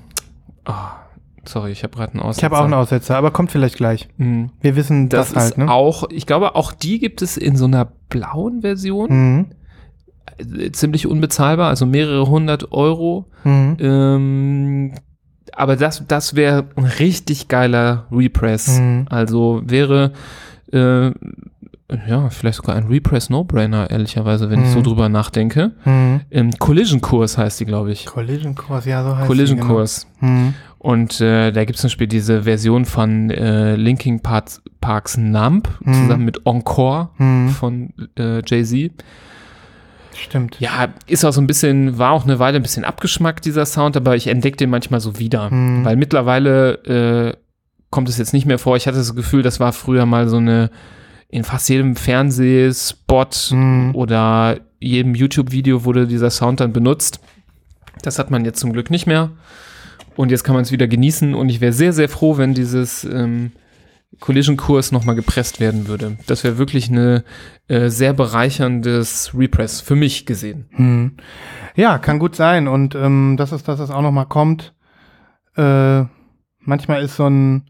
oh, 0.67 0.73
sorry, 1.45 1.71
ich 1.71 1.83
habe 1.83 1.95
gerade 1.95 2.11
einen 2.13 2.21
Aussetzer. 2.21 2.39
Ich 2.39 2.43
habe 2.51 2.57
auch 2.59 2.65
einen 2.65 2.73
Aussetzer, 2.73 3.15
aber 3.17 3.31
kommt 3.31 3.49
vielleicht 3.51 3.77
gleich. 3.77 4.09
Mhm. 4.17 4.49
Wir 4.59 4.75
wissen 4.75 5.07
das, 5.07 5.29
Das, 5.33 5.37
halt, 5.43 5.51
ist 5.51 5.57
ne? 5.59 5.71
auch, 5.71 6.09
ich 6.09 6.25
glaube, 6.25 6.55
auch 6.55 6.73
die 6.73 6.99
gibt 6.99 7.21
es 7.21 7.37
in 7.37 7.55
so 7.55 7.65
einer 7.65 7.85
blauen 8.09 8.61
Version. 8.63 9.07
Mhm. 9.37 9.45
Äh, 10.59 10.71
Ziemlich 10.71 11.07
unbezahlbar, 11.07 11.69
also 11.69 11.85
mehrere 11.85 12.27
hundert 12.27 12.73
Euro. 12.73 13.27
Mhm. 13.45 13.77
Ähm, 13.79 14.91
aber 15.57 15.75
das, 15.75 16.03
das 16.07 16.35
wäre 16.35 16.65
ein 16.75 16.85
richtig 16.85 17.47
geiler 17.47 18.05
Repress. 18.11 18.79
Mhm. 18.79 19.05
Also 19.09 19.61
wäre, 19.65 20.11
äh, 20.71 21.11
ja, 22.09 22.29
vielleicht 22.29 22.57
sogar 22.57 22.75
ein 22.75 22.87
Repress 22.87 23.29
No-Brainer, 23.29 23.89
ehrlicherweise, 23.89 24.49
wenn 24.49 24.61
ich 24.63 24.69
so 24.71 24.79
Mhm. 24.79 24.83
drüber 24.83 25.09
nachdenke. 25.09 25.71
Mhm. 25.85 26.21
Ähm, 26.31 26.51
Collision-Kurs 26.59 27.37
heißt 27.37 27.59
die, 27.61 27.65
glaube 27.65 27.91
ich. 27.91 28.05
Collision 28.05 28.55
Course, 28.55 28.89
ja, 28.89 29.03
so 29.03 29.15
heißt 29.15 29.27
Collision-Kurs. 29.27 30.07
genau. 30.19 30.31
Mhm. 30.33 30.53
Und 30.79 31.21
äh, 31.21 31.51
da 31.51 31.65
gibt 31.65 31.75
es 31.77 31.81
zum 31.81 31.87
Beispiel 31.87 32.07
diese 32.07 32.43
Version 32.43 32.85
von 32.85 33.29
äh, 33.31 33.75
Linking 33.75 34.19
Parks, 34.21 34.61
Parks 34.79 35.17
Numb 35.17 35.69
Mhm. 35.83 35.93
zusammen 35.93 36.25
mit 36.25 36.45
Encore 36.45 37.09
Mhm. 37.17 37.49
von 37.49 37.93
äh, 38.17 38.41
Jay-Z. 38.45 38.91
Stimmt. 40.23 40.57
Ja, 40.59 40.89
ist 41.05 41.23
auch 41.25 41.31
so 41.31 41.39
ein 41.41 41.47
bisschen, 41.47 41.97
war 41.97 42.11
auch 42.11 42.23
eine 42.23 42.39
Weile 42.39 42.57
ein 42.57 42.63
bisschen 42.63 42.83
abgeschmackt, 42.83 43.45
dieser 43.45 43.65
Sound, 43.65 43.95
aber 43.95 44.15
ich 44.15 44.27
entdecke 44.27 44.57
den 44.57 44.69
manchmal 44.69 44.99
so 44.99 45.19
wieder. 45.19 45.49
Mhm. 45.51 45.85
Weil 45.85 45.95
mittlerweile 45.95 46.73
äh, 46.85 47.37
kommt 47.89 48.09
es 48.09 48.17
jetzt 48.17 48.33
nicht 48.33 48.45
mehr 48.45 48.59
vor. 48.59 48.75
Ich 48.77 48.87
hatte 48.87 48.97
das 48.97 49.15
Gefühl, 49.15 49.43
das 49.43 49.59
war 49.59 49.73
früher 49.73 50.05
mal 50.05 50.27
so 50.27 50.37
eine, 50.37 50.71
in 51.29 51.43
fast 51.43 51.69
jedem 51.69 51.95
Fernsehspot 51.95 53.49
Mhm. 53.51 53.91
oder 53.95 54.59
jedem 54.79 55.15
YouTube-Video 55.15 55.85
wurde 55.85 56.07
dieser 56.07 56.29
Sound 56.29 56.59
dann 56.59 56.73
benutzt. 56.73 57.19
Das 58.03 58.19
hat 58.19 58.29
man 58.31 58.45
jetzt 58.45 58.59
zum 58.59 58.73
Glück 58.73 58.89
nicht 58.91 59.07
mehr. 59.07 59.31
Und 60.15 60.31
jetzt 60.31 60.43
kann 60.43 60.55
man 60.55 60.63
es 60.63 60.71
wieder 60.71 60.87
genießen. 60.87 61.33
Und 61.35 61.49
ich 61.49 61.61
wäre 61.61 61.73
sehr, 61.73 61.93
sehr 61.93 62.09
froh, 62.09 62.37
wenn 62.37 62.53
dieses 62.53 63.03
ähm, 63.03 63.51
Collision-Kurs 64.19 64.91
nochmal 64.91 65.15
gepresst 65.15 65.59
werden 65.59 65.87
würde. 65.87 66.17
Das 66.27 66.43
wäre 66.43 66.57
wirklich 66.57 66.89
eine 66.89 67.23
äh, 67.67 67.89
sehr 67.89 68.13
bereicherndes 68.13 69.31
Repress 69.35 69.81
für 69.81 69.95
mich 69.95 70.25
gesehen. 70.25 70.65
Mhm. 70.71 71.17
Ja, 71.75 71.97
kann 71.99 72.19
gut 72.19 72.35
sein. 72.35 72.67
Und 72.67 72.95
ähm, 72.95 73.35
dass 73.37 73.51
es, 73.51 73.63
dass 73.63 73.79
es 73.79 73.91
auch 73.91 74.01
noch 74.01 74.11
mal 74.11 74.25
kommt. 74.25 74.73
Äh, 75.55 76.03
manchmal 76.59 77.03
ist 77.03 77.15
so 77.15 77.27
ein 77.27 77.69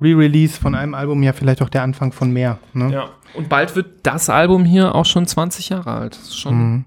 Re-Release 0.00 0.60
von 0.60 0.74
einem 0.74 0.94
Album 0.94 1.22
ja 1.22 1.32
vielleicht 1.32 1.62
auch 1.62 1.68
der 1.68 1.82
Anfang 1.82 2.12
von 2.12 2.30
mehr. 2.30 2.58
Ne? 2.74 2.92
Ja. 2.92 3.10
Und 3.34 3.48
bald 3.48 3.74
wird 3.76 4.06
das 4.06 4.28
Album 4.28 4.64
hier 4.64 4.94
auch 4.94 5.06
schon 5.06 5.26
20 5.26 5.70
Jahre 5.70 5.92
alt. 5.92 6.16
Das 6.16 6.24
ist 6.24 6.38
schon. 6.38 6.54
Mhm. 6.54 6.84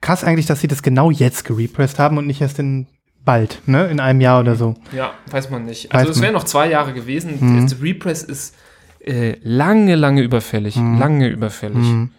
Krass 0.00 0.24
eigentlich, 0.24 0.46
dass 0.46 0.60
sie 0.60 0.68
das 0.68 0.82
genau 0.82 1.10
jetzt 1.10 1.44
gerepressed 1.44 1.98
haben 1.98 2.18
und 2.18 2.26
nicht 2.26 2.40
erst 2.40 2.58
in 2.58 2.88
bald, 3.24 3.60
ne? 3.66 3.86
In 3.86 4.00
einem 4.00 4.20
Jahr 4.20 4.40
oder 4.40 4.56
so. 4.56 4.74
Ja, 4.92 5.12
weiß 5.30 5.50
man 5.50 5.64
nicht. 5.64 5.92
Weiß 5.92 6.00
Also 6.00 6.10
es 6.10 6.16
man. 6.16 6.24
wären 6.24 6.34
noch 6.34 6.44
zwei 6.44 6.68
Jahre 6.68 6.92
gewesen. 6.92 7.36
Mhm. 7.40 7.62
Das 7.68 7.80
Repress 7.80 8.22
ist 8.22 8.54
äh, 9.04 9.36
lange, 9.42 9.94
lange 9.96 10.22
überfällig. 10.22 10.76
Lange 10.76 11.28
überfällig. 11.28 11.76
Mhm. 11.78 12.10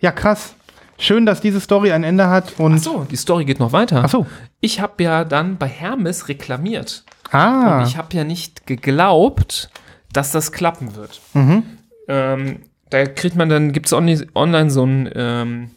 Ja, 0.00 0.12
krass. 0.12 0.54
Schön, 0.98 1.26
dass 1.26 1.40
diese 1.40 1.60
Story 1.60 1.92
ein 1.92 2.02
Ende 2.04 2.28
hat 2.28 2.58
und. 2.58 2.74
Ach 2.74 2.78
so, 2.78 3.06
die 3.10 3.16
Story 3.16 3.44
geht 3.44 3.60
noch 3.60 3.72
weiter. 3.72 4.02
Ach 4.04 4.08
so. 4.08 4.26
Ich 4.60 4.80
habe 4.80 5.02
ja 5.02 5.24
dann 5.24 5.56
bei 5.56 5.68
Hermes 5.68 6.28
reklamiert. 6.28 7.04
Ah. 7.30 7.78
Und 7.80 7.86
ich 7.86 7.96
habe 7.96 8.16
ja 8.16 8.24
nicht 8.24 8.66
geglaubt, 8.66 9.70
dass 10.12 10.32
das 10.32 10.50
klappen 10.52 10.96
wird. 10.96 11.20
mhm. 11.34 11.62
Ähm, 12.08 12.60
da 12.90 13.04
kriegt 13.04 13.36
man 13.36 13.50
dann, 13.50 13.72
gibt 13.72 13.84
es 13.86 13.92
online, 13.92 14.26
online 14.34 14.70
so 14.70 14.82
ein 14.82 15.10
ähm, 15.14 15.70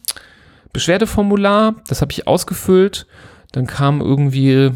Beschwerdeformular, 0.72 1.76
das 1.88 2.02
habe 2.02 2.12
ich 2.14 2.26
ausgefüllt. 2.28 3.06
Dann 3.52 3.68
kam 3.68 4.02
irgendwie 4.02 4.72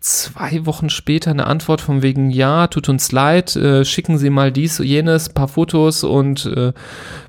zwei 0.00 0.66
Wochen 0.66 0.90
später 0.90 1.30
eine 1.30 1.46
Antwort 1.46 1.80
von 1.80 2.02
wegen, 2.02 2.30
ja, 2.30 2.66
tut 2.66 2.88
uns 2.88 3.12
leid, 3.12 3.54
äh, 3.56 3.84
schicken 3.84 4.18
Sie 4.18 4.30
mal 4.30 4.50
dies, 4.50 4.78
jenes, 4.78 5.28
paar 5.28 5.48
Fotos 5.48 6.02
und 6.02 6.46
äh, 6.46 6.72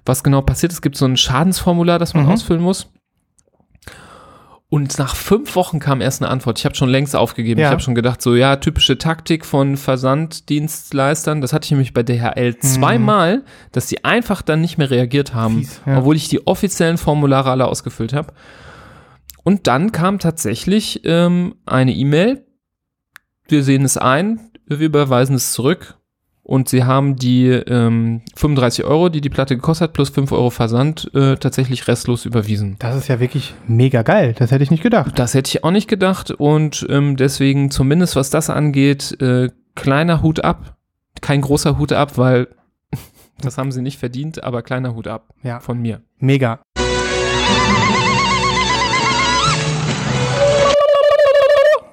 was 0.05 0.23
genau 0.23 0.41
passiert. 0.41 0.71
Es 0.71 0.81
gibt 0.81 0.97
so 0.97 1.05
ein 1.05 1.17
Schadensformular, 1.17 1.99
das 1.99 2.13
man 2.13 2.25
Mhm. 2.25 2.31
ausfüllen 2.31 2.61
muss. 2.63 2.89
Und 4.69 4.97
nach 4.97 5.15
fünf 5.15 5.55
Wochen 5.55 5.77
kam 5.79 6.01
erst 6.01 6.23
eine 6.23 6.31
Antwort. 6.31 6.57
Ich 6.57 6.65
habe 6.65 6.73
schon 6.73 6.89
längst 6.89 7.15
aufgegeben. 7.15 7.59
Ja. 7.59 7.67
Ich 7.67 7.71
habe 7.73 7.81
schon 7.83 7.93
gedacht, 7.93 8.23
so 8.23 8.33
ja, 8.33 8.55
typische 8.55 8.97
Taktik 8.97 9.45
von 9.45 9.77
Versanddienstleistern. 9.77 11.41
Das 11.41 11.53
hatte 11.53 11.65
ich 11.65 11.71
nämlich 11.71 11.93
bei 11.93 12.01
DHL 12.01 12.57
zweimal, 12.57 13.43
dass 13.71 13.85
die 13.85 14.03
einfach 14.03 14.41
dann 14.41 14.61
nicht 14.61 14.79
mehr 14.79 14.89
reagiert 14.89 15.35
haben, 15.35 15.59
Fies, 15.59 15.79
ja. 15.85 15.99
obwohl 15.99 16.15
ich 16.15 16.27
die 16.27 16.47
offiziellen 16.47 16.97
Formulare 16.97 17.51
alle 17.51 17.67
ausgefüllt 17.67 18.13
habe. 18.13 18.33
Und 19.43 19.67
dann 19.67 19.91
kam 19.91 20.19
tatsächlich 20.19 21.01
ähm, 21.03 21.55
eine 21.65 21.93
E-Mail. 21.93 22.45
Wir 23.47 23.63
sehen 23.63 23.83
es 23.83 23.97
ein, 23.97 24.39
wir 24.67 24.79
überweisen 24.79 25.35
es 25.35 25.51
zurück. 25.51 25.97
Und 26.45 26.67
sie 26.67 26.83
haben 26.83 27.15
die 27.15 27.47
ähm, 27.47 28.21
35 28.35 28.83
Euro, 28.83 29.07
die 29.07 29.21
die 29.21 29.29
Platte 29.29 29.55
gekostet 29.55 29.89
hat, 29.89 29.93
plus 29.93 30.09
5 30.09 30.31
Euro 30.33 30.49
Versand, 30.49 31.09
äh, 31.13 31.37
tatsächlich 31.37 31.87
restlos 31.87 32.25
überwiesen. 32.25 32.75
Das 32.79 32.97
ist 32.97 33.07
ja 33.07 33.21
wirklich 33.21 33.53
mega 33.65 34.01
geil. 34.01 34.35
Das 34.37 34.51
hätte 34.51 34.63
ich 34.63 34.69
nicht 34.71 34.83
gedacht. 34.83 35.17
Das 35.17 35.33
hätte 35.33 35.47
ich 35.49 35.63
auch 35.63 35.71
nicht 35.71 35.87
gedacht 35.87 36.31
und 36.31 36.85
ähm, 36.89 37.15
deswegen 37.15 37.71
zumindest 37.71 38.17
was 38.17 38.29
das 38.29 38.49
angeht, 38.49 39.21
äh, 39.21 39.51
kleiner 39.75 40.21
Hut 40.21 40.43
ab. 40.43 40.75
Kein 41.21 41.39
großer 41.39 41.77
Hut 41.77 41.93
ab, 41.93 42.17
weil 42.17 42.49
das 43.41 43.57
haben 43.57 43.71
sie 43.71 43.81
nicht 43.81 43.97
verdient, 43.99 44.43
aber 44.43 44.63
kleiner 44.63 44.95
Hut 44.95 45.07
ab 45.07 45.29
Ja. 45.43 45.61
von 45.61 45.79
mir. 45.79 46.01
Mega. 46.17 46.59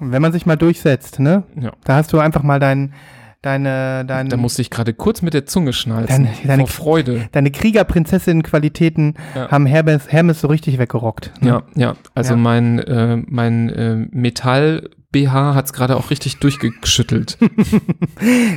Wenn 0.00 0.22
man 0.22 0.32
sich 0.32 0.46
mal 0.46 0.56
durchsetzt, 0.56 1.20
ne? 1.20 1.44
Ja. 1.60 1.72
Da 1.84 1.96
hast 1.96 2.12
du 2.12 2.18
einfach 2.18 2.42
mal 2.42 2.58
dein, 2.58 2.92
deine, 3.42 4.04
dein, 4.06 4.28
Da 4.28 4.36
musste 4.36 4.62
ich 4.62 4.70
gerade 4.70 4.92
kurz 4.94 5.22
mit 5.22 5.34
der 5.34 5.46
Zunge 5.46 5.72
schnalzen. 5.72 6.24
Deine- 6.24 6.36
deine- 6.46 6.66
vor 6.66 6.84
Freude. 6.84 7.28
deine 7.32 7.50
Kriegerprinzessin-Qualitäten 7.50 9.14
Ja. 9.34 9.50
haben 9.50 9.66
Hermes, 9.66 10.10
Hermes 10.12 10.40
so 10.40 10.48
richtig 10.48 10.78
weggerockt. 10.78 11.32
ne? 11.40 11.48
Ja, 11.48 11.62
ja. 11.74 11.94
Also 12.14 12.32
Ja. 12.34 12.36
mein, 12.38 12.78
äh, 12.80 13.16
mein 13.26 13.70
äh, 13.70 13.96
Metall-BH 14.10 15.54
hat 15.54 15.64
es 15.66 15.72
gerade 15.72 15.96
auch 15.96 16.10
richtig 16.10 16.38
durchgeschüttelt. 16.38 17.38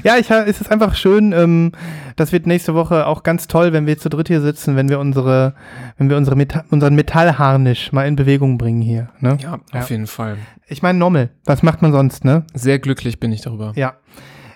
Ja, 0.03 0.17
ich, 0.17 0.29
es 0.29 0.59
ist 0.59 0.69
einfach 0.71 0.93
schön. 0.95 1.31
Ähm, 1.31 1.71
das 2.17 2.33
wird 2.33 2.47
nächste 2.47 2.73
Woche 2.73 3.07
auch 3.07 3.23
ganz 3.23 3.47
toll, 3.47 3.71
wenn 3.71 3.87
wir 3.87 3.97
zu 3.97 4.09
dritt 4.09 4.27
hier 4.27 4.41
sitzen, 4.41 4.75
wenn 4.75 4.89
wir 4.89 4.99
unsere, 4.99 5.53
wenn 5.97 6.09
wir 6.09 6.17
unsere 6.17 6.35
Meta 6.35 6.65
unseren 6.69 6.95
Metallharnisch 6.95 7.93
mal 7.93 8.05
in 8.05 8.17
Bewegung 8.17 8.57
bringen 8.57 8.81
hier. 8.81 9.09
Ne? 9.21 9.37
ja, 9.41 9.59
Ja. 9.73 9.79
auf 9.79 9.89
jeden 9.89 10.07
Fall. 10.07 10.35
Ich 10.67 10.81
meine 10.81 10.99
Nommel. 10.99 11.29
Was 11.45 11.63
macht 11.63 11.81
man 11.81 11.93
sonst, 11.93 12.25
ne? 12.25 12.43
Sehr 12.53 12.79
glücklich 12.79 13.21
bin 13.21 13.31
ich 13.31 13.39
darüber. 13.41 13.71
Ja. 13.77 13.93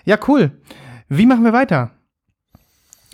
Ja, 0.04 0.18
cool. 0.28 0.52
Wie 1.08 1.26
machen 1.26 1.44
wir 1.44 1.52
weiter? 1.52 1.90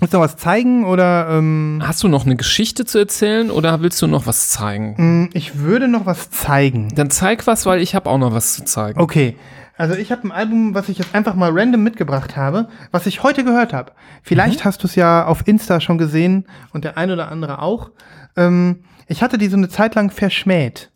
Willst 0.00 0.12
du 0.12 0.18
noch 0.18 0.24
was 0.24 0.36
zeigen 0.36 0.84
oder? 0.84 1.28
Ähm, 1.30 1.80
Hast 1.84 2.02
du 2.02 2.09
noch 2.09 2.26
eine 2.26 2.36
Geschichte 2.36 2.84
zu 2.84 2.98
erzählen 2.98 3.50
oder 3.50 3.80
willst 3.80 4.02
du 4.02 4.06
noch 4.06 4.26
was 4.26 4.48
zeigen? 4.50 4.94
mh, 4.98 5.28
ich 5.34 5.59
würde 5.61 5.88
noch 5.88 6.04
was 6.06 6.30
zeigen. 6.30 6.88
Dann 6.94 7.11
zeig 7.11 7.46
was, 7.46 7.64
weil 7.64 7.80
ich 7.80 7.94
habe 7.94 8.11
auch 8.11 8.18
noch 8.18 8.32
was 8.34 8.54
zu 8.54 8.64
zeigen. 8.64 9.00
Okay. 9.00 9.36
Also 9.76 9.94
ich 9.94 10.12
habe 10.12 10.22
ein 10.28 10.32
Album, 10.32 10.74
was 10.74 10.88
ich 10.88 10.98
jetzt 10.98 11.14
einfach 11.14 11.34
mal 11.34 11.50
random 11.52 11.82
mitgebracht 11.82 12.36
habe, 12.36 12.68
was 12.92 13.06
ich 13.06 13.22
heute 13.24 13.42
gehört 13.44 13.72
habe. 13.72 13.92
Vielleicht 14.22 14.64
hast 14.64 14.82
du 14.82 14.86
es 14.86 14.94
ja 14.94 15.26
auf 15.26 15.46
Insta 15.48 15.80
schon 15.80 15.98
gesehen 15.98 16.46
und 16.72 16.84
der 16.84 16.96
ein 16.96 17.11
oder 17.11 17.28
andere 17.30 17.61
auch. 17.61 17.90
Ähm, 18.36 18.84
ich 19.09 19.22
hatte 19.22 19.36
die 19.38 19.48
so 19.48 19.56
eine 19.56 19.68
Zeit 19.68 19.94
lang 19.96 20.11
verschmäht. 20.11 20.90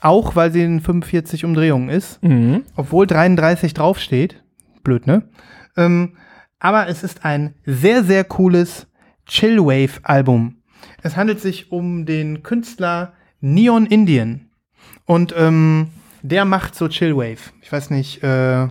Auch 0.00 0.36
weil 0.36 0.52
sie 0.52 0.62
in 0.62 0.80
45 0.80 1.44
Umdrehungen 1.46 1.88
ist, 1.88 2.22
Mhm. 2.22 2.64
obwohl 2.76 3.06
33 3.06 3.72
draufsteht. 3.72 4.42
Blöd, 4.84 5.06
ne? 5.06 5.28
Ähm, 5.76 6.16
aber 6.60 6.88
es 6.88 7.02
ist 7.02 7.24
ein 7.24 7.54
sehr, 7.66 8.04
sehr 8.04 8.24
cooles 8.24 8.86
Chillwave-Album. 9.26 10.62
Es 11.02 11.16
handelt 11.16 11.40
sich 11.40 11.72
um 11.72 12.06
den 12.06 12.42
Künstler 12.42 13.14
Neon 13.40 13.86
Indian. 13.86 14.48
Und 15.04 15.34
ähm, 15.36 15.88
der 16.22 16.44
macht 16.44 16.74
so 16.74 16.88
Chillwave. 16.88 17.50
Ich 17.60 17.70
weiß 17.70 17.90
nicht, 17.90 18.22
äh, 18.22 18.68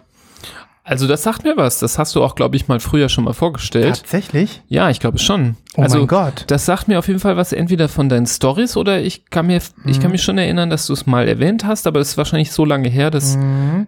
Also 0.86 1.08
das 1.08 1.24
sagt 1.24 1.46
mir 1.46 1.56
was. 1.56 1.80
Das 1.80 1.98
hast 1.98 2.14
du 2.16 2.22
auch, 2.24 2.36
glaube 2.36 2.58
ich, 2.58 2.68
mal 2.68 2.80
früher 2.82 3.08
schon 3.08 3.24
mal 3.24 3.34
vorgestellt. 3.34 3.96
tatsächlich? 4.02 4.62
Ja, 4.68 4.90
ich 4.90 5.00
glaube 5.00 5.18
schon. 5.18 5.56
Oh 5.78 5.82
also 5.82 6.00
mein 6.00 6.08
Gott. 6.08 6.44
das 6.48 6.66
sagt 6.66 6.88
mir 6.90 7.00
auf 7.00 7.08
jeden 7.08 7.20
Fall 7.22 7.38
was 7.38 7.52
entweder 7.54 7.88
von 7.88 8.10
deinen 8.10 8.28
Stories 8.28 8.76
oder 8.78 9.02
ich 9.02 9.26
kann 9.30 9.48
mir, 9.48 9.58
ich 9.86 9.98
Mhm. 9.98 10.02
kann 10.02 10.12
mich 10.12 10.22
schon 10.24 10.38
erinnern, 10.38 10.70
dass 10.70 10.86
du 10.86 10.94
es 10.94 11.06
mal 11.08 11.28
erwähnt 11.28 11.66
hast, 11.66 11.88
aber 11.88 12.00
es 12.02 12.10
ist 12.10 12.18
wahrscheinlich 12.18 12.52
so 12.52 12.66
lange 12.66 12.90
her, 12.90 13.10
dass 13.12 13.38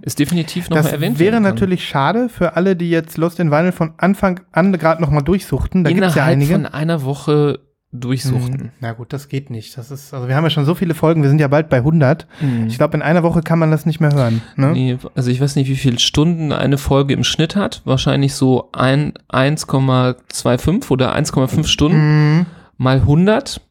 es 0.04 0.16
definitiv 0.16 0.70
noch 0.70 0.78
Mhm. 0.78 0.80
Das 0.80 0.86
mal 0.86 0.92
erwähnt 0.94 1.20
wäre 1.20 1.42
natürlich 1.42 1.86
schade 1.88 2.30
für 2.30 2.56
alle, 2.56 2.76
die 2.78 2.90
jetzt 2.90 3.18
Lost 3.18 3.40
in 3.42 3.52
Vinyl 3.52 3.72
von 3.74 3.94
Anfang 3.98 4.40
an 4.54 4.72
gerade 4.74 5.02
noch 5.02 5.12
mal 5.12 5.22
durchsuchten. 5.22 5.84
Da 5.84 5.92
gibt 5.92 6.02
es 6.04 6.16
ja 6.16 6.24
einige. 6.24 6.54
von 6.54 6.66
einer 6.66 7.04
Woche 7.04 7.60
durchsuchten. 7.96 8.64
Mhm. 8.66 8.70
Na 8.80 8.94
gut, 8.94 9.12
das 9.14 9.28
geht 9.30 9.50
nicht. 9.50 9.78
Das 9.78 9.92
ist, 9.92 10.14
also 10.14 10.28
wir 10.28 10.36
haben 10.36 10.44
ja 10.44 10.50
schon 10.50 10.66
so 10.66 10.76
viele 10.76 10.94
Folgen, 10.94 11.22
wir 11.22 11.30
sind 11.30 11.40
ja 11.40 11.48
bald 11.48 11.70
bei 11.70 11.78
100. 11.78 12.28
Mhm. 12.42 12.68
Ich 12.68 12.78
glaube, 12.78 12.96
in 12.96 13.02
einer 13.02 13.24
Woche 13.24 13.42
kann 13.42 13.60
man 13.60 13.72
das 13.72 13.86
nicht 13.86 14.00
mehr 14.00 14.14
hören. 14.14 14.42
Ne? 14.56 14.72
Nee, 14.72 14.98
also 15.16 15.30
ich 15.32 15.42
weiß 15.42 15.56
nicht, 15.56 15.70
wie 15.70 15.76
viele 15.76 16.00
Stunden 16.00 16.52
eine 16.52 16.78
Folge 16.78 17.14
im 17.14 17.24
Schnitt 17.24 17.56
hat. 17.56 17.82
Wahrscheinlich 17.86 18.34
so 18.36 18.70
ein 18.74 19.14
1,25 19.30 20.90
oder 20.92 21.16
1,5 21.16 21.66
Stunden 21.68 22.36
Mhm. 22.40 22.46
mal 22.78 22.98
100. 23.02 23.62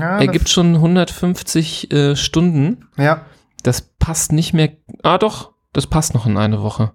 Ja, 0.00 0.18
Ergibt 0.18 0.48
schon 0.48 0.74
150 0.76 1.92
äh, 1.92 2.16
Stunden. 2.16 2.86
das, 2.96 3.04
ja. 3.04 3.20
Das 3.62 3.80
passt 3.98 4.32
nicht 4.32 4.54
mehr. 4.54 4.70
Ah, 5.02 5.18
doch, 5.18 5.52
das 5.74 5.86
passt 5.86 6.14
noch 6.14 6.24
in 6.26 6.36
eine 6.38 6.62
Woche. 6.62 6.92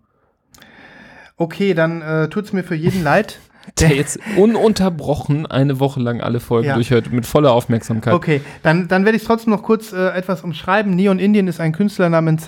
Okay, 1.38 1.73
dann 1.73 2.01
äh, 2.01 2.27
tut's 2.30 2.51
mir 2.51 2.63
für 2.63 2.75
jeden 2.75 3.03
leid. 3.03 3.39
Der 3.80 3.95
jetzt 3.95 4.20
ununterbrochen 4.38 5.45
eine 5.45 5.80
Woche 5.80 5.99
lang 5.99 6.22
alle 6.22 6.39
Folgen 6.39 6.67
Ja. 6.67 6.76
durchhört, 6.76 7.11
mit 7.11 7.26
voller 7.26 7.51
Aufmerksamkeit. 7.53 8.13
Okay, 8.13 8.41
dann, 8.63 8.88
dann 8.88 9.05
werde 9.05 9.17
ich 9.17 9.24
trotzdem 9.24 9.51
noch 9.51 9.63
kurz 9.63 9.93
äh, 9.93 10.09
etwas 10.09 10.43
umschreiben. 10.43 10.95
Neon 10.95 11.20
Indian 11.20 11.47
ist 11.47 11.59
ein 11.59 11.72
Künstler 11.72 12.09
namens 12.09 12.47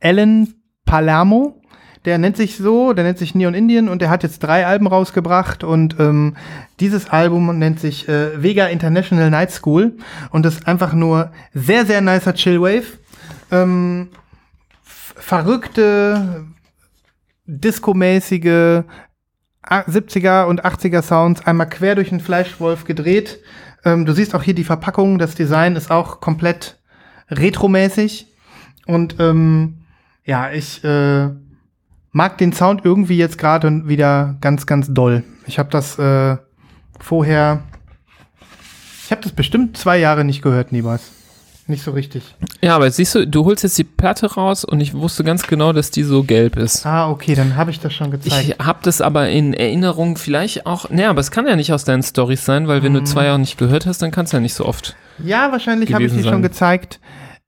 Alan 0.00 0.54
Palermo. 0.84 1.60
Der 2.04 2.18
nennt 2.18 2.36
sich 2.36 2.58
so, 2.58 2.92
der 2.92 3.04
nennt 3.04 3.16
sich 3.16 3.34
Neon 3.34 3.54
Indian 3.54 3.88
und 3.88 4.02
der 4.02 4.10
hat 4.10 4.22
jetzt 4.22 4.40
drei 4.40 4.66
Alben 4.66 4.86
rausgebracht 4.86 5.64
und 5.64 5.96
ähm, 5.98 6.36
dieses 6.78 7.08
Album 7.08 7.58
nennt 7.58 7.80
sich 7.80 8.06
äh, 8.10 8.42
Vega 8.42 8.66
International 8.66 9.30
Night 9.30 9.50
School 9.52 9.96
und 10.30 10.44
ist 10.44 10.68
einfach 10.68 10.92
nur 10.92 11.32
sehr, 11.54 11.86
sehr 11.86 12.02
nicer 12.02 12.34
Chillwave. 12.34 12.84
Ähm, 13.50 14.10
verrückte, 14.84 16.44
discomäßige 17.46 18.82
70er 19.68 20.44
und 20.44 20.64
80er 20.64 21.02
Sounds 21.02 21.46
einmal 21.46 21.68
quer 21.68 21.94
durch 21.94 22.10
den 22.10 22.20
Fleischwolf 22.20 22.84
gedreht. 22.84 23.40
Ähm, 23.84 24.06
du 24.06 24.12
siehst 24.12 24.34
auch 24.34 24.42
hier 24.42 24.54
die 24.54 24.64
Verpackung, 24.64 25.18
das 25.18 25.34
Design 25.34 25.76
ist 25.76 25.90
auch 25.90 26.20
komplett 26.20 26.78
retromäßig. 27.30 28.26
Und 28.86 29.16
ähm, 29.18 29.84
ja, 30.24 30.52
ich 30.52 30.82
äh, 30.84 31.28
mag 32.12 32.38
den 32.38 32.52
Sound 32.52 32.84
irgendwie 32.84 33.18
jetzt 33.18 33.38
gerade 33.38 33.88
wieder 33.88 34.36
ganz, 34.40 34.66
ganz 34.66 34.92
doll. 34.92 35.24
Ich 35.46 35.58
habe 35.58 35.70
das 35.70 35.98
äh, 35.98 36.36
vorher, 37.00 37.62
ich 39.04 39.10
habe 39.10 39.22
das 39.22 39.32
bestimmt 39.32 39.76
zwei 39.76 39.98
Jahre 39.98 40.24
nicht 40.24 40.42
gehört, 40.42 40.72
Nibas. 40.72 41.10
Nicht 41.66 41.82
so 41.82 41.92
richtig. 41.92 42.22
Ja, 42.62 42.76
aber 42.76 42.90
siehst 42.90 43.14
du, 43.14 43.26
du 43.26 43.44
holst 43.46 43.62
jetzt 43.62 43.78
die 43.78 43.84
Platte 43.84 44.34
raus 44.34 44.64
und 44.64 44.80
ich 44.80 44.92
wusste 44.92 45.24
ganz 45.24 45.46
genau, 45.46 45.72
dass 45.72 45.90
die 45.90 46.02
so 46.02 46.22
gelb 46.22 46.56
ist. 46.56 46.84
Ah, 46.84 47.08
okay, 47.10 47.34
dann 47.34 47.56
habe 47.56 47.70
ich 47.70 47.80
das 47.80 47.94
schon 47.94 48.10
gezeigt. 48.10 48.56
Ich 48.58 48.64
habe 48.66 48.80
das 48.82 49.00
aber 49.00 49.30
in 49.30 49.54
Erinnerung 49.54 50.18
vielleicht 50.18 50.66
auch. 50.66 50.90
Naja, 50.90 51.08
aber 51.10 51.20
es 51.20 51.30
kann 51.30 51.46
ja 51.46 51.56
nicht 51.56 51.72
aus 51.72 51.84
deinen 51.84 52.02
Stories 52.02 52.44
sein, 52.44 52.68
weil 52.68 52.82
wenn 52.82 52.92
Mhm. 52.92 52.96
du 52.96 53.04
zwei 53.04 53.24
Jahre 53.24 53.38
nicht 53.38 53.56
gehört 53.56 53.86
hast, 53.86 54.02
dann 54.02 54.10
kannst 54.10 54.32
du 54.32 54.36
ja 54.36 54.40
nicht 54.42 54.52
so 54.54 54.66
oft. 54.66 54.94
Ja, 55.24 55.52
wahrscheinlich 55.52 55.94
habe 55.94 56.04
ich 56.04 56.12
die 56.12 56.22
schon 56.22 56.42
gezeigt. 56.42 57.00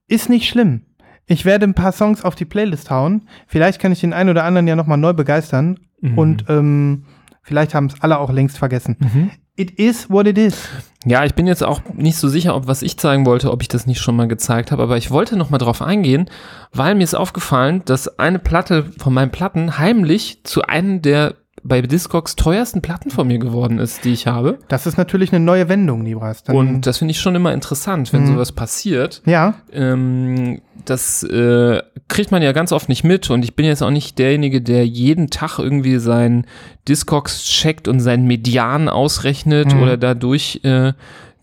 Ist 0.09 0.31
nicht 0.31 0.49
schlimm. 0.49 0.83
Ich 1.27 1.45
werde 1.45 1.67
ein 1.67 1.75
paar 1.75 1.93
Songs 1.93 2.25
auf 2.25 2.35
die 2.37 2.45
Playlist 2.45 2.89
hauen. 2.91 3.29
Vielleicht 3.47 3.81
kann 3.81 3.93
ich 3.93 4.01
den 4.01 4.13
einen 4.15 4.31
oder 4.31 4.45
anderen 4.45 4.67
ja 4.69 4.77
nochmal 4.77 4.97
neu 4.99 5.13
begeistern. 5.13 5.79
Mhm. 6.01 6.17
Und 6.19 6.45
ähm, 6.49 7.05
vielleicht 7.43 7.75
haben 7.75 7.87
es 7.87 8.01
alle 8.01 8.19
auch 8.19 8.33
längst 8.33 8.57
vergessen. 8.57 8.97
Mhm. 9.01 9.31
It 9.59 9.79
is 9.79 10.11
what 10.11 10.27
it 10.27 10.37
is. 10.37 10.69
Ja, 11.07 11.25
ich 11.25 11.35
bin 11.35 11.47
jetzt 11.47 11.65
auch 11.65 11.81
nicht 11.95 12.19
so 12.19 12.29
sicher, 12.29 12.55
ob 12.55 12.67
was 12.67 12.83
ich 12.83 12.99
zeigen 12.99 13.25
wollte, 13.25 13.51
ob 13.51 13.63
ich 13.63 13.69
das 13.69 13.87
nicht 13.87 14.01
schon 14.01 14.15
mal 14.15 14.29
gezeigt 14.29 14.71
habe, 14.71 14.83
aber 14.83 14.99
ich 14.99 15.11
wollte 15.11 15.37
noch 15.37 15.49
mal 15.49 15.57
drauf 15.57 15.81
eingehen, 15.81 16.29
weil 16.73 16.95
mir 16.95 17.05
ist 17.05 17.15
aufgefallen, 17.15 17.81
dass 17.87 18.19
eine 18.19 18.39
Platte 18.39 18.93
von 18.99 19.15
meinen 19.15 19.31
Platten 19.31 19.79
heimlich 19.79 20.41
zu 20.45 20.63
einem 20.63 21.01
der 21.01 21.37
bei 21.69 21.83
Discogs 21.83 22.37
teuersten 22.37 22.83
Platten 22.83 23.11
von 23.11 23.27
mir 23.27 23.39
geworden 23.39 23.79
ist, 23.79 24.05
die 24.05 24.13
ich 24.13 24.27
habe. 24.27 24.59
Das 24.69 24.87
ist 24.87 24.97
natürlich 24.97 25.33
eine 25.33 25.45
neue 25.45 25.69
Wendung, 25.69 26.03
Nibras. 26.03 26.43
Und 26.49 26.87
das 26.87 26.99
finde 26.99 27.13
ich 27.13 27.21
schon 27.21 27.35
immer 27.35 27.53
interessant, 27.53 28.13
wenn 28.13 28.23
Mhm. 28.23 28.27
sowas 28.35 28.53
passiert. 28.53 29.23
ja, 29.27 29.55
Ähm, 29.73 30.61
das 30.85 31.23
äh, 31.25 31.83
kriegt 32.09 32.31
man 32.31 32.43
ja 32.43 32.53
ganz 32.53 32.71
oft 32.73 32.89
nicht 32.89 33.03
mit 33.05 33.29
und 33.31 33.43
ich 33.45 33.57
bin 33.57 33.67
jetzt 33.67 33.83
auch 33.83 33.91
nicht 33.91 34.19
derjenige, 34.19 34.63
der 34.63 34.87
jeden 34.87 35.29
Tag 35.31 35.59
irgendwie 35.59 35.99
seinen 35.99 36.47
Discogs 36.89 37.45
checkt 37.45 37.89
und 37.89 38.01
seinen 38.01 38.27
Median 38.27 38.89
ausrechnet 38.89 39.75
Mhm. 39.75 39.83
oder 39.83 39.97
da 39.97 40.15
durch, 40.15 40.61
äh, 40.63 40.93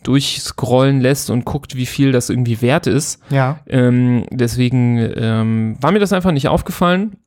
durchscrollen 0.03 0.99
lässt 1.01 1.29
und 1.29 1.45
guckt, 1.45 1.75
wie 1.75 1.85
viel 1.85 2.11
das 2.11 2.29
irgendwie 2.29 2.61
wert 2.61 2.87
ist. 2.87 3.21
ja. 3.29 3.59
Ähm, 3.67 4.25
deswegen 4.31 4.97
ähm, 5.15 5.77
war 5.81 5.91
mir 5.91 5.99
das 5.99 6.13
einfach 6.13 6.31
nicht 6.31 6.47
aufgefallen. 6.47 7.17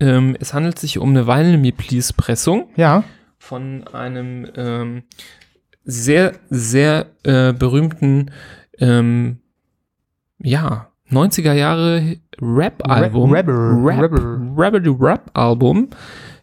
Ähm, 0.00 0.36
es 0.40 0.52
handelt 0.54 0.78
sich 0.78 0.98
um 0.98 1.10
eine 1.10 1.26
Vinyl 1.26 1.58
Me 1.58 1.72
Please 1.72 2.12
Pressung 2.16 2.68
Ja. 2.76 3.04
von 3.38 3.86
einem 3.88 4.46
ähm, 4.56 5.02
sehr, 5.84 6.34
sehr 6.50 7.06
äh, 7.22 7.52
berühmten, 7.52 8.30
ähm, 8.78 9.38
ja, 10.38 10.88
90er 11.10 11.52
Jahre 11.52 12.16
Rap-Album. 12.40 13.32
Ra- 13.32 13.38
Rebel. 13.38 13.54
Rap, 13.54 14.02
Rebel. 14.02 14.52
Rebel 14.56 14.96
Rap-Album. 15.00 15.88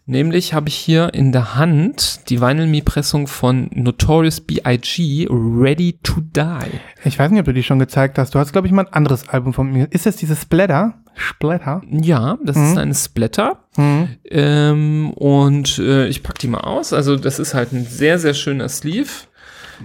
Nämlich 0.05 0.53
habe 0.53 0.67
ich 0.67 0.75
hier 0.75 1.13
in 1.13 1.31
der 1.31 1.55
Hand 1.55 2.29
die 2.29 2.41
Vinyl 2.41 2.67
Me 2.67 2.81
Pressung 2.81 3.27
von 3.27 3.69
Notorious 3.73 4.41
B.I.G. 4.41 5.27
Ready 5.29 5.97
to 6.03 6.15
Die. 6.19 6.79
Ich 7.05 7.17
weiß 7.17 7.31
nicht, 7.31 7.39
ob 7.39 7.45
du 7.45 7.53
die 7.53 7.63
schon 7.63 7.79
gezeigt 7.79 8.17
hast. 8.17 8.35
Du 8.35 8.39
hast, 8.39 8.51
glaube 8.51 8.67
ich, 8.67 8.73
mal 8.73 8.85
ein 8.85 8.93
anderes 8.93 9.29
Album 9.29 9.53
von 9.53 9.71
mir. 9.71 9.87
Ist 9.91 10.05
das 10.05 10.17
dieses 10.17 10.41
Splatter? 10.41 10.95
Splatter? 11.15 11.81
Ja, 11.89 12.37
das 12.43 12.57
Mhm. 12.57 12.65
ist 12.65 12.77
eine 12.77 12.95
Splatter. 12.95 13.59
Mhm. 13.77 14.09
Ähm, 14.29 15.11
und 15.13 15.79
äh, 15.79 16.07
ich 16.07 16.21
pack 16.21 16.37
die 16.39 16.47
mal 16.47 16.61
aus. 16.61 16.91
Also 16.91 17.15
das 17.15 17.39
ist 17.39 17.53
halt 17.53 17.71
ein 17.71 17.85
sehr, 17.85 18.19
sehr 18.19 18.33
schöner 18.33 18.67
Sleeve. 18.67 19.09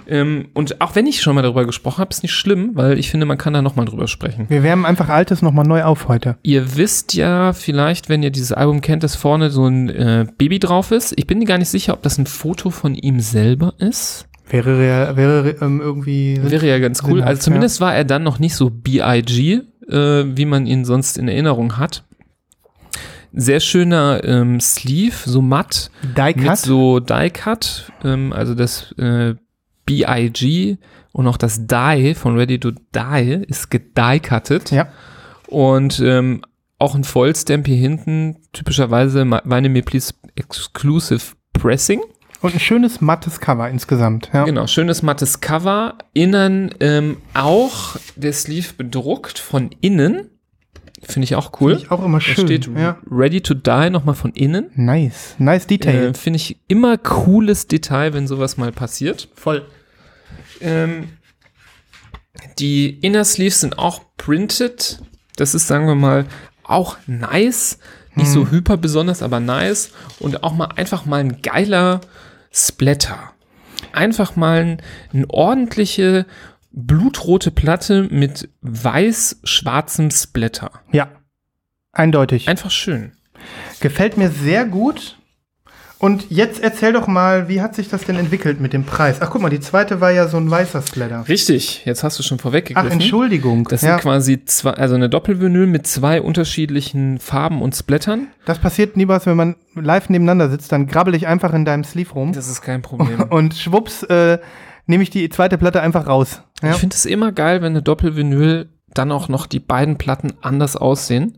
Ähm, 0.07 0.49
und 0.55 0.81
auch 0.81 0.95
wenn 0.95 1.07
ich 1.07 1.21
schon 1.23 1.35
mal 1.35 1.43
darüber 1.43 1.65
gesprochen 1.67 1.99
habe, 1.99 2.11
ist 2.11 2.23
nicht 2.23 2.33
schlimm, 2.35 2.71
weil 2.75 2.99
ich 2.99 3.11
finde, 3.11 3.27
man 3.27 3.39
kann 3.39 3.53
da 3.53 3.63
nochmal 3.63 3.87
drüber 3.87 4.07
sprechen. 4.09 4.47
Wir 4.49 4.63
wärmen 4.63 4.85
einfach 4.87 5.09
Altes 5.09 5.43
nochmal 5.43 5.67
neu 5.67 5.83
auf 5.85 6.09
heute. 6.09 6.37
Ihr 6.43 6.77
wisst 6.77 7.15
ja 7.15 7.53
vielleicht, 7.53 8.09
wenn 8.09 8.23
ihr 8.23 8.31
dieses 8.31 8.53
Album 8.53 8.81
kennt, 8.81 9.03
dass 9.03 9.17
vorne 9.17 9.51
so 9.51 9.67
ein 9.67 9.89
äh, 9.89 10.27
Baby 10.39 10.59
drauf 10.59 10.91
ist. 10.91 11.15
Ich 11.17 11.27
bin 11.27 11.39
mir 11.39 11.45
gar 11.47 11.59
nicht 11.59 11.69
sicher, 11.71 11.95
ob 11.95 12.03
das 12.03 12.19
ein 12.19 12.27
Foto 12.27 12.71
von 12.71 12.95
ihm 12.95 13.21
selber 13.21 13.75
ist. 13.79 14.27
Wäre, 14.51 14.79
rea- 14.79 15.17
wäre 15.17 15.57
ähm, 15.61 15.81
irgendwie. 15.81 16.39
Wäre 16.43 16.67
ja 16.67 16.79
ganz 16.79 17.03
cool. 17.03 17.11
Sinnhaft, 17.11 17.29
Also 17.29 17.43
zumindest 17.43 17.81
war 17.81 17.95
er 17.95 18.05
dann 18.05 18.23
noch 18.23 18.39
nicht 18.39 18.55
so 18.55 18.71
B.I.G., 18.71 19.61
äh, 19.91 20.25
wie 20.37 20.45
man 20.47 20.67
ihn 20.67 20.85
sonst 20.85 21.19
in 21.19 21.29
Erinnerung 21.29 21.77
hat. 21.77 22.05
Sehr 23.33 23.61
schöner 23.61 24.23
ähm, 24.25 24.59
Sleeve, 24.59 25.15
so 25.27 25.43
matt. 25.43 25.91
Die 26.03 26.35
mit 26.39 26.47
Cut. 26.47 26.59
so 26.59 26.99
Die-Cut, 26.99 27.93
ähm, 28.03 28.33
also 28.33 28.55
das 28.55 28.93
äh, 28.99 29.35
B.I.G. 29.89 30.77
und 31.13 31.27
auch 31.27 31.39
das 31.39 31.67
Die 31.67 32.15
von 32.15 32.37
Ready 32.37 32.61
to 32.61 32.73
Die 32.95 33.45
ist 33.49 33.71
gedie-cutted. 33.71 34.71
Ja. 34.71 34.89
Und 35.47 36.01
ähm, 36.01 36.43
auch 36.79 36.95
ein 36.95 37.05
Vollstamp 37.05 37.67
hier 37.67 37.77
hinten, 37.77 38.37
typischerweise 38.53 39.25
Meine 39.25 39.69
Me 39.69 39.83
Please 39.83 40.13
Exclusive 40.37 41.35
Pressing. 41.55 42.01
Und 42.41 42.55
ein 42.55 42.61
schönes 42.61 43.01
mattes 43.01 43.41
Cover 43.41 43.69
insgesamt. 43.69 44.31
Ja. 44.33 44.45
Genau, 44.45 44.67
schönes 44.67 45.03
mattes 45.03 45.41
Cover. 45.41 45.97
Innen 46.13 46.73
ähm, 46.81 47.17
auch 47.35 47.97
der 48.15 48.33
Sleeve 48.33 48.75
bedruckt 48.77 49.39
von 49.39 49.71
innen. 49.81 50.31
Finde 51.03 51.25
ich 51.25 51.35
auch 51.35 51.61
cool. 51.61 51.73
Finde 51.73 51.87
ich 51.87 51.91
auch 51.91 52.05
immer 52.05 52.19
da 52.19 52.25
schön. 52.25 52.47
steht 52.47 52.69
ja. 52.77 52.99
Ready 53.11 53.41
to 53.41 53.55
Die 53.55 53.91
nochmal 53.91 54.15
von 54.15 54.33
innen. 54.33 54.71
Nice. 54.75 55.35
Nice 55.39 55.67
Detail. 55.67 56.11
Äh, 56.11 56.15
Finde 56.15 56.37
ich 56.37 56.59
immer 56.69 56.97
cooles 56.99 57.67
Detail, 57.67 58.13
wenn 58.15 58.27
sowas 58.27 58.57
mal 58.57 58.71
passiert. 58.71 59.29
Voll. 59.35 59.65
Ähm, 60.61 61.09
die 62.59 62.91
Inner 62.91 63.25
Sleeves 63.25 63.61
sind 63.61 63.79
auch 63.79 64.03
printed. 64.17 65.01
Das 65.37 65.55
ist, 65.55 65.67
sagen 65.67 65.87
wir 65.87 65.95
mal, 65.95 66.27
auch 66.65 66.97
nice. 67.07 67.79
Nicht 68.15 68.31
so 68.31 68.51
hyper 68.51 68.77
besonders, 68.77 69.23
aber 69.23 69.39
nice. 69.39 69.93
Und 70.19 70.43
auch 70.43 70.53
mal 70.53 70.71
einfach 70.75 71.07
mal 71.07 71.21
ein 71.21 71.41
geiler 71.41 72.01
Splatter. 72.51 73.33
Einfach 73.93 74.35
mal 74.35 74.61
ein, 74.61 74.83
eine 75.13 75.31
ordentliche 75.31 76.27
blutrote 76.73 77.53
Platte 77.53 78.09
mit 78.11 78.49
weiß-schwarzem 78.61 80.11
Splatter. 80.11 80.73
Ja. 80.91 81.11
Eindeutig. 81.93 82.49
Einfach 82.49 82.73
schön. 82.73 83.13
Gefällt 83.81 84.17
mir 84.17 84.31
sehr 84.31 84.65
gut. 84.65 85.18
Und 86.01 86.31
jetzt 86.31 86.63
erzähl 86.63 86.93
doch 86.93 87.09
mal, 87.09 87.49
wie 87.49 87.61
hat 87.61 87.75
sich 87.75 87.89
das 87.89 88.05
denn 88.05 88.17
entwickelt 88.17 88.61
mit 88.61 88.73
dem 88.73 88.85
Preis? 88.85 89.21
Ach, 89.21 89.31
guck 89.31 89.43
mal, 89.43 89.51
die 89.51 89.59
zweite 89.59 90.01
war 90.01 90.13
ja 90.13 90.29
so 90.29 90.37
ein 90.37 90.49
weißer 90.49 90.83
Splatter. 90.83 91.27
Richtig, 91.29 91.85
jetzt 91.85 92.05
hast 92.05 92.19
du 92.19 92.23
schon 92.23 92.39
Ach, 92.39 92.43
vorweggegriffen. 92.43 92.93
Entschuldigung. 92.93 93.67
Das 93.69 93.83
ja, 93.83 93.95
sind 93.95 94.03
quasi 94.03 94.45
zwei, 94.45 94.71
also 94.73 94.95
eine 94.95 95.09
Doppelvinyl 95.09 95.67
mit 95.67 95.89
zwei 95.89 96.23
unterschiedlichen 96.23 97.19
Farben 97.19 97.63
und 97.63 97.75
Splattern. 97.75 98.29
das 98.45 98.59
passiert 98.61 98.97
nie 98.97 99.09
was, 99.09 99.27
wenn 99.27 99.37
man 99.37 99.57
live 99.75 100.09
nebeneinander 100.09 100.51
sitzt, 100.51 100.71
dann 100.71 100.87
grabbel 100.87 101.15
ich 101.17 101.27
einfach 101.27 101.53
in 101.53 101.65
deinem 101.65 101.83
Sleeve 101.83 102.13
rum 102.13 102.33
Das 102.33 102.49
ist 102.49 102.63
kein 102.63 102.83
Problem. 102.83 103.23
und 103.31 103.55
schwupps 103.55 104.05
äh, 104.05 104.39
nehme 104.87 105.03
ich 105.03 105.11
die 105.11 105.29
zweite 105.31 105.59
Platte 105.59 105.81
einfach 105.81 106.07
raus. 106.07 106.43
Ja? 106.63 106.71
Ich 106.71 106.77
finde 106.77 106.95
es 106.95 107.07
immer 107.07 107.33
geil, 107.33 107.61
wenn 107.61 107.73
eine 107.73 107.83
Doppelvinyl 107.83 108.69
dann 108.95 109.13
auch 109.13 109.29
noch 109.29 109.47
die 109.47 109.61
beiden 109.61 109.97
Platten 109.99 110.33
anders 110.41 110.77
aussehen. 110.77 111.35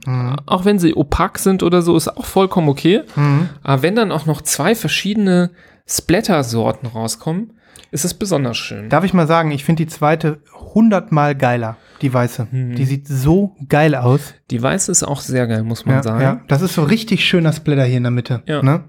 Auch 0.47 0.65
wenn 0.65 0.79
sie 0.79 0.95
opak 0.95 1.39
sind 1.39 1.63
oder 1.63 1.83
so, 1.83 1.97
ist 1.97 2.09
auch 2.09 2.25
vollkommen 2.25 2.69
okay. 2.69 3.03
Mhm. 3.17 3.49
Aber 3.63 3.83
wenn 3.83 3.97
dann 3.97 4.13
auch 4.13 4.27
noch 4.27 4.41
zwei 4.43 4.75
verschiedene 4.75 5.51
Splatter-Sorten 5.87 6.87
rauskommen, 6.87 7.53
ist 7.91 8.05
es 8.05 8.15
besonders 8.15 8.57
schön. 8.57 8.89
Darf 8.89 9.05
ich 9.05 9.13
mal 9.15 9.27
sagen, 9.27 9.51
ich 9.51 9.65
finde 9.65 9.85
die 9.85 9.89
zweite 9.91 10.39
hundertmal 10.75 11.35
geiler, 11.35 11.77
die 12.03 12.15
weiße. 12.15 12.47
Mhm. 12.51 12.75
Die 12.77 12.85
sieht 12.85 13.09
so 13.09 13.57
geil 13.69 13.95
aus. 13.97 14.35
Die 14.51 14.63
weiße 14.63 14.93
ist 14.93 15.03
auch 15.03 15.21
sehr 15.21 15.47
geil, 15.49 15.65
muss 15.65 15.85
man 15.87 15.97
Ja, 15.97 16.03
sagen. 16.03 16.23
ja. 16.23 16.41
Das 16.47 16.63
ist 16.63 16.75
so 16.75 16.85
richtig 16.85 17.25
schöner 17.25 17.53
Splatter 17.53 17.85
hier 17.85 17.97
in 17.97 18.05
der 18.05 18.13
Mitte. 18.13 18.43
Ja. 18.47 18.63
Ne? 18.63 18.85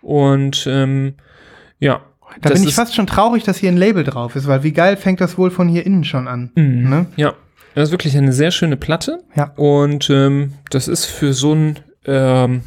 Und 0.00 0.66
ähm, 0.70 1.14
ja. 1.78 2.00
Da 2.40 2.50
das 2.50 2.60
bin 2.60 2.68
ich 2.68 2.74
fast 2.74 2.94
schon 2.94 3.06
traurig, 3.06 3.44
dass 3.44 3.56
hier 3.58 3.70
ein 3.70 3.76
Label 3.76 4.04
drauf 4.04 4.36
ist, 4.36 4.46
weil 4.46 4.62
wie 4.62 4.72
geil 4.72 4.96
fängt 4.96 5.20
das 5.20 5.38
wohl 5.38 5.50
von 5.50 5.68
hier 5.68 5.84
innen 5.86 6.04
schon 6.04 6.26
an. 6.28 6.50
Mhm. 6.54 6.88
Ne? 6.88 7.06
Ja, 7.16 7.34
das 7.78 7.88
ist 7.88 7.92
wirklich 7.92 8.16
eine 8.16 8.32
sehr 8.32 8.50
schöne 8.50 8.76
Platte. 8.76 9.22
Ja. 9.36 9.52
Und 9.54 10.10
ähm, 10.10 10.54
das 10.70 10.88
ist 10.88 11.04
für 11.04 11.32
so 11.32 11.54
ein, 11.54 11.78
ähm, 12.06 12.62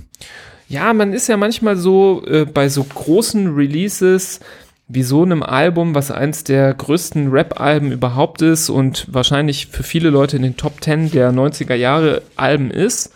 ja, 0.70 0.94
man 0.94 1.12
ist 1.12 1.28
ja 1.28 1.36
manchmal 1.36 1.76
so 1.76 2.24
äh, 2.26 2.46
bei 2.46 2.70
so 2.70 2.84
großen 2.84 3.54
Releases 3.54 4.40
wie 4.88 5.04
so 5.04 5.24
einem 5.24 5.44
Album, 5.44 5.96
was 5.96 6.12
eins 6.12 6.46
der 6.46 6.74
größten 6.74 7.30
Rap-Alben 7.30 7.92
überhaupt 7.92 8.42
ist 8.42 8.70
und 8.70 9.06
wahrscheinlich 9.14 9.68
für 9.68 9.84
viele 9.84 10.10
Leute 10.10 10.38
in 10.38 10.44
den 10.44 10.56
Top 10.56 10.82
10 10.82 11.12
der 11.12 11.32
90er 11.32 11.76
Jahre 11.76 12.22
Alben 12.38 12.72
ist. 12.72 13.12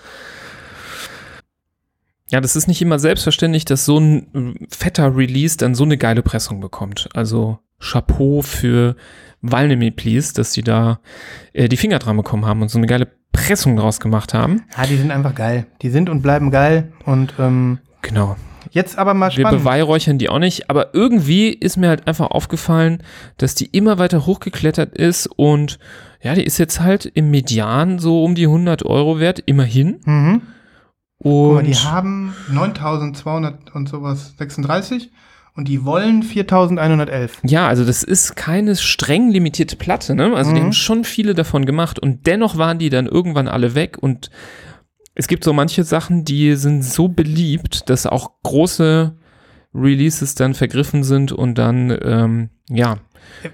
Ja, 2.29 2.41
das 2.41 2.57
ist 2.57 2.67
nicht 2.67 2.81
immer 2.81 2.99
selbstverständlich, 2.99 3.63
dass 3.63 3.85
so 3.85 3.99
ein 3.99 4.55
äh, 4.59 4.67
fetter 4.69 5.15
Release 5.15 5.55
dann 5.55 5.75
so 5.75 5.85
eine 5.85 5.97
geile 5.97 6.23
Pressung 6.23 6.59
bekommt. 6.59 7.07
Also 7.13 7.59
Chapeau 7.79 8.41
für 8.41 8.97
Walnemy 9.51 9.91
Please, 9.91 10.33
dass 10.33 10.51
die 10.51 10.63
da 10.63 10.99
äh, 11.53 11.67
die 11.69 11.77
Finger 11.77 11.99
dran 11.99 12.17
bekommen 12.17 12.45
haben 12.45 12.61
und 12.61 12.69
so 12.69 12.77
eine 12.77 12.87
geile 12.87 13.07
Pressung 13.31 13.75
draus 13.75 13.99
gemacht 13.99 14.33
haben. 14.33 14.63
Ja, 14.77 14.85
die 14.85 14.95
sind 14.97 15.11
einfach 15.11 15.35
geil. 15.35 15.65
Die 15.81 15.89
sind 15.89 16.09
und 16.09 16.21
bleiben 16.21 16.51
geil. 16.51 16.93
Und 17.05 17.33
ähm, 17.39 17.79
Genau. 18.01 18.35
jetzt 18.71 18.97
aber 18.97 19.13
mal 19.13 19.27
Wir 19.35 19.41
spannend. 19.41 19.59
beweihräuchern 19.63 20.17
die 20.17 20.29
auch 20.29 20.39
nicht, 20.39 20.69
aber 20.69 20.93
irgendwie 20.93 21.49
ist 21.49 21.75
mir 21.77 21.89
halt 21.89 22.07
einfach 22.07 22.27
aufgefallen, 22.31 23.03
dass 23.37 23.55
die 23.55 23.65
immer 23.65 23.97
weiter 23.97 24.25
hochgeklettert 24.25 24.95
ist 24.95 25.27
und 25.27 25.79
ja, 26.21 26.33
die 26.33 26.43
ist 26.43 26.57
jetzt 26.57 26.79
halt 26.79 27.05
im 27.05 27.29
Median 27.29 27.99
so 27.99 28.23
um 28.23 28.33
die 28.35 28.45
100 28.47 28.83
Euro 28.85 29.19
wert, 29.19 29.43
immerhin. 29.45 29.99
Mhm. 30.05 30.41
Guck 31.21 31.53
mal, 31.53 31.57
Und 31.59 31.67
die 31.67 31.75
haben 31.75 32.33
9200 32.51 33.73
und 33.75 33.89
sowas 33.89 34.33
36 34.37 35.11
und 35.55 35.67
die 35.67 35.85
wollen 35.85 36.21
4111. 36.23 37.39
ja, 37.43 37.67
also 37.67 37.85
das 37.85 38.03
ist 38.03 38.35
keine 38.35 38.75
streng 38.75 39.29
limitierte 39.29 39.75
Platte, 39.75 40.15
ne? 40.15 40.35
Also 40.35 40.51
die 40.53 40.59
Mhm. 40.59 40.65
haben 40.65 40.73
schon 40.73 41.03
viele 41.03 41.33
davon 41.33 41.65
gemacht 41.65 41.97
und 41.99 42.27
dennoch 42.27 42.57
waren 42.57 42.77
die 42.79 42.89
dann 42.89 43.05
irgendwann 43.07 43.47
alle 43.47 43.75
weg 43.75 43.97
und 43.99 44.29
es 45.15 45.27
gibt 45.27 45.43
so 45.45 45.53
manche 45.53 45.83
Sachen, 45.85 46.25
die 46.25 46.55
sind 46.55 46.83
so 46.83 47.07
beliebt, 47.07 47.89
dass 47.89 48.05
auch 48.05 48.31
große 48.43 49.15
Releases 49.73 50.35
dann 50.35 50.53
vergriffen 50.53 51.03
sind 51.03 51.31
und 51.31 51.57
dann, 51.57 51.97
ähm, 52.03 52.49
ja, 52.69 52.97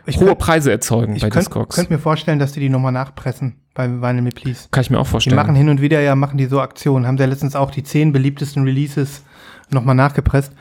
Ich 0.06 0.18
hohe 0.18 0.28
könnt- 0.28 0.39
Preise 0.39 0.72
erzeugen 0.72 1.16
ich 1.16 1.22
bei 1.22 1.30
könnte 1.30 1.45
Discogs. 1.49 1.76
könnt 1.76 1.89
mir 1.89 1.99
vorstellen, 1.99 2.39
dass 2.39 2.52
die 2.54 2.60
die 2.60 2.70
nochmal 2.70 2.91
nachpressen 2.91 3.56
bei 3.74 3.88
Vinyl 3.89 4.22
Me 4.22 4.30
Please. 4.30 4.68
Kann 4.72 4.82
ich 4.82 4.89
mir 4.89 4.99
auch 4.99 5.06
Die 5.06 5.12
vorstellen. 5.12 5.36
machen 5.36 5.56
hin 5.56 5.70
und 5.70 5.82
wieder 5.82 6.02
ja, 6.02 6.16
machen 6.16 6.38
die 6.38 6.45
so 6.45 6.60
Aktionen. 6.62 7.08
Haben 7.08 7.18
sie 7.18 7.24
ja 7.24 7.30
letztens 7.30 7.56
auch 7.56 7.72
die 7.72 7.84
zehn 7.84 8.12
beliebtesten 8.12 8.64
Releases 8.64 9.24
nochmal 9.70 9.95
nachgepresst. 9.95 10.52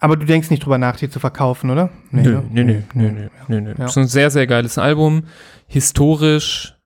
Aber 0.00 0.16
du 0.16 0.26
denkst 0.26 0.50
nicht 0.50 0.64
drüber 0.64 0.78
nach, 0.78 0.96
die 0.96 1.08
zu 1.08 1.20
verkaufen, 1.20 1.70
oder? 1.70 1.90
Nö, 2.10 2.22
ne? 2.22 2.42
nö, 2.50 2.64
nö, 2.64 2.82
nö, 2.94 3.10
nö, 3.10 3.28
nö, 3.48 3.60
nö. 3.60 3.68
Ja. 3.70 3.74
Das 3.78 3.92
ist 3.92 3.98
ein 3.98 4.06
sehr, 4.08 4.30
sehr 4.30 4.46
geiles 4.46 4.78
Album. 4.78 5.24
Historisch 5.66 6.76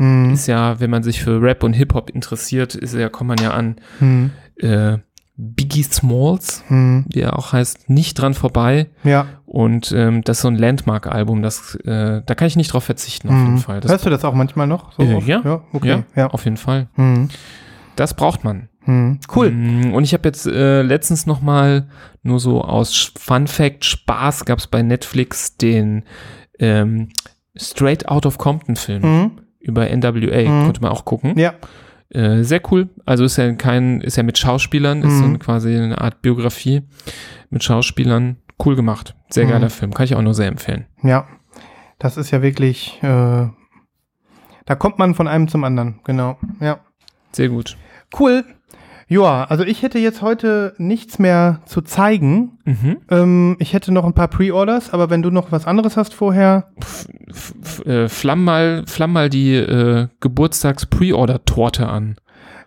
Hm, 0.00 0.32
ist 0.32 0.46
ja, 0.46 0.80
wenn 0.80 0.88
man 0.88 1.02
sich 1.02 1.22
für 1.22 1.42
Rap 1.42 1.62
und 1.62 1.74
Hip-Hop 1.74 2.08
interessiert, 2.08 2.74
ist 2.74 2.94
ja, 2.94 3.10
kommt 3.10 3.28
man 3.28 3.36
ja 3.36 3.50
an 3.50 3.76
hm, 3.98 4.30
äh, 4.56 4.96
Biggie 5.36 5.82
Smalls, 5.82 6.64
hm. 6.68 7.04
wie 7.12 7.20
er 7.20 7.38
auch 7.38 7.52
heißt, 7.52 7.90
nicht 7.90 8.14
dran 8.14 8.32
vorbei. 8.32 8.88
Ja. 9.04 9.26
Und 9.44 9.92
ähm, 9.92 10.22
das 10.22 10.38
ist 10.38 10.42
so 10.42 10.48
ein 10.48 10.56
Landmark-Album, 10.56 11.42
das, 11.42 11.74
äh, 11.84 12.22
da 12.24 12.34
kann 12.34 12.48
ich 12.48 12.56
nicht 12.56 12.72
drauf 12.72 12.84
verzichten, 12.84 13.28
auf 13.28 13.34
jeden 13.34 13.48
hm. 13.56 13.58
Fall. 13.58 13.80
Das, 13.80 13.92
Hörst 13.92 14.06
du 14.06 14.10
das 14.10 14.24
auch 14.24 14.32
manchmal 14.32 14.66
noch? 14.66 14.92
So 14.92 15.02
Äh, 15.02 15.18
ja. 15.18 15.42
ja. 15.44 15.62
Okay. 15.74 15.88
ja, 15.88 16.04
Ja. 16.16 16.26
auf 16.28 16.44
jeden 16.44 16.56
Fall. 16.56 16.88
Hm, 16.94 17.28
Das 17.96 18.14
braucht 18.14 18.42
man. 18.42 18.69
Hm. 18.90 19.20
Cool. 19.34 19.50
Mm, 19.50 19.94
Und 19.94 20.04
ich 20.04 20.12
habe 20.12 20.28
jetzt 20.28 20.46
äh, 20.46 20.82
letztens 20.82 21.26
noch 21.26 21.40
mal 21.40 21.88
nur 22.22 22.40
so 22.40 22.62
aus 22.62 23.12
Fun 23.18 23.46
Fact 23.46 23.84
Spaß 23.84 24.44
gab 24.44 24.58
es 24.58 24.66
bei 24.66 24.82
Netflix 24.82 25.56
den 25.56 26.04
ähm, 26.58 27.08
Straight 27.56 28.08
Out 28.08 28.26
of 28.26 28.38
Compton 28.38 28.76
Film 28.76 29.02
Hm. 29.02 29.30
über 29.60 29.88
NWA 29.90 30.48
Mhm. 30.48 30.64
konnte 30.64 30.80
man 30.82 30.90
auch 30.92 31.04
gucken. 31.04 31.38
Ja. 31.38 31.54
Äh, 32.10 32.42
sehr 32.42 32.60
cool. 32.72 32.88
Also 33.06 33.24
ist 33.24 33.36
ja 33.36 33.52
kein, 33.54 34.00
ist 34.00 34.16
ja 34.16 34.22
mit 34.24 34.36
Schauspielern, 34.38 35.02
ist 35.02 35.18
so 35.18 35.24
Mhm. 35.26 35.38
quasi 35.38 35.76
eine 35.76 36.00
Art 36.00 36.22
Biografie 36.22 36.82
mit 37.50 37.62
Schauspielern. 37.62 38.36
Cool 38.64 38.76
gemacht. 38.76 39.14
Sehr 39.30 39.46
Mhm. 39.46 39.50
geiler 39.50 39.70
Film. 39.70 39.94
Kann 39.94 40.04
ich 40.04 40.14
auch 40.16 40.22
nur 40.22 40.34
sehr 40.34 40.48
empfehlen. 40.48 40.86
Ja, 41.02 41.26
das 41.98 42.16
ist 42.16 42.30
ja 42.30 42.42
wirklich, 42.42 42.98
äh, 43.02 43.46
da 44.66 44.74
kommt 44.76 44.98
man 44.98 45.14
von 45.14 45.28
einem 45.28 45.48
zum 45.48 45.64
anderen, 45.64 46.00
genau. 46.04 46.36
Ja. 46.60 46.80
Sehr 47.32 47.48
gut. 47.48 47.76
Cool. 48.18 48.44
Ja, 49.10 49.42
also 49.42 49.64
ich 49.64 49.82
hätte 49.82 49.98
jetzt 49.98 50.22
heute 50.22 50.72
nichts 50.78 51.18
mehr 51.18 51.62
zu 51.66 51.80
zeigen. 51.80 52.58
Mhm. 52.64 52.98
Ähm, 53.10 53.56
ich 53.58 53.72
hätte 53.72 53.90
noch 53.90 54.04
ein 54.04 54.12
paar 54.12 54.28
Pre-Orders, 54.28 54.92
aber 54.92 55.10
wenn 55.10 55.20
du 55.20 55.30
noch 55.30 55.50
was 55.50 55.66
anderes 55.66 55.96
hast 55.96 56.14
vorher. 56.14 56.68
F 57.28 57.52
f 57.60 57.84
äh, 57.86 58.08
flamm 58.08 58.44
mal, 58.44 58.84
flamm 58.86 59.12
mal 59.12 59.28
die 59.28 59.56
äh, 59.56 60.06
Geburtstags-Pre-Order-Torte 60.20 61.88
an. 61.88 62.18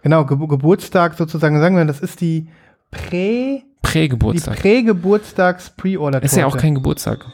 Genau, 0.01 0.25
Ge 0.25 0.35
Geburtstag 0.37 1.13
sozusagen, 1.13 1.61
sagen 1.61 1.77
wir, 1.77 1.85
das 1.85 2.01
ist 2.01 2.19
die 2.19 2.49
Prä, 2.91 3.59
die 3.59 3.63
Prä-Geburtstag. 3.81 4.57
Prä-Geburtstags-Pre-Order. 4.59 6.23
ist 6.23 6.35
ja 6.35 6.45
auch 6.45 6.57
kein 6.57 6.75
Geburtstag. 6.75 7.25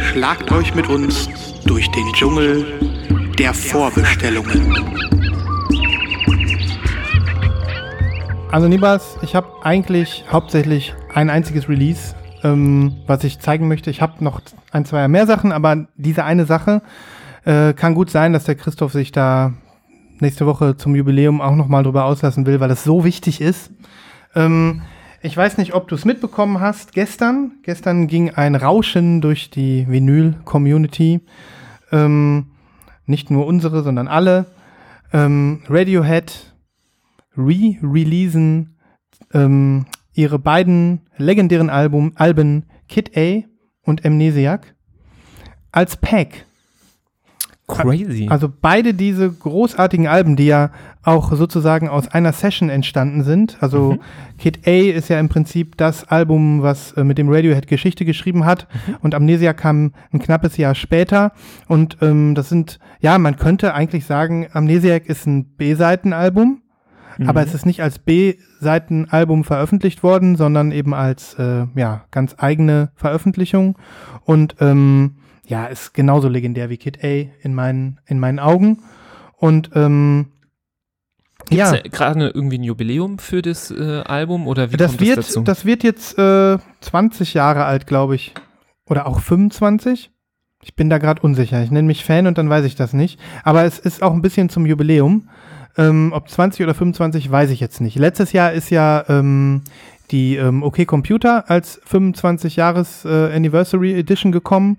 Schlagt 0.00 0.50
euch 0.52 0.74
mit 0.74 0.88
uns 0.88 1.28
durch 1.66 1.90
den 1.90 2.10
Dschungel 2.14 2.64
der 3.38 3.52
Vorbestellungen. 3.52 4.74
Also 8.50 8.68
Nibas, 8.68 9.18
ich 9.20 9.34
habe 9.34 9.48
eigentlich 9.62 10.24
hauptsächlich 10.30 10.94
ein 11.12 11.28
einziges 11.28 11.68
Release, 11.68 12.14
ähm, 12.42 12.96
was 13.06 13.24
ich 13.24 13.38
zeigen 13.38 13.68
möchte. 13.68 13.90
Ich 13.90 14.00
habe 14.00 14.24
noch 14.24 14.40
ein, 14.70 14.86
zwei 14.86 15.06
mehr 15.08 15.26
Sachen, 15.26 15.52
aber 15.52 15.86
diese 15.96 16.24
eine 16.24 16.46
Sache 16.46 16.80
äh, 17.44 17.74
kann 17.74 17.94
gut 17.94 18.10
sein, 18.10 18.32
dass 18.32 18.44
der 18.44 18.54
Christoph 18.54 18.92
sich 18.92 19.12
da 19.12 19.52
nächste 20.18 20.46
Woche 20.46 20.78
zum 20.78 20.96
Jubiläum 20.96 21.42
auch 21.42 21.56
noch 21.56 21.68
mal 21.68 21.82
drüber 21.82 22.06
auslassen 22.06 22.46
will, 22.46 22.60
weil 22.60 22.70
es 22.70 22.84
so 22.84 23.04
wichtig 23.04 23.42
ist. 23.42 23.70
Ähm, 24.34 24.80
ich 25.20 25.36
weiß 25.36 25.58
nicht, 25.58 25.74
ob 25.74 25.88
du 25.88 25.94
es 25.94 26.06
mitbekommen 26.06 26.60
hast. 26.60 26.92
Gestern, 26.92 27.52
gestern 27.62 28.06
ging 28.06 28.30
ein 28.30 28.54
Rauschen 28.54 29.20
durch 29.20 29.50
die 29.50 29.86
Vinyl-Community. 29.88 31.20
Ähm, 31.92 32.46
nicht 33.06 33.30
nur 33.30 33.46
unsere, 33.46 33.82
sondern 33.82 34.08
alle. 34.08 34.46
Ähm, 35.12 35.62
Radiohead 35.68 36.54
re-releasen 37.36 38.78
ähm, 39.32 39.86
ihre 40.14 40.38
beiden 40.38 41.02
legendären 41.16 41.70
Album, 41.70 42.12
Alben 42.16 42.66
Kid 42.88 43.16
A 43.16 43.42
und 43.82 44.04
Amnesiac 44.04 44.74
als 45.72 45.96
Pack. 45.96 46.45
Crazy. 47.68 48.28
Also 48.30 48.48
beide 48.48 48.94
diese 48.94 49.28
großartigen 49.28 50.06
Alben, 50.06 50.36
die 50.36 50.46
ja 50.46 50.70
auch 51.02 51.32
sozusagen 51.32 51.88
aus 51.88 52.06
einer 52.06 52.32
Session 52.32 52.68
entstanden 52.68 53.24
sind. 53.24 53.58
Also 53.60 53.92
Mhm. 53.92 54.00
Kid 54.38 54.60
A 54.66 54.70
ist 54.70 55.08
ja 55.08 55.18
im 55.18 55.28
Prinzip 55.28 55.76
das 55.76 56.04
Album, 56.04 56.62
was 56.62 56.92
äh, 56.92 57.02
mit 57.02 57.18
dem 57.18 57.28
Radiohead 57.28 57.66
Geschichte 57.66 58.04
geschrieben 58.04 58.44
hat. 58.44 58.68
Mhm. 58.86 58.96
Und 59.02 59.14
Amnesia 59.16 59.52
kam 59.52 59.92
ein 60.12 60.20
knappes 60.20 60.56
Jahr 60.56 60.76
später. 60.76 61.32
Und 61.66 61.98
ähm, 62.02 62.36
das 62.36 62.48
sind, 62.48 62.78
ja, 63.00 63.18
man 63.18 63.36
könnte 63.36 63.74
eigentlich 63.74 64.06
sagen, 64.06 64.46
Amnesiac 64.52 65.06
ist 65.06 65.26
ein 65.26 65.44
B-Seitenalbum. 65.44 66.62
Mhm. 67.18 67.28
Aber 67.28 67.42
es 67.42 67.52
ist 67.52 67.66
nicht 67.66 67.82
als 67.82 67.98
B-Seitenalbum 67.98 69.42
veröffentlicht 69.42 70.04
worden, 70.04 70.36
sondern 70.36 70.70
eben 70.70 70.94
als 70.94 71.34
äh, 71.34 71.66
ja, 71.74 72.04
ganz 72.12 72.36
eigene 72.38 72.90
Veröffentlichung. 72.94 73.76
Und 74.24 74.56
ähm, 74.60 75.16
ja, 75.46 75.66
ist 75.66 75.94
genauso 75.94 76.28
legendär 76.28 76.70
wie 76.70 76.76
Kid 76.76 77.02
A 77.02 77.26
in 77.40 77.54
meinen, 77.54 78.00
in 78.06 78.18
meinen 78.18 78.38
Augen. 78.38 78.82
Und 79.36 79.70
ähm, 79.74 80.32
Gibt's 81.48 81.70
ja, 81.70 81.80
gerade 81.82 82.28
irgendwie 82.30 82.58
ein 82.58 82.64
Jubiläum 82.64 83.18
für 83.18 83.40
das 83.40 83.70
äh, 83.70 84.02
Album 84.04 84.48
oder 84.48 84.72
wie 84.72 84.76
das 84.76 84.92
kommt 84.92 85.00
wird, 85.02 85.18
das 85.18 85.26
dazu? 85.28 85.42
das 85.42 85.64
wird 85.64 85.84
jetzt 85.84 86.18
äh, 86.18 86.58
20 86.80 87.34
Jahre 87.34 87.64
alt, 87.64 87.86
glaube 87.86 88.16
ich. 88.16 88.34
Oder 88.88 89.06
auch 89.06 89.20
25. 89.20 90.10
Ich 90.62 90.74
bin 90.74 90.90
da 90.90 90.98
gerade 90.98 91.22
unsicher. 91.22 91.62
Ich 91.62 91.70
nenne 91.70 91.86
mich 91.86 92.04
Fan 92.04 92.26
und 92.26 92.38
dann 92.38 92.50
weiß 92.50 92.64
ich 92.64 92.74
das 92.74 92.92
nicht. 92.92 93.20
Aber 93.44 93.64
es 93.64 93.78
ist 93.78 94.02
auch 94.02 94.12
ein 94.12 94.22
bisschen 94.22 94.48
zum 94.48 94.66
Jubiläum. 94.66 95.28
Ähm, 95.76 96.12
ob 96.12 96.28
20 96.28 96.64
oder 96.64 96.74
25, 96.74 97.30
weiß 97.30 97.50
ich 97.50 97.60
jetzt 97.60 97.80
nicht. 97.80 97.96
Letztes 97.96 98.32
Jahr 98.32 98.52
ist 98.52 98.70
ja 98.70 99.04
ähm, 99.08 99.62
die 100.10 100.36
ähm, 100.36 100.62
OK 100.62 100.84
Computer 100.86 101.48
als 101.48 101.80
25 101.84 102.56
Jahres 102.56 103.04
äh, 103.04 103.32
Anniversary 103.32 103.94
Edition 103.94 104.32
gekommen. 104.32 104.78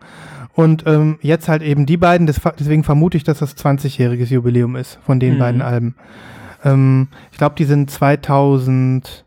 Und 0.57 0.85
ähm, 0.87 1.19
jetzt 1.21 1.47
halt 1.47 1.61
eben 1.61 1.85
die 1.85 1.97
beiden. 1.97 2.25
Deswegen 2.25 2.83
vermute 2.83 3.15
ich, 3.15 3.23
dass 3.23 3.37
das 3.37 3.55
20-jähriges 3.55 4.33
Jubiläum 4.33 4.75
ist 4.75 4.97
von 5.05 5.19
den 5.19 5.35
Mhm. 5.35 5.39
beiden 5.39 5.61
Alben. 5.61 5.95
Ähm, 6.63 7.09
ich 7.31 7.37
glaube, 7.37 7.53
die 7.55 7.65
sind 7.65 7.91
2000. 7.91 9.23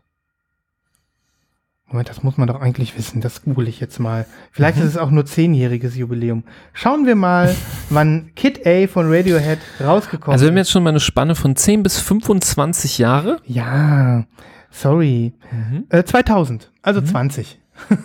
Moment, 1.87 2.09
das 2.09 2.21
muss 2.21 2.35
man 2.37 2.49
doch 2.49 2.59
eigentlich 2.59 2.97
wissen. 2.97 3.21
Das 3.21 3.43
google 3.43 3.69
ich 3.69 3.79
jetzt 3.79 3.97
mal. 3.99 4.25
Vielleicht 4.51 4.75
Mhm. 4.77 4.83
ist 4.83 4.89
es 4.89 4.97
auch 4.97 5.09
nur 5.09 5.25
zehnjähriges 5.25 5.95
Jubiläum. 5.95 6.43
Schauen 6.73 7.05
wir 7.05 7.15
mal, 7.15 7.55
wann 7.89 8.31
Kid 8.35 8.67
A 8.67 8.87
von 8.87 9.05
Radiohead 9.09 9.59
rausgekommen 9.79 10.33
also 10.33 10.43
wir 10.43 10.49
haben 10.51 10.57
ist. 10.57 10.67
jetzt 10.67 10.71
schon 10.71 10.83
mal 10.83 10.89
eine 10.89 10.99
Spanne 10.99 11.35
von 11.35 11.55
10 11.55 11.81
bis 11.81 11.97
25 11.99 12.97
Jahre. 12.97 13.37
Ja, 13.45 14.25
sorry. 14.69 15.31
Mhm. 15.49 15.85
Äh, 15.87 16.03
2000, 16.03 16.73
also 16.81 16.99
20. 16.99 17.57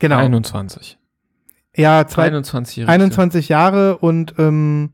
genau. 0.00 0.16
21. 0.18 0.98
ja, 1.78 2.06
zwei, 2.06 2.24
21 2.24 2.76
Jahre. 2.76 2.92
21 2.92 3.48
Jahre 3.48 3.98
und 3.98 4.34
ähm, 4.38 4.90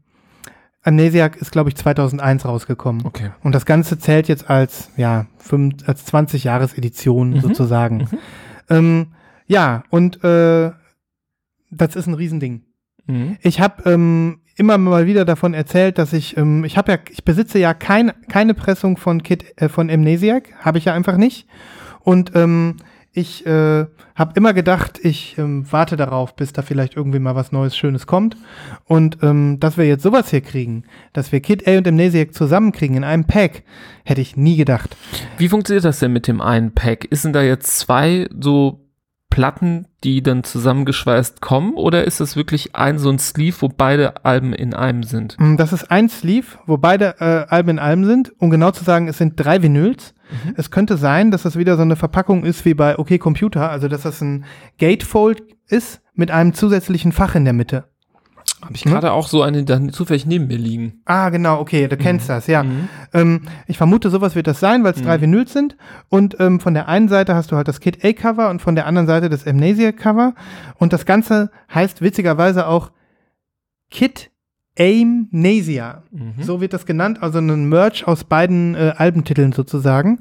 Amnesiac 0.82 1.36
ist, 1.36 1.50
glaube 1.50 1.70
ich, 1.70 1.76
2001 1.76 2.44
rausgekommen. 2.44 3.06
Okay. 3.06 3.30
Und 3.42 3.54
das 3.54 3.64
Ganze 3.66 3.98
zählt 3.98 4.28
jetzt 4.28 4.50
als, 4.50 4.90
ja, 4.96 5.26
fünf, 5.38 5.88
als 5.88 6.06
20-Jahres-Edition 6.12 7.30
Mhm. 7.30 7.40
sozusagen. 7.40 7.96
Mhm. 7.96 8.18
Ähm, 8.68 9.06
ja, 9.46 9.84
und 9.90 10.22
äh, 10.22 10.70
das 11.70 11.96
ist 11.96 12.06
ein 12.06 12.14
Riesending. 12.14 12.62
Mhm. 13.06 13.38
Ich 13.42 13.60
habe 13.60 13.90
ähm, 13.90 14.40
immer 14.56 14.78
mal 14.78 15.06
wieder 15.06 15.24
davon 15.24 15.54
erzählt, 15.54 15.98
dass 15.98 16.12
ich, 16.12 16.36
ähm, 16.36 16.64
ich 16.64 16.76
habe 16.76 16.92
ja, 16.92 16.98
ich 17.10 17.24
besitze 17.24 17.58
ja 17.58 17.74
kein, 17.74 18.12
keine 18.28 18.54
Pressung 18.54 18.96
von 18.96 19.22
Kid, 19.22 19.44
äh, 19.56 19.68
von 19.68 19.90
Amnesiac, 19.90 20.50
habe 20.60 20.78
ich 20.78 20.84
ja 20.84 20.94
einfach 20.94 21.16
nicht. 21.16 21.46
Und 22.00 22.32
ähm, 22.34 22.76
ich 23.16 23.46
äh, 23.46 23.86
habe 24.16 24.32
immer 24.34 24.52
gedacht, 24.52 24.98
ich 25.02 25.38
ähm, 25.38 25.64
warte 25.70 25.96
darauf, 25.96 26.34
bis 26.34 26.52
da 26.52 26.62
vielleicht 26.62 26.96
irgendwie 26.96 27.20
mal 27.20 27.36
was 27.36 27.52
Neues, 27.52 27.76
Schönes 27.76 28.08
kommt. 28.08 28.36
Und 28.84 29.18
ähm, 29.22 29.60
dass 29.60 29.78
wir 29.78 29.86
jetzt 29.86 30.02
sowas 30.02 30.30
hier 30.30 30.40
kriegen, 30.40 30.82
dass 31.12 31.30
wir 31.30 31.40
Kid 31.40 31.66
A 31.68 31.78
und 31.78 31.86
Amnesiac 31.86 32.34
zusammenkriegen 32.34 32.96
in 32.96 33.04
einem 33.04 33.24
Pack, 33.24 33.62
hätte 34.04 34.20
ich 34.20 34.36
nie 34.36 34.56
gedacht. 34.56 34.96
Wie 35.38 35.48
funktioniert 35.48 35.84
das 35.84 36.00
denn 36.00 36.12
mit 36.12 36.26
dem 36.26 36.40
einen 36.40 36.72
Pack? 36.72 37.04
Ist 37.04 37.24
denn 37.24 37.32
da 37.32 37.42
jetzt 37.42 37.78
zwei 37.78 38.28
so 38.38 38.83
Platten, 39.34 39.88
die 40.04 40.22
dann 40.22 40.44
zusammengeschweißt 40.44 41.40
kommen 41.40 41.74
oder 41.74 42.04
ist 42.04 42.20
das 42.20 42.36
wirklich 42.36 42.76
ein 42.76 43.00
so 43.00 43.10
ein 43.10 43.18
Sleeve, 43.18 43.56
wo 43.62 43.68
beide 43.68 44.24
Alben 44.24 44.52
in 44.52 44.74
einem 44.74 45.02
sind? 45.02 45.34
Mm, 45.40 45.56
Das 45.56 45.72
ist 45.72 45.90
ein 45.90 46.08
Sleeve, 46.08 46.46
wo 46.66 46.78
beide 46.78 47.16
äh, 47.18 47.52
Alben 47.52 47.70
in 47.70 47.78
allem 47.80 48.04
sind. 48.04 48.32
Um 48.38 48.50
genau 48.50 48.70
zu 48.70 48.84
sagen, 48.84 49.08
es 49.08 49.18
sind 49.18 49.32
drei 49.34 49.60
Vinyls. 49.60 50.14
Es 50.56 50.70
könnte 50.70 50.96
sein, 50.96 51.32
dass 51.32 51.42
das 51.42 51.58
wieder 51.58 51.74
so 51.74 51.82
eine 51.82 51.96
Verpackung 51.96 52.44
ist 52.44 52.64
wie 52.64 52.74
bei 52.74 52.96
OK 52.96 53.18
Computer, 53.18 53.70
also 53.70 53.88
dass 53.88 54.02
das 54.02 54.20
ein 54.20 54.44
Gatefold 54.78 55.42
ist 55.66 56.00
mit 56.14 56.30
einem 56.30 56.54
zusätzlichen 56.54 57.10
Fach 57.10 57.34
in 57.34 57.44
der 57.44 57.54
Mitte. 57.54 57.86
Habe 58.64 58.74
ich 58.74 58.84
Mhm. 58.84 58.90
gerade 58.90 59.12
auch 59.12 59.28
so 59.28 59.42
eine 59.42 59.64
dann 59.64 59.90
zufällig 59.90 60.26
neben 60.26 60.46
mir 60.46 60.58
liegen. 60.58 61.00
Ah, 61.04 61.30
genau, 61.30 61.60
okay, 61.60 61.86
du 61.88 61.96
kennst 61.96 62.28
das, 62.28 62.46
ja. 62.46 62.62
Mhm. 62.62 62.88
Ähm, 63.12 63.40
ich 63.66 63.76
vermute, 63.76 64.10
sowas 64.10 64.34
wird 64.34 64.46
das 64.46 64.60
sein, 64.60 64.84
weil 64.84 64.92
es 64.94 65.02
drei 65.02 65.20
Vinyls 65.20 65.52
sind. 65.52 65.76
Und 66.08 66.36
ähm, 66.40 66.60
von 66.60 66.74
der 66.74 66.88
einen 66.88 67.08
Seite 67.08 67.34
hast 67.34 67.52
du 67.52 67.56
halt 67.56 67.68
das 67.68 67.80
Kid 67.80 68.04
A-Cover 68.04 68.50
und 68.50 68.60
von 68.62 68.74
der 68.74 68.86
anderen 68.86 69.06
Seite 69.06 69.28
das 69.28 69.46
Amnesia-Cover. 69.46 70.34
Und 70.76 70.92
das 70.92 71.06
Ganze 71.06 71.50
heißt 71.72 72.00
witzigerweise 72.02 72.66
auch 72.66 72.90
Kid 73.90 74.30
Amnesia. 74.78 76.02
Mhm. 76.10 76.42
So 76.42 76.60
wird 76.60 76.72
das 76.72 76.86
genannt, 76.86 77.18
also 77.22 77.38
ein 77.38 77.68
Merch 77.68 78.06
aus 78.08 78.24
beiden 78.24 78.74
äh, 78.74 78.94
Albentiteln 78.96 79.52
sozusagen. 79.52 80.20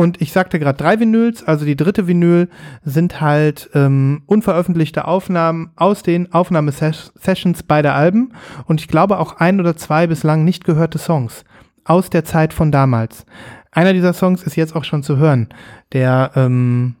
Und 0.00 0.22
ich 0.22 0.32
sagte 0.32 0.58
gerade 0.58 0.78
drei 0.78 0.98
Vinyls, 0.98 1.44
also 1.44 1.66
die 1.66 1.76
dritte 1.76 2.06
Vinyl 2.06 2.48
sind 2.82 3.20
halt 3.20 3.68
ähm, 3.74 4.22
unveröffentlichte 4.24 5.04
Aufnahmen 5.04 5.72
aus 5.76 6.02
den 6.02 6.32
Aufnahmesessions 6.32 7.64
beider 7.64 7.94
Alben 7.94 8.32
und 8.64 8.80
ich 8.80 8.88
glaube 8.88 9.18
auch 9.18 9.36
ein 9.36 9.60
oder 9.60 9.76
zwei 9.76 10.06
bislang 10.06 10.42
nicht 10.42 10.64
gehörte 10.64 10.96
Songs 10.96 11.44
aus 11.84 12.08
der 12.08 12.24
Zeit 12.24 12.54
von 12.54 12.72
damals. 12.72 13.26
Einer 13.72 13.92
dieser 13.92 14.14
Songs 14.14 14.42
ist 14.42 14.56
jetzt 14.56 14.74
auch 14.74 14.84
schon 14.84 15.02
zu 15.02 15.18
hören. 15.18 15.50
Der, 15.92 16.30
ähm, 16.34 16.96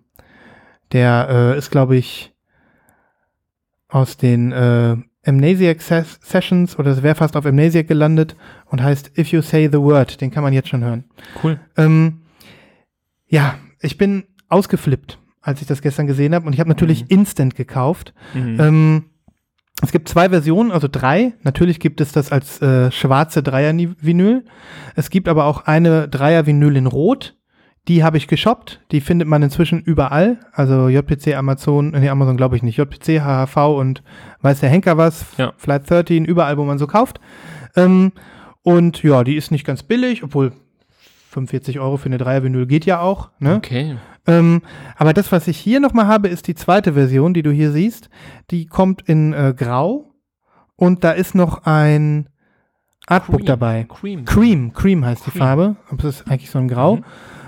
der 0.92 1.28
äh, 1.30 1.58
ist, 1.58 1.70
glaube 1.70 1.96
ich, 1.96 2.34
aus 3.88 4.18
den 4.18 4.52
äh, 4.52 4.98
Amnesiac 5.24 5.80
Ses 5.80 6.18
Sessions 6.20 6.78
oder 6.78 6.90
es 6.90 7.02
wäre 7.02 7.14
fast 7.14 7.34
auf 7.34 7.46
Amnesiac 7.46 7.88
gelandet 7.88 8.36
und 8.66 8.82
heißt 8.82 9.16
If 9.16 9.28
You 9.28 9.40
Say 9.40 9.70
the 9.72 9.78
Word. 9.80 10.20
Den 10.20 10.30
kann 10.30 10.42
man 10.42 10.52
jetzt 10.52 10.68
schon 10.68 10.84
hören. 10.84 11.04
Cool. 11.42 11.58
Ähm, 11.78 12.19
ja, 13.30 13.54
ich 13.80 13.96
bin 13.96 14.24
ausgeflippt, 14.48 15.18
als 15.40 15.62
ich 15.62 15.66
das 15.66 15.80
gestern 15.80 16.06
gesehen 16.06 16.34
habe 16.34 16.46
und 16.46 16.52
ich 16.52 16.60
habe 16.60 16.68
natürlich 16.68 17.02
Mhm. 17.04 17.08
instant 17.08 17.54
gekauft. 17.54 18.12
Mhm. 18.34 18.60
Ähm, 18.60 19.04
es 19.82 19.92
gibt 19.92 20.08
zwei 20.08 20.28
Versionen, 20.28 20.72
also 20.72 20.88
drei. 20.90 21.32
Natürlich 21.42 21.80
gibt 21.80 22.02
es 22.02 22.12
das 22.12 22.30
als 22.32 22.60
äh, 22.60 22.90
schwarze 22.90 23.42
Dreier-Vinyl. 23.42 24.44
Es 24.94 25.08
gibt 25.08 25.26
aber 25.28 25.46
auch 25.46 25.64
eine 25.64 26.06
Dreier-Vinyl 26.08 26.76
in 26.76 26.86
Rot. 26.86 27.36
Die 27.88 28.04
habe 28.04 28.18
ich 28.18 28.28
geshoppt. 28.28 28.82
Die 28.92 29.00
findet 29.00 29.26
man 29.26 29.42
inzwischen 29.42 29.80
überall. 29.80 30.38
Also 30.52 30.88
JPC, 30.90 31.34
Amazon, 31.34 31.92
nee, 31.92 32.10
Amazon 32.10 32.36
glaube 32.36 32.56
ich 32.56 32.62
nicht. 32.62 32.76
JPC, 32.76 33.22
HHV 33.22 33.56
und 33.78 34.02
weiß 34.42 34.60
der 34.60 34.68
Henker 34.68 34.98
was. 34.98 35.24
Ja. 35.38 35.54
Flight 35.56 35.88
13, 35.88 36.26
überall, 36.26 36.58
wo 36.58 36.64
man 36.64 36.78
so 36.78 36.86
kauft. 36.86 37.18
Ähm, 37.74 38.12
und 38.62 39.02
ja, 39.02 39.24
die 39.24 39.36
ist 39.36 39.50
nicht 39.50 39.64
ganz 39.64 39.82
billig, 39.82 40.22
obwohl 40.22 40.52
45 41.30 41.78
Euro 41.80 41.96
für 41.96 42.06
eine 42.06 42.18
Dreier-Vinyl 42.18 42.66
geht 42.66 42.84
ja 42.86 43.00
auch. 43.00 43.30
Ne? 43.38 43.56
Okay. 43.56 43.96
Ähm, 44.26 44.62
aber 44.96 45.12
das, 45.14 45.30
was 45.32 45.46
ich 45.48 45.56
hier 45.58 45.78
nochmal 45.80 46.06
habe, 46.06 46.28
ist 46.28 46.46
die 46.48 46.54
zweite 46.54 46.92
Version, 46.94 47.34
die 47.34 47.42
du 47.42 47.50
hier 47.52 47.70
siehst. 47.72 48.10
Die 48.50 48.66
kommt 48.66 49.02
in 49.08 49.32
äh, 49.32 49.54
Grau 49.56 50.12
und 50.76 51.04
da 51.04 51.12
ist 51.12 51.34
noch 51.34 51.64
ein 51.64 52.28
Artbook 53.06 53.38
Cream. 53.40 53.46
dabei. 53.46 53.86
Cream. 53.88 54.24
Cream, 54.24 54.72
Cream 54.72 55.04
heißt 55.04 55.24
die 55.26 55.30
Cream. 55.30 55.40
Farbe, 55.40 55.76
aber 55.88 56.04
es 56.04 56.20
ist 56.20 56.30
eigentlich 56.30 56.50
so 56.50 56.58
ein 56.58 56.68
Grau. 56.68 56.96
Mhm. 56.96 57.04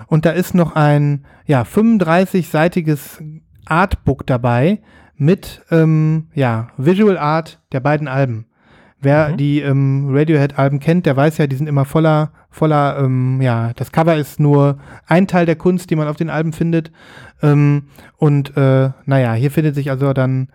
Und 0.06 0.24
da 0.26 0.30
ist 0.30 0.54
noch 0.54 0.74
ein 0.76 1.24
ja, 1.46 1.64
35-seitiges 1.64 3.20
Artbook 3.66 4.26
dabei 4.26 4.80
mit 5.16 5.62
ähm, 5.70 6.28
ja, 6.34 6.68
Visual 6.76 7.18
Art 7.18 7.60
der 7.72 7.80
beiden 7.80 8.08
Alben. 8.08 8.46
Wer 9.00 9.30
Mhm. 9.30 9.36
die 9.36 9.60
ähm, 9.60 10.08
Radiohead-Alben 10.10 10.78
kennt, 10.80 11.06
der 11.06 11.16
weiß 11.16 11.38
ja, 11.38 11.46
die 11.46 11.56
sind 11.56 11.66
immer 11.68 11.84
voller, 11.84 12.32
voller, 12.52 12.98
ähm, 12.98 13.40
ja, 13.40 13.72
das 13.74 13.90
Cover 13.90 14.16
ist 14.16 14.38
nur 14.38 14.78
ein 15.06 15.26
Teil 15.26 15.46
der 15.46 15.56
Kunst, 15.56 15.90
die 15.90 15.96
man 15.96 16.06
auf 16.06 16.16
den 16.16 16.30
Alben 16.30 16.52
findet. 16.52 16.92
Ähm, 17.42 17.88
und 18.16 18.56
äh, 18.56 18.90
naja, 19.04 19.32
hier 19.34 19.50
findet 19.50 19.74
sich 19.74 19.90
also 19.90 20.12
dann 20.12 20.48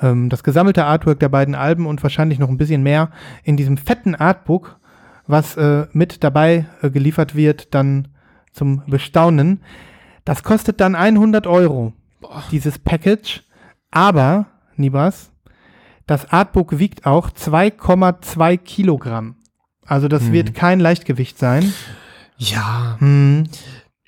ähm, 0.00 0.28
das 0.28 0.42
gesammelte 0.42 0.84
Artwork 0.84 1.20
der 1.20 1.28
beiden 1.28 1.54
Alben 1.54 1.86
und 1.86 2.02
wahrscheinlich 2.02 2.38
noch 2.38 2.48
ein 2.48 2.56
bisschen 2.56 2.82
mehr 2.82 3.10
in 3.44 3.56
diesem 3.56 3.76
fetten 3.76 4.14
Artbook, 4.14 4.78
was 5.26 5.56
äh, 5.56 5.86
mit 5.92 6.24
dabei 6.24 6.66
äh, 6.82 6.90
geliefert 6.90 7.36
wird, 7.36 7.74
dann 7.74 8.08
zum 8.52 8.82
Bestaunen. 8.86 9.60
Das 10.24 10.42
kostet 10.42 10.80
dann 10.80 10.94
100 10.94 11.46
Euro, 11.46 11.92
dieses 12.50 12.78
Package. 12.78 13.42
Aber, 13.90 14.46
Nibas, 14.76 15.30
das 16.06 16.30
Artbook 16.30 16.78
wiegt 16.78 17.06
auch 17.06 17.30
2,2 17.30 18.56
Kilogramm. 18.58 19.36
Also 19.86 20.08
das 20.08 20.22
Hm. 20.24 20.32
wird 20.32 20.54
kein 20.54 20.80
Leichtgewicht 20.80 21.38
sein. 21.38 21.72
Ja. 22.38 22.96
Hm. 22.98 23.44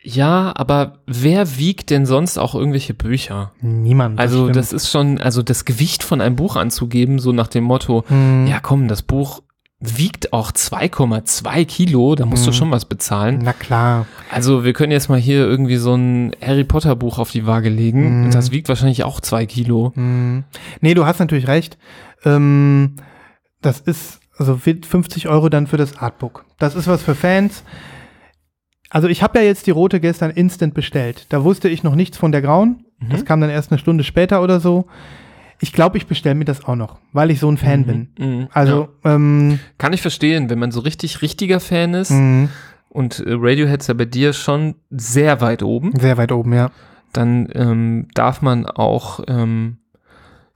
Ja, 0.07 0.53
aber 0.55 0.99
wer 1.07 1.57
wiegt 1.57 1.89
denn 1.91 2.05
sonst 2.05 2.37
auch 2.39 2.55
irgendwelche 2.55 2.93
Bücher? 2.93 3.53
Niemand. 3.63 4.19
Also 4.21 4.43
stimmt. 4.45 4.57
das 4.57 4.73
ist 4.75 4.91
schon, 4.91 5.19
also 5.19 5.43
das 5.43 5.65
Gewicht 5.65 6.03
von 6.03 6.21
einem 6.21 6.37
Buch 6.37 6.57
anzugeben, 6.57 7.19
so 7.19 7.33
nach 7.33 7.49
dem 7.49 7.65
Motto, 7.65 8.05
Hm. 8.09 8.47
ja 8.47 8.61
komm, 8.61 8.87
das 8.89 9.01
Buch 9.03 9.41
wiegt 9.81 10.33
auch 10.33 10.51
2,2 10.53 11.65
Kilo, 11.67 12.15
da 12.15 12.25
musst 12.27 12.47
du 12.47 12.51
Mhm. 12.51 12.55
schon 12.55 12.71
was 12.71 12.85
bezahlen. 12.87 13.41
Na 13.43 13.53
klar. 13.53 14.07
Also 14.31 14.65
wir 14.65 14.73
können 14.75 14.93
jetzt 14.93 15.09
mal 15.09 15.19
hier 15.19 15.39
irgendwie 15.45 15.77
so 15.77 15.95
ein 15.95 16.35
Harry 16.41 16.65
Potter 16.65 16.97
Buch 16.97 17.19
auf 17.19 17.31
die 17.31 17.47
Waage 17.47 17.69
legen. 17.69 18.19
Mhm. 18.21 18.25
Und 18.27 18.35
das 18.35 18.51
wiegt 18.51 18.69
wahrscheinlich 18.69 19.05
auch 19.05 19.21
zwei 19.21 19.45
Kilo. 19.47 19.93
Hm. 19.95 20.45
Nee, 20.81 20.95
du 20.95 21.05
hast 21.07 21.19
natürlich 21.19 21.49
recht. 21.49 21.77
Ähm, 22.25 22.97
das 23.61 23.81
ist, 23.81 24.21
also 24.37 24.65
wird 24.67 24.87
50 24.87 25.29
Euro 25.29 25.49
dann 25.49 25.67
für 25.67 25.77
das 25.77 25.99
Artbook. 25.99 26.45
Das 26.59 26.75
ist 26.75 26.87
was 26.89 27.03
für 27.03 27.15
Fans. 27.15 27.65
Also 28.91 29.09
ich 29.09 29.23
habe 29.23 29.39
ja 29.41 29.45
jetzt 29.45 29.67
die 29.67 29.71
rote 29.73 30.01
gestern 30.01 30.31
instant 30.31 30.75
bestellt. 30.75 31.27
Da 31.31 31.43
wusste 31.45 31.69
ich 31.69 31.83
noch 31.83 31.95
nichts 31.95 32.17
von 32.17 32.33
der 32.33 32.43
grauen. 32.43 32.85
Das 33.11 33.21
Mhm. 33.21 33.25
kam 33.25 33.41
dann 33.41 33.51
erst 33.51 33.71
eine 33.73 33.79
Stunde 33.79 34.05
später 34.05 34.43
oder 34.43 34.61
so. 34.61 34.87
Ich 35.61 35.73
glaube, 35.73 35.97
ich 35.99 36.07
bestelle 36.07 36.35
mir 36.35 36.45
das 36.45 36.65
auch 36.65 36.77
noch, 36.77 36.99
weil 37.13 37.31
ich 37.31 37.41
so 37.41 37.49
ein 37.51 37.57
Fan 37.57 37.85
bin. 37.87 38.09
Mhm. 38.19 38.49
Also, 38.53 38.89
ähm, 39.05 39.59
Kann 39.79 39.93
ich 39.93 40.03
verstehen, 40.03 40.51
wenn 40.51 40.59
man 40.59 40.71
so 40.73 40.81
richtig 40.81 41.23
richtiger 41.23 41.61
Fan 41.61 41.95
ist 41.95 42.11
mh, 42.11 42.49
und 42.91 43.21
äh, 43.21 43.33
Radiohead 43.33 43.81
ist 43.81 43.89
ja 43.89 43.95
bei 43.95 44.05
dir 44.05 44.33
schon 44.33 44.75
sehr 44.91 45.41
weit 45.41 45.63
oben, 45.63 45.93
sehr 45.99 46.17
weit 46.17 46.33
oben, 46.33 46.53
ja. 46.53 46.71
dann 47.13 47.49
ähm, 47.55 48.09
darf 48.15 48.43
man 48.43 48.67
auch 48.67 49.21
ähm, 49.29 49.79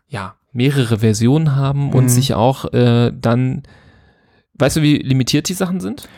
ja 0.08 0.34
mehrere 0.58 0.98
Versionen 0.98 1.56
haben 1.56 1.92
und 1.92 2.04
Mhm. 2.04 2.08
sich 2.10 2.34
auch 2.34 2.70
äh, 2.74 3.10
dann, 3.18 3.62
weißt 4.58 4.76
du, 4.76 4.82
wie 4.82 4.96
limitiert 4.98 5.48
die 5.48 5.54
Sachen 5.54 5.80
sind? 5.80 6.08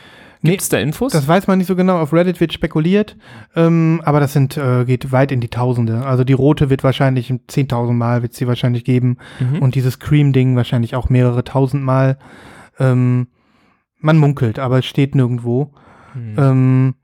Nee, 0.42 0.52
Gibt 0.52 0.62
es 0.62 0.68
da 0.70 0.78
Infos? 0.78 1.12
Das 1.12 1.28
weiß 1.28 1.46
man 1.48 1.58
nicht 1.58 1.66
so 1.66 1.76
genau. 1.76 1.98
Auf 2.00 2.14
Reddit 2.14 2.40
wird 2.40 2.54
spekuliert, 2.54 3.14
ähm, 3.54 4.00
aber 4.04 4.20
das 4.20 4.32
sind 4.32 4.56
äh, 4.56 4.86
geht 4.86 5.12
weit 5.12 5.32
in 5.32 5.40
die 5.42 5.48
Tausende. 5.50 6.06
Also 6.06 6.24
die 6.24 6.32
rote 6.32 6.70
wird 6.70 6.82
wahrscheinlich 6.82 7.28
10.000 7.30 7.92
Mal 7.92 8.22
wird 8.22 8.32
sie 8.32 8.46
wahrscheinlich 8.46 8.84
geben 8.84 9.18
Mhm. 9.38 9.58
und 9.60 9.74
dieses 9.74 9.98
Cream-Ding 9.98 10.56
wahrscheinlich 10.56 10.96
auch 10.96 11.10
mehrere 11.10 11.44
tausend 11.44 11.82
Mal. 11.84 12.16
Ähm, 12.78 13.28
man 13.98 14.16
munkelt, 14.16 14.58
aber 14.58 14.78
es 14.78 14.86
steht 14.86 15.14
nirgendwo. 15.14 15.74
Mhm. 16.14 16.34
Ähm, 16.38 16.94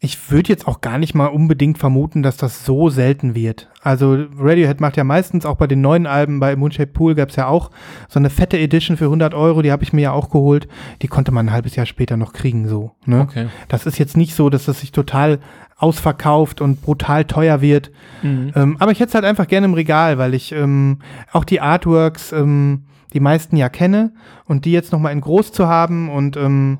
ich 0.00 0.30
würde 0.30 0.50
jetzt 0.50 0.68
auch 0.68 0.82
gar 0.82 0.98
nicht 0.98 1.14
mal 1.14 1.26
unbedingt 1.26 1.78
vermuten, 1.78 2.22
dass 2.22 2.36
das 2.36 2.64
so 2.66 2.90
selten 2.90 3.34
wird. 3.34 3.68
Also 3.82 4.26
Radiohead 4.38 4.80
macht 4.80 4.96
ja 4.96 5.04
meistens 5.04 5.46
auch 5.46 5.56
bei 5.56 5.66
den 5.66 5.80
neuen 5.80 6.06
Alben, 6.06 6.38
bei 6.38 6.54
Moonshaped 6.54 6.92
Pool 6.92 7.14
gab 7.14 7.30
es 7.30 7.36
ja 7.36 7.46
auch 7.46 7.70
so 8.08 8.18
eine 8.18 8.28
fette 8.28 8.58
Edition 8.58 8.96
für 8.96 9.06
100 9.06 9.32
Euro, 9.32 9.62
die 9.62 9.72
habe 9.72 9.84
ich 9.84 9.92
mir 9.92 10.02
ja 10.02 10.12
auch 10.12 10.28
geholt. 10.30 10.68
Die 11.00 11.08
konnte 11.08 11.32
man 11.32 11.46
ein 11.46 11.52
halbes 11.52 11.76
Jahr 11.76 11.86
später 11.86 12.16
noch 12.16 12.34
kriegen, 12.34 12.68
so. 12.68 12.92
Ne? 13.06 13.20
Okay. 13.20 13.46
Das 13.68 13.86
ist 13.86 13.98
jetzt 13.98 14.16
nicht 14.16 14.34
so, 14.34 14.50
dass 14.50 14.66
das 14.66 14.80
sich 14.80 14.92
total 14.92 15.38
ausverkauft 15.78 16.60
und 16.60 16.82
brutal 16.82 17.24
teuer 17.24 17.60
wird. 17.60 17.90
Mhm. 18.22 18.52
Ähm, 18.54 18.76
aber 18.78 18.92
ich 18.92 19.00
hätte 19.00 19.08
es 19.08 19.14
halt 19.14 19.24
einfach 19.24 19.46
gerne 19.46 19.66
im 19.66 19.74
Regal, 19.74 20.18
weil 20.18 20.34
ich 20.34 20.52
ähm, 20.52 20.98
auch 21.32 21.44
die 21.44 21.60
Artworks, 21.60 22.32
ähm, 22.32 22.84
die 23.12 23.20
meisten 23.20 23.56
ja 23.56 23.68
kenne 23.68 24.12
und 24.44 24.64
die 24.64 24.72
jetzt 24.72 24.92
nochmal 24.92 25.12
in 25.12 25.20
groß 25.20 25.52
zu 25.52 25.68
haben 25.68 26.10
und 26.10 26.36
ähm, 26.36 26.78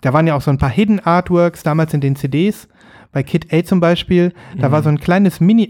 da 0.00 0.12
waren 0.12 0.26
ja 0.26 0.34
auch 0.34 0.42
so 0.42 0.50
ein 0.50 0.58
paar 0.58 0.70
Hidden 0.70 1.00
Artworks 1.00 1.62
damals 1.62 1.94
in 1.94 2.00
den 2.00 2.16
CDs. 2.16 2.68
Bei 3.12 3.22
Kid 3.22 3.52
A 3.52 3.64
zum 3.64 3.80
Beispiel, 3.80 4.32
da 4.58 4.70
war 4.70 4.82
so 4.82 4.88
ein 4.88 5.00
kleines 5.00 5.40
Mini, 5.40 5.68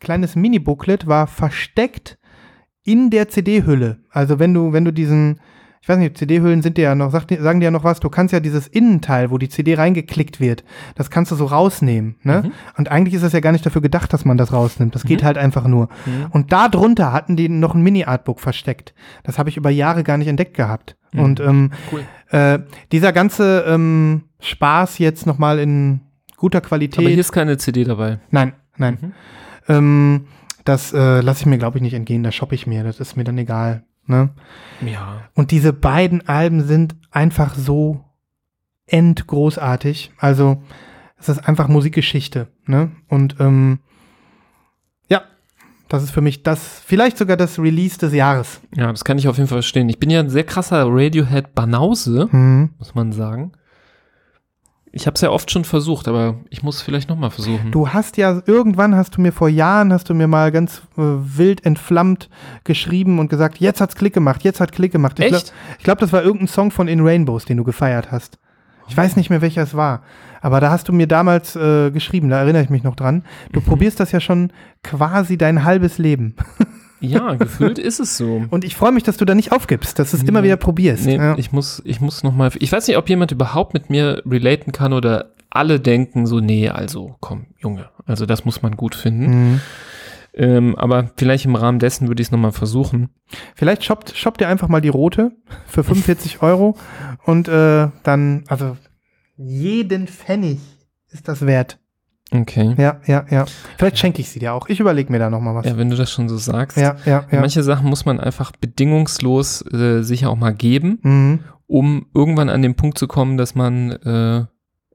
kleines 0.00 0.36
Mini-Booklet, 0.36 1.06
war 1.06 1.26
versteckt 1.26 2.18
in 2.82 3.10
der 3.10 3.28
CD-Hülle. 3.28 3.98
Also 4.10 4.38
wenn 4.38 4.54
du, 4.54 4.72
wenn 4.72 4.84
du 4.84 4.92
diesen, 4.92 5.40
ich 5.80 5.88
weiß 5.88 5.98
nicht, 5.98 6.18
CD-Hüllen 6.18 6.62
sind 6.62 6.76
dir 6.76 6.82
ja 6.84 6.94
noch, 6.94 7.12
sagen 7.12 7.60
dir 7.60 7.66
ja 7.66 7.70
noch 7.70 7.84
was, 7.84 8.00
du 8.00 8.08
kannst 8.08 8.32
ja 8.32 8.40
dieses 8.40 8.66
Innenteil, 8.66 9.30
wo 9.30 9.38
die 9.38 9.48
CD 9.48 9.74
reingeklickt 9.74 10.40
wird, 10.40 10.64
das 10.94 11.10
kannst 11.10 11.30
du 11.32 11.36
so 11.36 11.46
rausnehmen. 11.46 12.16
Ne? 12.22 12.42
Mhm. 12.44 12.52
Und 12.76 12.90
eigentlich 12.90 13.14
ist 13.14 13.22
das 13.22 13.32
ja 13.32 13.40
gar 13.40 13.52
nicht 13.52 13.64
dafür 13.64 13.82
gedacht, 13.82 14.12
dass 14.12 14.24
man 14.24 14.36
das 14.36 14.52
rausnimmt. 14.52 14.94
Das 14.94 15.04
geht 15.04 15.22
halt 15.22 15.38
einfach 15.38 15.66
nur. 15.66 15.88
Mhm. 16.06 16.26
Und 16.30 16.52
da 16.52 16.68
drunter 16.68 17.12
hatten 17.12 17.36
die 17.36 17.48
noch 17.48 17.74
ein 17.74 17.82
Mini-Artbook 17.82 18.40
versteckt. 18.40 18.94
Das 19.22 19.38
habe 19.38 19.48
ich 19.48 19.56
über 19.56 19.70
Jahre 19.70 20.02
gar 20.04 20.18
nicht 20.18 20.28
entdeckt 20.28 20.54
gehabt. 20.54 20.96
Mhm. 21.12 21.20
Und 21.20 21.40
ähm, 21.40 21.70
Cool. 21.92 22.04
äh, 22.30 22.58
dieser 22.92 23.12
ganze 23.12 23.64
ähm, 23.66 24.24
Spaß 24.40 24.98
jetzt 24.98 25.26
nochmal 25.26 25.58
in 25.58 26.00
guter 26.36 26.60
Qualität. 26.60 26.98
Aber 26.98 27.08
hier 27.08 27.18
ist 27.18 27.32
keine 27.32 27.56
CD 27.58 27.84
dabei. 27.84 28.18
nein, 28.30 28.52
nein. 28.76 28.98
Mhm. 29.00 29.12
Ähm, 29.68 30.26
das 30.64 30.92
äh, 30.92 31.20
lasse 31.20 31.40
ich 31.40 31.46
mir, 31.46 31.58
glaube 31.58 31.78
ich, 31.78 31.82
nicht 31.82 31.94
entgehen. 31.94 32.22
Das 32.22 32.34
shoppe 32.34 32.54
ich 32.54 32.66
mir. 32.66 32.84
Das 32.84 33.00
ist 33.00 33.16
mir 33.16 33.24
dann 33.24 33.38
egal. 33.38 33.84
Ne? 34.08 34.30
Ja. 34.84 35.22
Und 35.34 35.50
diese 35.50 35.72
beiden 35.72 36.26
Alben 36.28 36.62
sind 36.66 36.96
einfach 37.10 37.54
so 37.54 38.04
endgroßartig. 38.86 40.12
Also, 40.18 40.62
es 41.18 41.28
ist 41.28 41.46
einfach 41.48 41.68
Musikgeschichte. 41.68 42.48
Ne? 42.66 42.90
Und 43.08 43.36
ähm, 43.40 43.80
ja, 45.08 45.22
das 45.88 46.02
ist 46.02 46.10
für 46.10 46.20
mich 46.20 46.42
das, 46.42 46.80
vielleicht 46.84 47.18
sogar 47.18 47.36
das 47.36 47.58
Release 47.58 47.98
des 47.98 48.12
Jahres. 48.14 48.60
Ja, 48.74 48.90
das 48.90 49.04
kann 49.04 49.18
ich 49.18 49.28
auf 49.28 49.36
jeden 49.36 49.48
Fall 49.48 49.58
verstehen. 49.62 49.88
Ich 49.88 49.98
bin 49.98 50.10
ja 50.10 50.20
ein 50.20 50.30
sehr 50.30 50.44
krasser 50.44 50.84
Radiohead-Banause, 50.88 52.28
Mhm. 52.32 52.70
muss 52.78 52.94
man 52.94 53.12
sagen. 53.12 53.52
Ich 54.92 55.06
habe 55.06 55.14
es 55.14 55.20
ja 55.20 55.30
oft 55.30 55.50
schon 55.50 55.64
versucht, 55.64 56.08
aber 56.08 56.36
ich 56.50 56.62
muss 56.62 56.80
vielleicht 56.82 57.08
nochmal 57.08 57.30
versuchen. 57.30 57.70
Du 57.70 57.88
hast 57.90 58.16
ja, 58.16 58.40
irgendwann 58.46 58.96
hast 58.96 59.16
du 59.16 59.20
mir 59.20 59.32
vor 59.32 59.48
Jahren, 59.48 59.92
hast 59.92 60.08
du 60.08 60.14
mir 60.14 60.26
mal 60.26 60.50
ganz 60.50 60.82
äh, 60.96 61.00
wild 61.02 61.64
entflammt 61.66 62.28
geschrieben 62.64 63.18
und 63.18 63.28
gesagt, 63.28 63.58
jetzt 63.58 63.80
hat's 63.80 63.94
Klick 63.96 64.14
gemacht, 64.14 64.42
jetzt 64.44 64.60
hat 64.60 64.72
Klick 64.72 64.92
gemacht. 64.92 65.18
Ich 65.20 65.26
glaub- 65.28 65.40
Echt? 65.42 65.52
Ich 65.78 65.84
glaube, 65.84 66.00
das 66.00 66.12
war 66.12 66.22
irgendein 66.22 66.48
Song 66.48 66.70
von 66.70 66.88
In 66.88 67.00
Rainbows, 67.00 67.44
den 67.44 67.56
du 67.58 67.64
gefeiert 67.64 68.10
hast. 68.10 68.38
Ich 68.88 68.96
weiß 68.96 69.16
nicht 69.16 69.28
mehr, 69.28 69.42
welcher 69.42 69.62
es 69.62 69.74
war. 69.74 70.02
Aber 70.40 70.60
da 70.60 70.70
hast 70.70 70.88
du 70.88 70.92
mir 70.94 71.06
damals 71.06 71.54
äh, 71.56 71.90
geschrieben, 71.90 72.30
da 72.30 72.38
erinnere 72.38 72.62
ich 72.62 72.70
mich 72.70 72.84
noch 72.84 72.96
dran. 72.96 73.24
Du 73.52 73.60
probierst 73.60 74.00
das 74.00 74.12
ja 74.12 74.20
schon 74.20 74.50
quasi 74.82 75.36
dein 75.36 75.64
halbes 75.64 75.98
Leben. 75.98 76.34
Ja, 77.00 77.34
gefühlt 77.34 77.78
ist 77.78 78.00
es 78.00 78.16
so. 78.16 78.44
Und 78.50 78.64
ich 78.64 78.76
freue 78.76 78.92
mich, 78.92 79.02
dass 79.02 79.16
du 79.16 79.24
da 79.24 79.34
nicht 79.34 79.52
aufgibst, 79.52 79.98
dass 79.98 80.10
du 80.10 80.16
es 80.16 80.22
immer 80.22 80.42
wieder 80.42 80.56
probierst. 80.56 81.06
Nee, 81.06 81.16
ja. 81.16 81.38
ich 81.38 81.52
muss, 81.52 81.82
ich 81.84 82.00
muss 82.00 82.22
nochmal. 82.22 82.50
Ich 82.58 82.72
weiß 82.72 82.86
nicht, 82.88 82.96
ob 82.96 83.08
jemand 83.08 83.32
überhaupt 83.32 83.74
mit 83.74 83.90
mir 83.90 84.22
relaten 84.26 84.72
kann 84.72 84.92
oder 84.92 85.32
alle 85.50 85.80
denken 85.80 86.26
so, 86.26 86.40
nee, 86.40 86.68
also 86.68 87.16
komm, 87.20 87.46
Junge, 87.58 87.88
also 88.06 88.26
das 88.26 88.44
muss 88.44 88.62
man 88.62 88.76
gut 88.76 88.94
finden. 88.94 89.52
Mhm. 89.52 89.60
Ähm, 90.34 90.76
aber 90.76 91.10
vielleicht 91.16 91.46
im 91.46 91.56
Rahmen 91.56 91.78
dessen 91.78 92.06
würde 92.08 92.20
ich 92.20 92.28
es 92.28 92.32
nochmal 92.32 92.52
versuchen. 92.52 93.08
Vielleicht 93.54 93.84
shoppt, 93.84 94.16
shoppt 94.16 94.40
ihr 94.40 94.48
einfach 94.48 94.68
mal 94.68 94.80
die 94.80 94.88
rote 94.88 95.32
für 95.66 95.82
45 95.82 96.42
Euro 96.42 96.76
und 97.24 97.48
äh, 97.48 97.88
dann, 98.02 98.44
also 98.46 98.76
jeden 99.36 100.06
Pfennig 100.06 100.60
ist 101.10 101.28
das 101.28 101.46
wert. 101.46 101.78
Okay. 102.30 102.74
Ja, 102.76 103.00
ja, 103.06 103.24
ja. 103.30 103.46
Vielleicht 103.78 103.98
schenke 103.98 104.20
ich 104.20 104.28
sie 104.28 104.38
dir 104.38 104.52
auch. 104.52 104.68
Ich 104.68 104.80
überlege 104.80 105.10
mir 105.10 105.18
da 105.18 105.30
nochmal 105.30 105.54
was. 105.54 105.66
Ja, 105.66 105.78
wenn 105.78 105.88
du 105.88 105.96
das 105.96 106.10
schon 106.10 106.28
so 106.28 106.36
sagst. 106.36 106.76
ja, 106.76 106.96
ja. 107.06 107.24
ja. 107.30 107.40
Manche 107.40 107.62
Sachen 107.62 107.88
muss 107.88 108.04
man 108.04 108.20
einfach 108.20 108.52
bedingungslos 108.60 109.62
äh, 109.72 110.02
sich 110.02 110.26
auch 110.26 110.36
mal 110.36 110.52
geben, 110.54 110.98
Mhm. 111.02 111.38
um 111.66 112.06
irgendwann 112.14 112.48
an 112.48 112.62
den 112.62 112.74
Punkt 112.74 112.98
zu 112.98 113.06
kommen, 113.08 113.36
dass 113.38 113.54
man 113.54 113.92
äh, 113.92 114.44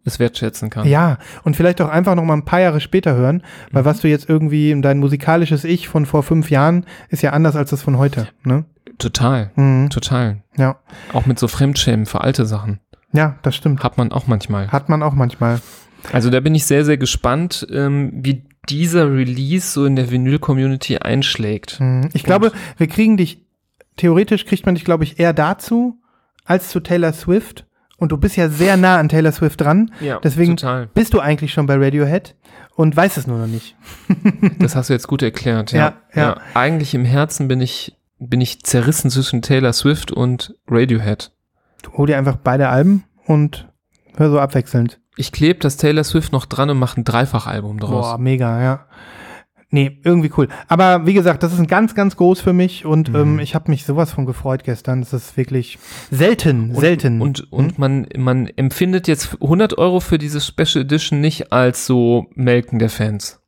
es 0.06 0.20
wertschätzen 0.20 0.70
kann. 0.70 0.88
Ja, 0.88 1.18
und 1.44 1.56
vielleicht 1.56 1.82
auch 1.82 1.90
einfach 1.90 2.14
noch 2.16 2.24
mal 2.26 2.34
ein 2.34 2.46
paar 2.46 2.60
Jahre 2.60 2.82
später 2.82 3.16
hören, 3.16 3.42
weil 3.72 3.84
Mhm. 3.84 3.86
was 3.88 4.02
du 4.02 4.10
jetzt 4.10 4.28
irgendwie, 4.30 4.80
dein 4.82 5.00
musikalisches 5.00 5.64
Ich 5.64 5.88
von 5.88 6.06
vor 6.06 6.24
fünf 6.24 6.50
Jahren 6.52 6.86
ist 7.10 7.24
ja 7.24 7.32
anders 7.32 7.56
als 7.56 7.70
das 7.72 7.82
von 7.82 7.98
heute. 7.98 8.28
Ne? 8.44 8.66
Total, 9.00 9.52
Mhm. 9.56 9.90
total. 9.90 10.44
Ja. 10.58 10.76
Auch 11.14 11.26
mit 11.26 11.40
so 11.40 11.48
Fremdschämen 11.48 12.06
für 12.06 12.22
alte 12.22 12.46
Sachen. 12.46 12.80
ja, 13.12 13.36
das 13.44 13.56
stimmt. 13.56 13.84
Hat 13.84 13.98
man 13.98 14.12
auch 14.12 14.28
manchmal. 14.28 14.68
Hat 14.70 14.90
man 14.90 15.02
auch 15.04 15.14
manchmal. 15.14 15.62
Also 16.12 16.30
da 16.30 16.40
bin 16.40 16.56
ich 16.56 16.66
sehr, 16.66 16.86
sehr 16.86 16.98
gespannt, 16.98 17.66
ähm, 17.72 18.12
wie 18.14 18.44
dieser 18.70 19.12
Release 19.12 19.72
so 19.72 19.86
in 19.86 19.96
der 19.96 20.10
Vinyl-Community 20.12 20.98
einschlägt. 20.98 21.80
Mhm. 21.80 22.10
Ich 22.14 22.24
glaube, 22.24 22.52
wir 22.78 22.88
kriegen 22.88 23.18
dich, 23.18 23.46
theoretisch 23.98 24.46
kriegt 24.46 24.66
man 24.66 24.76
dich, 24.76 24.86
glaube 24.86 25.04
ich, 25.04 25.20
eher 25.20 25.34
dazu 25.34 26.00
als 26.46 26.70
zu 26.70 26.80
Taylor 26.80 27.14
Swift. 27.14 27.66
Und 27.98 28.12
du 28.12 28.18
bist 28.18 28.36
ja 28.36 28.50
sehr 28.50 28.76
nah 28.76 28.98
an 28.98 29.08
Taylor 29.08 29.32
Swift 29.32 29.62
dran. 29.62 29.92
Ja, 30.02 30.20
Deswegen 30.22 30.58
total. 30.58 30.88
bist 30.94 31.14
du 31.14 31.20
eigentlich 31.20 31.54
schon 31.54 31.68
bei 31.68 31.76
Radiohead 31.76 32.36
und 32.76 32.96
weißt 32.96 33.18
es 33.18 33.28
nur 33.28 33.38
noch 33.38 33.48
nicht. 33.48 33.76
Das 34.60 34.76
hast 34.76 34.90
du 34.90 34.94
jetzt 34.94 35.08
gut 35.08 35.22
erklärt. 35.22 35.72
Ja, 35.72 35.96
Ja, 36.14 36.22
ja. 36.22 36.38
Eigentlich 36.54 36.94
im 36.96 37.06
Herzen 37.06 37.48
bin 37.48 37.62
ich, 37.62 37.98
bin 38.20 38.42
ich 38.42 38.64
zerrissen 38.64 39.10
zwischen 39.10 39.42
Taylor 39.42 39.74
Swift 39.74 40.12
und 40.12 40.56
Radiohead. 40.68 41.32
Du 41.82 41.94
hol 41.94 42.08
dir 42.08 42.18
einfach 42.18 42.38
beide 42.38 42.70
Alben 42.70 43.04
und 43.26 43.70
hör 44.16 44.30
so 44.30 44.40
abwechselnd. 44.40 45.00
Ich 45.16 45.32
klebe 45.32 45.60
das 45.60 45.78
Taylor 45.78 46.04
Swift 46.04 46.32
noch 46.32 46.46
dran 46.46 46.70
und 46.70 46.80
mache 46.80 47.00
ein 47.00 47.04
Dreifachalbum 47.04 47.80
draus. 47.80 48.08
Boah, 48.12 48.18
mega, 48.18 48.62
ja. 48.62 48.86
Nee, 49.70 50.00
irgendwie 50.04 50.32
cool. 50.38 50.50
Aber 50.68 51.08
wie 51.08 51.16
gesagt, 51.16 51.42
das 51.42 51.52
ist 51.52 51.58
ein 51.60 51.66
ganz, 51.68 51.96
ganz 51.96 52.16
groß 52.16 52.42
für 52.42 52.54
mich 52.54 52.86
und 52.86 53.10
Mhm. 53.10 53.16
ähm, 53.16 53.40
ich 53.40 53.56
habe 53.56 53.72
mich 53.72 53.86
sowas 53.86 54.12
von 54.12 54.28
gefreut 54.28 54.64
gestern. 54.64 55.00
Das 55.02 55.14
ist 55.14 55.36
wirklich 55.36 55.80
selten, 56.12 56.70
Und, 56.72 56.80
selten. 56.80 57.22
Und, 57.22 57.52
und 57.52 57.80
man, 57.80 58.06
man 58.16 58.48
empfindet 58.56 59.08
jetzt 59.08 59.36
100 59.42 59.78
Euro 59.80 60.00
für 60.00 60.20
diese 60.20 60.42
Special 60.42 60.84
Edition 60.84 61.22
nicht 61.22 61.52
als 61.52 61.88
so 61.88 62.28
Melken 62.36 62.78
der 62.78 62.92
Fans. 62.92 63.40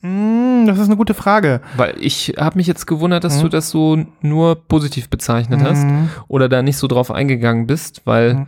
Mm, 0.00 0.64
das 0.66 0.78
ist 0.78 0.86
eine 0.86 0.96
gute 0.96 1.14
Frage. 1.14 1.60
Weil 1.76 1.94
ich 2.00 2.34
habe 2.38 2.56
mich 2.56 2.66
jetzt 2.66 2.86
gewundert, 2.86 3.22
dass 3.24 3.36
Mhm. 3.38 3.42
du 3.42 3.48
das 3.50 3.68
so 3.70 4.04
nur 4.22 4.56
positiv 4.66 5.10
bezeichnet 5.10 5.60
hast 5.62 5.84
Mhm. 5.84 6.08
oder 6.28 6.48
da 6.48 6.62
nicht 6.62 6.78
so 6.78 6.86
drauf 6.86 7.10
eingegangen 7.10 7.66
bist, 7.66 8.00
weil 8.06 8.34
Mhm. 8.34 8.46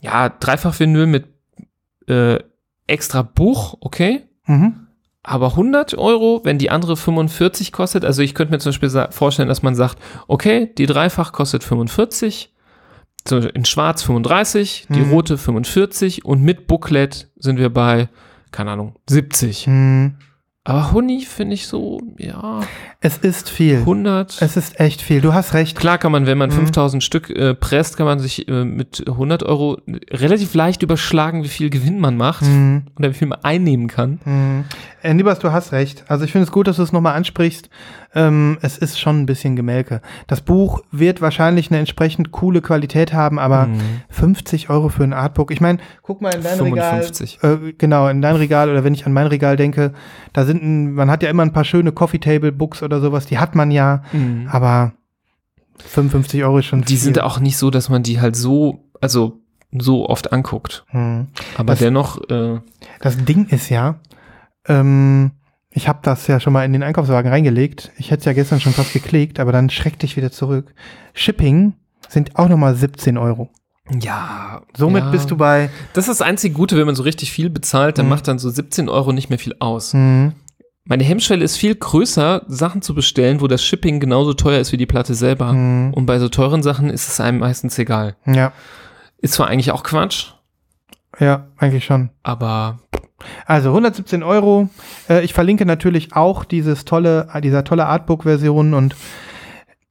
ja, 0.00 0.28
Dreifach-Vinyl 0.30 1.06
mit 1.06 1.26
äh, 2.10 2.38
extra 2.86 3.22
Buch, 3.22 3.76
okay. 3.80 4.22
Mhm. 4.46 4.86
Aber 5.22 5.48
100 5.48 5.96
Euro, 5.98 6.40
wenn 6.44 6.58
die 6.58 6.70
andere 6.70 6.96
45 6.96 7.72
kostet, 7.72 8.04
also 8.04 8.22
ich 8.22 8.34
könnte 8.34 8.52
mir 8.52 8.58
zum 8.58 8.70
Beispiel 8.70 9.06
vorstellen, 9.10 9.48
dass 9.48 9.62
man 9.62 9.74
sagt, 9.74 9.98
okay, 10.28 10.72
die 10.78 10.86
Dreifach 10.86 11.32
kostet 11.32 11.62
45, 11.62 12.52
zum 13.24 13.38
Beispiel 13.38 13.54
in 13.56 13.64
schwarz 13.66 14.02
35, 14.02 14.86
die 14.88 15.00
Mhm. 15.00 15.12
rote 15.12 15.36
45 15.38 16.24
und 16.24 16.42
mit 16.42 16.66
Booklet 16.66 17.28
sind 17.36 17.58
wir 17.58 17.68
bei, 17.72 18.08
keine 18.50 18.70
Ahnung, 18.70 18.96
70. 19.08 19.66
Mhm. 19.66 20.16
Aber 20.70 20.92
Huni 20.92 21.20
finde 21.24 21.54
ich 21.54 21.66
so, 21.66 22.00
ja, 22.18 22.60
Es 23.00 23.18
ist 23.18 23.48
viel. 23.50 23.78
100. 23.78 24.40
Es 24.40 24.56
ist 24.56 24.78
echt 24.80 25.02
viel. 25.02 25.20
Du 25.20 25.32
hast 25.34 25.54
recht. 25.54 25.76
Klar 25.78 25.98
kann 25.98 26.12
man, 26.12 26.26
wenn 26.26 26.36
man 26.38 26.50
Mhm. 26.50 26.54
5000 26.54 27.02
Stück 27.04 27.30
äh, 27.30 27.54
presst, 27.54 27.96
kann 27.96 28.06
man 28.06 28.18
sich 28.18 28.46
äh, 28.48 28.64
mit 28.64 29.04
100 29.06 29.42
Euro 29.42 29.78
relativ 30.10 30.54
leicht 30.54 30.82
überschlagen, 30.82 31.42
wie 31.44 31.48
viel 31.48 31.70
Gewinn 31.70 31.98
man 32.00 32.16
macht 32.16 32.42
Mhm. 32.44 32.82
oder 32.98 33.10
wie 33.10 33.14
viel 33.14 33.28
man 33.28 33.40
einnehmen 33.42 33.88
kann. 33.88 34.20
Mhm. 34.24 34.64
Äh, 35.02 35.14
Nibas, 35.14 35.38
du 35.38 35.50
hast 35.52 35.72
recht. 35.72 36.04
Also 36.08 36.24
ich 36.24 36.32
finde 36.32 36.44
es 36.46 36.52
gut, 36.52 36.66
dass 36.66 36.76
du 36.76 36.82
es 36.82 36.92
nochmal 36.92 37.14
ansprichst. 37.16 37.70
Ähm, 38.12 38.58
es 38.60 38.76
ist 38.76 38.98
schon 38.98 39.20
ein 39.20 39.26
bisschen 39.26 39.54
Gemälke. 39.54 40.00
Das 40.26 40.40
Buch 40.40 40.82
wird 40.90 41.20
wahrscheinlich 41.20 41.70
eine 41.70 41.78
entsprechend 41.78 42.32
coole 42.32 42.60
Qualität 42.60 43.12
haben, 43.12 43.38
aber 43.38 43.66
Mhm. 43.66 43.80
50 44.08 44.68
Euro 44.68 44.88
für 44.88 45.04
ein 45.04 45.12
Artbook. 45.12 45.52
Ich 45.52 45.60
meine, 45.60 45.78
guck 46.02 46.20
mal 46.20 46.34
in 46.34 46.42
dein 46.42 46.58
55. 46.58 47.38
Regal. 47.42 47.68
Äh, 47.68 47.72
genau, 47.78 48.08
in 48.08 48.20
dein 48.20 48.34
Regal 48.36 48.68
oder 48.68 48.82
wenn 48.82 48.94
ich 48.94 49.06
an 49.06 49.12
mein 49.12 49.28
Regal 49.28 49.56
denke, 49.56 49.92
da 50.32 50.44
sind 50.44 50.60
ein, 50.62 50.92
man 50.92 51.08
hat 51.08 51.22
ja 51.22 51.30
immer 51.30 51.44
ein 51.44 51.52
paar 51.52 51.64
schöne 51.64 51.92
Coffee 51.92 52.18
Table 52.18 52.50
Books 52.50 52.82
oder 52.82 53.00
sowas, 53.00 53.26
die 53.26 53.38
hat 53.38 53.54
man 53.54 53.70
ja, 53.70 54.02
aber 54.48 54.92
55 55.78 56.42
Euro 56.44 56.58
ist 56.58 56.66
schon 56.66 56.80
Die 56.82 56.88
viel. 56.88 56.98
sind 56.98 57.20
auch 57.20 57.40
nicht 57.40 57.56
so, 57.56 57.70
dass 57.70 57.88
man 57.88 58.02
die 58.02 58.20
halt 58.20 58.36
so, 58.36 58.84
also 59.00 59.40
so 59.72 60.08
oft 60.08 60.32
anguckt. 60.32 60.84
Hm. 60.88 61.28
Aber 61.56 61.72
Das- 61.74 61.78
dennoch, 61.78 62.20
äh, 62.28 62.58
Das 63.00 63.16
Ding 63.24 63.46
ist 63.46 63.68
ja, 63.70 64.00
ähm, 64.66 65.30
ich 65.70 65.88
habe 65.88 66.00
das 66.02 66.26
ja 66.26 66.40
schon 66.40 66.52
mal 66.52 66.64
in 66.64 66.72
den 66.72 66.82
Einkaufswagen 66.82 67.30
reingelegt. 67.30 67.92
Ich 67.96 68.10
hätte 68.10 68.20
es 68.20 68.24
ja 68.26 68.32
gestern 68.32 68.60
schon 68.60 68.72
fast 68.72 68.92
geklickt, 68.92 69.38
aber 69.40 69.52
dann 69.52 69.70
schreckte 69.70 70.04
ich 70.06 70.16
wieder 70.16 70.30
zurück. 70.32 70.74
Shipping 71.14 71.74
sind 72.08 72.36
auch 72.36 72.48
nochmal 72.48 72.74
17 72.74 73.16
Euro. 73.18 73.50
ja. 74.00 74.62
Somit 74.76 75.04
ja. 75.04 75.10
bist 75.10 75.30
du 75.30 75.36
bei 75.36 75.70
Das 75.92 76.08
ist 76.08 76.20
das 76.20 76.26
einzige 76.26 76.54
Gute, 76.54 76.76
wenn 76.76 76.86
man 76.86 76.94
so 76.96 77.02
richtig 77.02 77.32
viel 77.32 77.50
bezahlt, 77.50 77.98
dann 77.98 78.06
Mhm. 78.06 78.10
macht 78.10 78.28
dann 78.28 78.38
so 78.38 78.48
17 78.50 78.88
Euro 78.88 79.12
nicht 79.12 79.30
mehr 79.30 79.38
viel 79.38 79.54
aus. 79.60 79.92
hm, 79.92 80.32
Meine 80.84 81.04
Hemmschwelle 81.04 81.44
ist 81.44 81.56
viel 81.56 81.74
größer, 81.76 82.42
Sachen 82.48 82.82
zu 82.82 82.94
bestellen, 82.94 83.40
wo 83.40 83.46
das 83.46 83.62
Shipping 83.64 84.00
genauso 84.00 84.32
teuer 84.34 84.58
ist 84.60 84.72
wie 84.72 84.76
die 84.76 84.86
Platte 84.86 85.14
selber. 85.14 85.50
hm, 85.50 85.92
Und 85.94 86.06
bei 86.06 86.18
so 86.18 86.28
teuren 86.28 86.62
Sachen 86.64 86.90
ist 86.90 87.06
es 87.08 87.20
einem 87.20 87.38
meistens 87.38 87.78
egal. 87.78 88.16
ja, 88.26 88.52
Ist 89.18 89.34
zwar 89.34 89.46
eigentlich 89.48 89.70
auch 89.70 89.82
Quatsch, 89.84 90.32
ja, 91.20 91.46
eigentlich 91.58 91.84
schon. 91.84 92.10
aber 92.24 92.80
Also 93.46 93.70
117 93.70 94.22
Euro. 94.22 94.68
Äh, 95.08 95.24
ich 95.24 95.32
verlinke 95.34 95.66
natürlich 95.66 96.14
auch 96.14 96.44
dieses 96.44 96.84
tolle, 96.84 97.28
dieser 97.42 97.64
tolle 97.64 97.86
Artbook-Version 97.86 98.74
und 98.74 98.94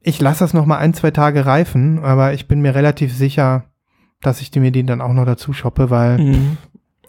ich 0.01 0.19
lasse 0.21 0.39
das 0.39 0.53
noch 0.53 0.65
mal 0.65 0.77
ein, 0.77 0.93
zwei 0.93 1.11
Tage 1.11 1.45
reifen, 1.45 1.99
aber 1.99 2.33
ich 2.33 2.47
bin 2.47 2.61
mir 2.61 2.73
relativ 2.73 3.13
sicher, 3.15 3.65
dass 4.21 4.41
ich 4.41 4.49
die- 4.51 4.59
mir 4.59 4.71
den 4.71 4.87
dann 4.87 5.01
auch 5.01 5.13
noch 5.13 5.25
dazu 5.25 5.53
shoppe, 5.53 5.89
weil 5.89 6.35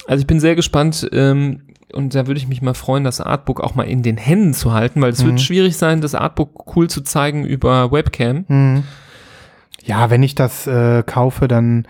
Also 0.07 0.21
ich 0.23 0.27
bin 0.27 0.41
sehr 0.41 0.57
gespannt 0.57 1.09
ähm, 1.13 1.63
und 1.93 2.15
da 2.15 2.27
würde 2.27 2.39
ich 2.39 2.49
mich 2.49 2.63
mal 2.63 2.75
freuen, 2.75 3.05
das 3.05 3.21
Artbook 3.21 3.61
auch 3.61 3.75
mal 3.75 3.85
in 3.85 4.03
den 4.03 4.17
Händen 4.17 4.55
zu 4.55 4.73
halten, 4.73 5.01
weil 5.03 5.13
es 5.13 5.23
Mhm. 5.23 5.29
wird 5.29 5.41
schwierig 5.41 5.77
sein, 5.77 6.01
das 6.01 6.15
Artbook 6.15 6.75
cool 6.77 6.89
zu 6.89 7.03
zeigen 7.03 7.45
über 7.45 7.93
Webcam. 7.93 8.45
Hm. 8.49 8.83
Ja, 9.85 10.11
wenn 10.11 10.23
ich 10.23 10.35
das 10.35 10.67
äh, 10.67 11.03
kaufe, 11.05 11.49
dann 11.49 11.87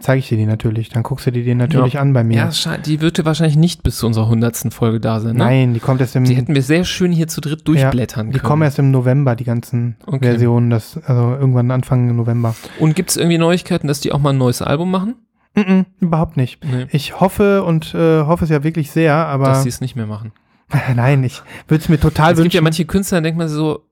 zeige 0.00 0.18
ich 0.18 0.28
dir 0.28 0.36
die 0.36 0.46
natürlich. 0.46 0.88
Dann 0.88 1.02
guckst 1.02 1.26
du 1.26 1.32
dir 1.32 1.44
die 1.44 1.54
natürlich 1.54 1.94
Ja. 1.94 2.00
an 2.00 2.12
bei 2.12 2.24
mir. 2.24 2.50
Ja, 2.50 2.76
die 2.78 3.00
wird 3.00 3.18
ja 3.18 3.24
wahrscheinlich 3.24 3.56
nicht 3.56 3.82
bis 3.82 3.98
zu 3.98 4.06
unserer 4.06 4.28
hundertsten 4.28 4.70
Folge 4.70 5.00
da 5.00 5.20
sein. 5.20 5.36
Ne? 5.36 5.44
Nein, 5.44 5.74
die 5.74 5.80
kommt 5.80 6.00
erst 6.00 6.16
im 6.16 6.24
Die 6.24 6.34
hätten 6.34 6.54
wir 6.54 6.62
sehr 6.62 6.84
schön 6.84 7.12
hier 7.12 7.28
zu 7.28 7.40
dritt 7.40 7.66
durchblättern 7.68 8.28
die 8.30 8.38
können. 8.38 8.48
kommen 8.48 8.62
erst 8.62 8.78
im 8.78 8.90
November, 8.90 9.36
die 9.36 9.44
ganzen 9.44 9.96
Okay. 10.06 10.24
Versionen, 10.30 10.70
das, 10.70 10.96
also 11.04 11.34
irgendwann 11.34 11.70
Anfang 11.70 12.14
November. 12.14 12.54
und 12.80 12.94
gibt 12.96 13.10
es 13.10 13.16
irgendwie 13.16 13.38
Neuigkeiten, 13.38 13.86
dass 13.88 14.00
die 14.00 14.12
auch 14.12 14.18
mal 14.20 14.30
ein 14.30 14.38
neues 14.38 14.62
Album 14.62 14.90
machen? 14.90 15.14
Mm 15.56 15.60
-mm, 15.60 15.84
überhaupt 16.00 16.36
nicht. 16.36 16.64
Nee. 16.64 16.86
Ich 16.90 17.20
hoffe 17.20 17.62
und 17.62 17.94
äh, 17.94 18.22
hoffe 18.24 18.44
es 18.44 18.50
ja 18.50 18.64
wirklich 18.64 18.90
sehr, 18.90 19.14
aber 19.14 19.46
Dass 19.46 19.62
sie 19.62 19.68
es 19.68 19.80
nicht 19.80 19.94
mehr 19.94 20.06
machen. 20.06 20.32
nein, 20.96 21.22
ich 21.22 21.42
würde 21.68 21.82
es 21.82 21.88
mir 21.88 22.00
total 22.00 22.32
es 22.32 22.38
gibt 22.40 22.52
ja 22.54 22.58
wünschen. 22.58 22.64
manche 22.64 22.84
Künstler, 22.86 23.18
da 23.18 23.22
denkt 23.22 23.38
man 23.38 23.48
so, 23.48 23.84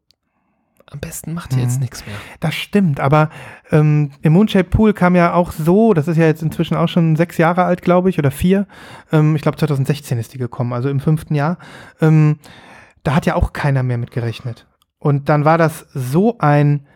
am 0.93 1.01
besten 1.01 1.33
macht 1.35 1.55
ihr 1.55 1.63
jetzt 1.63 1.75
Mhm. 1.77 1.81
nichts 1.83 2.07
mehr. 2.07 2.15
das 2.41 2.55
stimmt, 2.55 3.01
aber 3.01 3.31
ähm, 3.71 4.11
im 4.23 4.33
Moonshaped 4.35 4.71
Pool 4.71 4.93
kam 4.93 5.17
ja 5.17 5.33
auch 5.35 5.53
so, 5.53 5.95
das 5.95 6.09
ist 6.09 6.17
ja 6.17 6.27
jetzt 6.27 6.43
inzwischen 6.43 6.77
auch 6.77 6.89
schon 6.89 7.17
sechs 7.17 7.39
Jahre 7.39 7.65
alt, 7.65 7.83
glaube 7.83 8.11
ich, 8.11 8.19
oder 8.19 8.31
vier. 8.31 8.67
Ähm, 9.11 9.35
ich 9.37 9.43
glaube 9.43 9.57
2016 9.59 10.19
ist 10.19 10.35
die 10.35 10.39
gekommen, 10.39 10.73
also 10.73 10.89
im 10.89 11.01
fünften 11.01 11.35
Jahr. 11.35 11.59
Ähm, 12.01 12.39
da 13.03 13.15
hat 13.15 13.27
ja 13.27 13.35
auch 13.35 13.53
keiner 13.53 13.83
mehr 13.83 13.99
mit 13.99 14.11
gerechnet. 14.11 14.67
Und 14.99 15.29
dann 15.29 15.45
war 15.45 15.59
das 15.59 15.87
so 15.95 16.39
ein 16.39 16.87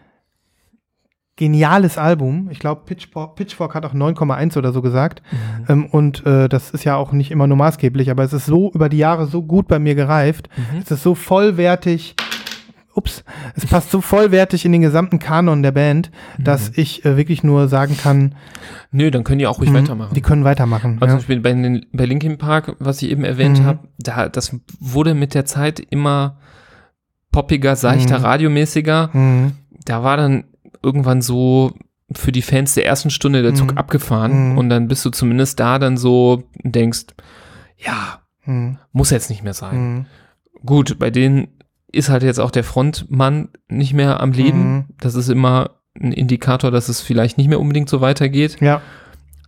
geniales 1.39 1.99
Album. 1.99 2.49
Ich 2.51 2.59
glaube, 2.61 2.83
Pitchfork, 2.87 3.37
Pitchfork 3.37 3.75
hat 3.75 3.85
auch 3.85 3.93
9,1 3.93 4.57
oder 4.57 4.73
so 4.73 4.81
gesagt. 4.81 5.23
Ähm, 5.69 5.85
und 5.87 6.25
äh, 6.25 6.49
das 6.49 6.71
ist 6.71 6.85
ja 6.85 6.97
auch 6.97 7.13
nicht 7.13 7.31
immer 7.31 7.47
nur 7.47 7.59
maßgeblich, 7.59 8.11
aber 8.11 8.23
es 8.23 8.33
ist 8.33 8.47
so 8.47 8.71
über 8.73 8.89
die 8.89 8.97
Jahre 8.99 9.27
so 9.27 9.43
gut 9.43 9.69
bei 9.69 9.79
mir 9.79 9.95
gereift. 9.95 10.49
Mhm. 10.57 10.79
Es 10.83 10.91
ist 10.91 11.03
so 11.03 11.15
vollwertig. 11.15 12.15
Ups, 12.97 13.25
es 13.55 13.67
passt 13.67 13.91
so 13.91 14.01
vollwertig 14.01 14.65
in 14.65 14.73
den 14.73 14.81
gesamten 14.83 15.19
Kanon 15.19 15.63
der 15.63 15.73
Band, 15.73 16.11
dass 16.39 16.71
ich 16.75 17.05
äh, 17.05 17.17
wirklich 17.17 17.43
nur 17.45 17.69
sagen 17.69 17.97
kann, 17.97 18.35
Nö, 18.91 19.11
dann 19.11 19.23
können 19.23 19.39
die 19.39 19.47
auch 19.47 19.59
ruhig 19.61 19.71
mh, 19.71 19.83
weitermachen. 19.83 20.15
die 20.15 20.23
können 20.23 20.45
weitermachen. 20.45 20.93
Also 21.01 21.01
zum 21.01 21.09
ja. 21.11 21.15
Beispiel 21.17 21.41
bei, 21.41 21.53
den, 21.53 21.87
bei 21.93 22.07
Linkin 22.07 22.39
Park, 22.39 22.75
was 22.79 23.03
ich 23.03 23.11
eben 23.11 23.23
erwähnt 23.25 23.61
Mhm. 23.61 23.65
habe, 23.65 23.79
da, 23.99 24.29
das 24.31 24.57
wurde 24.81 25.13
mit 25.15 25.35
der 25.35 25.45
Zeit 25.45 25.79
immer 25.79 26.39
poppiger, 27.33 27.77
seichter, 27.77 28.19
Mhm. 28.21 28.25
radiomäßiger. 28.25 29.11
Mhm. 29.13 29.53
Da 29.85 30.03
war 30.03 30.17
dann 30.17 30.45
irgendwann 30.83 31.21
so 31.23 31.73
für 32.13 32.33
die 32.33 32.43
Fans 32.43 32.75
der 32.75 32.87
ersten 32.87 33.11
Stunde 33.11 33.43
der 33.43 33.55
Zug 33.55 33.73
Mhm. 33.73 33.79
abgefahren 33.79 34.53
Mhm. 34.53 34.59
und 34.59 34.69
dann 34.71 34.89
bist 34.89 35.05
du 35.05 35.11
zumindest 35.11 35.61
da 35.61 35.79
dann 35.79 35.97
so 35.97 36.45
und 36.65 36.75
denkst, 36.75 37.07
ja, 37.77 38.21
Mhm. 38.47 38.79
muss 38.93 39.11
jetzt 39.11 39.29
nicht 39.29 39.43
mehr 39.43 39.55
sein. 39.55 39.77
Mhm. 39.95 40.07
Gut, 40.65 40.99
bei 40.99 41.11
denen 41.11 41.49
ist 41.97 42.09
halt 42.11 42.23
jetzt 42.23 42.39
auch 42.41 42.51
der 42.51 42.65
Frontmann 42.65 43.49
nicht 43.69 43.93
mehr 43.95 44.21
am 44.21 44.33
Leben. 44.33 44.73
Mhm. 44.75 44.85
Das 45.01 45.15
ist 45.15 45.29
immer 45.29 45.71
ein 45.99 46.13
Indikator, 46.13 46.71
dass 46.71 46.89
es 46.89 47.01
vielleicht 47.01 47.39
nicht 47.39 47.49
mehr 47.49 47.61
unbedingt 47.61 47.89
so 47.89 48.01
weitergeht. 48.01 48.59
Ja, 48.61 48.81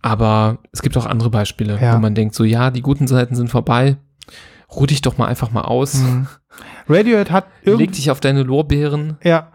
Aber 0.01 0.57
es 0.71 0.81
gibt 0.81 0.97
auch 0.97 1.05
andere 1.05 1.29
Beispiele, 1.29 1.77
Ja. 1.81 1.95
wo 1.95 1.99
man 1.99 2.15
denkt, 2.15 2.33
so 2.35 2.43
ja, 2.43 2.71
die 2.71 2.81
guten 2.81 3.07
Seiten 3.07 3.35
sind 3.35 3.49
vorbei. 3.49 3.97
Ruh 4.73 4.85
dich 4.85 5.01
doch 5.01 5.17
mal 5.17 5.27
einfach 5.27 5.51
mal 5.51 5.61
aus. 5.61 5.95
mhm. 5.95 6.27
Radiohead 6.87 7.31
hat 7.31 7.45
Leg 7.63 7.67
irgendwie, 7.73 7.87
dich 7.87 8.11
auf 8.11 8.19
deine 8.19 8.43
Lorbeeren. 8.43 9.17
ja, 9.23 9.49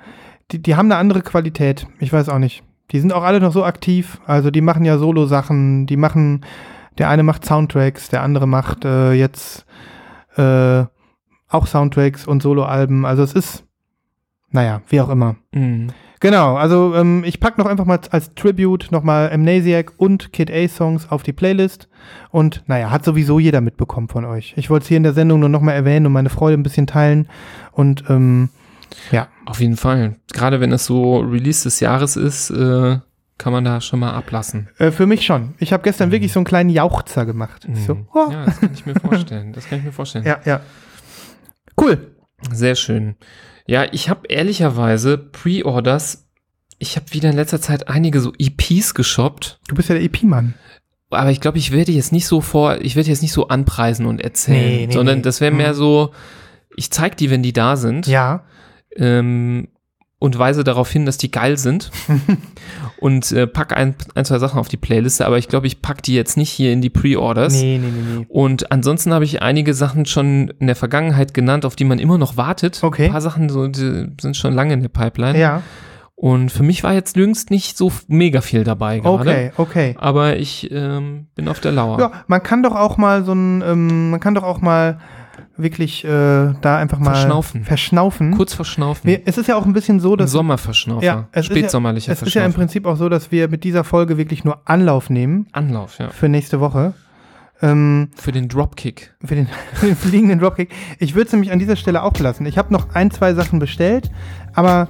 die, 0.52 0.60
die 0.62 0.76
haben 0.76 0.86
eine 0.90 0.96
andere 1.00 1.22
Qualität. 1.22 1.86
Ich 2.00 2.12
weiß 2.12 2.28
auch 2.28 2.38
nicht. 2.38 2.62
Die 2.92 3.00
sind 3.00 3.12
auch 3.12 3.22
alle 3.24 3.40
noch 3.40 3.52
so 3.52 3.64
aktiv. 3.64 4.20
Also 4.26 4.50
die 4.50 4.60
machen 4.60 4.84
ja 4.84 4.98
Solo-Sachen. 4.98 5.86
Die 5.86 5.96
machen, 5.96 6.44
der 6.98 7.08
eine 7.08 7.22
macht 7.22 7.44
Soundtracks, 7.44 8.08
der 8.10 8.22
andere 8.22 8.46
macht 8.46 8.84
äh, 8.84 9.12
jetzt 9.14 9.64
äh, 10.36 10.84
auch 11.54 11.66
Soundtracks 11.66 12.26
und 12.26 12.42
Solo-Alben. 12.42 13.06
Also 13.06 13.22
es 13.22 13.32
ist, 13.32 13.64
naja, 14.50 14.82
wie 14.88 15.00
auch 15.00 15.08
immer. 15.08 15.36
Mhm. 15.52 15.88
Genau, 16.20 16.56
also 16.56 16.94
ähm, 16.94 17.22
ich 17.26 17.38
packe 17.38 17.60
noch 17.60 17.66
einfach 17.68 17.84
mal 17.84 17.98
als 18.10 18.34
Tribute 18.34 18.90
nochmal 18.90 19.30
Amnesiac 19.30 19.92
und 19.98 20.32
Kid 20.32 20.50
A 20.50 20.66
Songs 20.68 21.10
auf 21.10 21.22
die 21.22 21.34
Playlist. 21.34 21.88
Und 22.30 22.62
naja, 22.66 22.90
hat 22.90 23.04
sowieso 23.04 23.38
jeder 23.38 23.60
mitbekommen 23.60 24.08
von 24.08 24.24
euch. 24.24 24.54
Ich 24.56 24.70
wollte 24.70 24.84
es 24.84 24.88
hier 24.88 24.96
in 24.96 25.02
der 25.02 25.12
Sendung 25.12 25.40
nur 25.40 25.48
nochmal 25.50 25.74
erwähnen 25.74 26.06
und 26.06 26.12
meine 26.12 26.30
Freude 26.30 26.56
ein 26.56 26.62
bisschen 26.62 26.86
teilen. 26.86 27.28
Und 27.72 28.04
ähm, 28.08 28.48
ja, 29.10 29.26
Auf 29.44 29.60
jeden 29.60 29.76
Fall. 29.76 30.16
Gerade 30.32 30.60
wenn 30.60 30.72
es 30.72 30.86
so 30.86 31.18
Release 31.18 31.64
des 31.64 31.80
Jahres 31.80 32.16
ist, 32.16 32.48
äh, 32.50 32.98
kann 33.36 33.52
man 33.52 33.64
da 33.64 33.80
schon 33.82 33.98
mal 34.00 34.12
ablassen. 34.12 34.68
äh, 34.78 34.92
für 34.92 35.06
mich 35.06 35.26
schon. 35.26 35.54
Ich 35.58 35.72
habe 35.74 35.82
gestern 35.82 36.10
wirklich 36.12 36.32
so 36.32 36.38
einen 36.38 36.46
kleinen 36.46 36.70
Jauchzer 36.70 37.26
gemacht. 37.26 37.66
So, 37.86 37.96
Mhm. 37.96 38.06
oh. 38.14 38.28
Ja, 38.30 38.44
das 38.46 38.60
kann 38.60 38.70
ich 38.72 38.86
mir 38.86 38.94
vorstellen. 38.94 39.52
Das 39.52 39.68
kann 39.68 39.80
ich 39.80 39.84
mir 39.84 39.92
vorstellen. 39.92 40.24
ja, 40.26 40.38
ja. 40.46 40.60
Cool. 41.80 42.14
Sehr 42.52 42.74
schön. 42.74 43.16
Ja, 43.66 43.86
ich 43.92 44.08
habe 44.10 44.26
ehrlicherweise 44.28 45.16
Pre-Orders. 45.18 46.26
Ich 46.78 46.96
habe 46.96 47.06
wieder 47.12 47.30
in 47.30 47.36
letzter 47.36 47.60
Zeit 47.60 47.88
einige 47.88 48.20
so 48.20 48.32
EPs 48.38 48.94
geshoppt. 48.94 49.60
Du 49.68 49.74
bist 49.74 49.88
ja 49.88 49.94
der 49.94 50.04
EP-Mann. 50.04 50.54
Aber 51.10 51.30
ich 51.30 51.40
glaube, 51.40 51.58
ich 51.58 51.70
werde 51.72 51.92
jetzt 51.92 52.12
nicht 52.12 52.26
so 52.26 52.40
vor, 52.40 52.80
ich 52.80 52.96
werde 52.96 53.08
jetzt 53.08 53.22
nicht 53.22 53.32
so 53.32 53.48
anpreisen 53.48 54.04
und 54.06 54.20
erzählen, 54.20 54.80
Nee, 54.80 54.86
nee, 54.88 54.92
sondern 54.92 55.18
nee. 55.18 55.22
das 55.22 55.40
wäre 55.40 55.52
mehr 55.54 55.68
Hm. 55.68 55.74
so, 55.74 56.10
ich 56.76 56.90
zeig 56.90 57.16
die, 57.16 57.30
wenn 57.30 57.42
die 57.42 57.52
da 57.52 57.76
sind. 57.76 58.06
Ja. 58.06 58.44
ähm, 58.96 59.68
und 60.18 60.38
weise 60.38 60.64
darauf 60.64 60.90
hin, 60.90 61.04
dass 61.04 61.18
die 61.18 61.30
geil 61.30 61.58
sind 61.58 61.90
und 63.04 63.32
äh, 63.32 63.46
pack 63.46 63.76
ein, 63.76 63.94
ein, 64.14 64.24
zwei 64.24 64.38
Sachen 64.38 64.58
auf 64.58 64.68
die 64.68 64.78
Playliste, 64.78 65.26
aber 65.26 65.36
ich 65.36 65.48
glaube, 65.48 65.66
ich 65.66 65.82
pack 65.82 66.02
die 66.02 66.14
jetzt 66.14 66.38
nicht 66.38 66.48
hier 66.48 66.72
in 66.72 66.80
die 66.80 66.88
Pre-Orders. 66.88 67.52
Nee, 67.52 67.78
nee, 67.78 67.90
nee, 67.90 68.20
nee. 68.20 68.26
Und 68.30 68.72
ansonsten 68.72 69.12
habe 69.12 69.26
ich 69.26 69.42
einige 69.42 69.74
Sachen 69.74 70.06
schon 70.06 70.54
in 70.58 70.68
der 70.68 70.74
Vergangenheit 70.74 71.34
genannt, 71.34 71.66
auf 71.66 71.76
die 71.76 71.84
man 71.84 71.98
immer 71.98 72.16
noch 72.16 72.38
wartet. 72.38 72.82
Okay. 72.82 73.04
Ein 73.04 73.12
paar 73.12 73.20
Sachen 73.20 73.50
so, 73.50 73.70
sind 73.70 74.38
schon 74.38 74.54
lange 74.54 74.72
in 74.72 74.80
der 74.80 74.88
Pipeline. 74.88 75.38
Ja. 75.38 75.60
Und 76.14 76.50
für 76.50 76.62
mich 76.62 76.82
war 76.82 76.94
jetzt 76.94 77.14
jüngst 77.14 77.50
nicht 77.50 77.76
so 77.76 77.92
mega 78.08 78.40
viel 78.40 78.64
dabei 78.64 79.00
gerade. 79.00 79.20
Okay, 79.20 79.52
okay. 79.58 79.96
Aber 79.98 80.38
ich 80.38 80.70
ähm, 80.72 81.26
bin 81.34 81.46
auf 81.48 81.60
der 81.60 81.72
Lauer. 81.72 82.00
Ja, 82.00 82.10
man 82.26 82.42
kann 82.42 82.62
doch 82.62 82.74
auch 82.74 82.96
mal 82.96 83.22
so 83.22 83.34
ein, 83.34 83.60
ähm, 83.60 84.12
man 84.12 84.20
kann 84.20 84.34
doch 84.34 84.44
auch 84.44 84.62
mal 84.62 84.98
wirklich 85.56 86.04
äh, 86.04 86.08
da 86.08 86.78
einfach 86.78 86.98
mal 86.98 87.12
Verschnaufen. 87.14 87.64
verschnaufen. 87.64 88.32
Kurz 88.36 88.54
verschnaufen. 88.54 89.08
Wir, 89.08 89.20
es 89.24 89.38
ist 89.38 89.46
ja 89.48 89.56
auch 89.56 89.66
ein 89.66 89.72
bisschen 89.72 90.00
so, 90.00 90.12
Ein 90.12 90.18
dass 90.18 90.30
Sommerverschnaufer. 90.32 91.04
Ja, 91.04 91.28
es 91.32 91.44
ist 91.44 91.50
ja- 91.50 91.56
Spätsommerlicher 91.56 92.12
es 92.12 92.22
ist 92.22 92.34
ja 92.34 92.44
im. 92.44 92.52
Prinzip 92.52 92.86
auch 92.86 92.96
so, 92.96 93.08
dass 93.08 93.30
wir 93.30 93.48
mit 93.48 93.64
dieser 93.64 93.84
Folge 93.84 94.18
wirklich 94.18 94.44
nur 94.44 94.60
Anlauf 94.64 95.10
nehmen 95.10 95.46
Anlauf, 95.52 95.98
ja. 95.98 96.10
für 96.10 96.28
nächste 96.28 96.60
Woche. 96.60 96.94
Ähm, 97.62 98.08
Für 98.16 98.32
den 98.32 98.48
Dropkick. 98.48 99.14
für 99.24 99.36
den, 99.36 99.48
für 99.74 99.86
den 99.86 99.96
fliegenden 99.96 100.40
Dropkick. 100.40 100.70
Ich 100.98 101.14
würde 101.14 101.26
es 101.28 101.32
nämlich 101.32 101.52
an 101.52 101.60
dieser 101.60 101.76
Stelle 101.76 102.02
auch 102.02 102.12
belassen. 102.12 102.44
Ich 102.46 102.58
habe 102.58 102.72
noch 102.72 102.94
ein, 102.94 103.12
zwei 103.12 103.32
Sachen 103.34 103.60
bestellt, 103.60 104.10
aber 104.54 104.88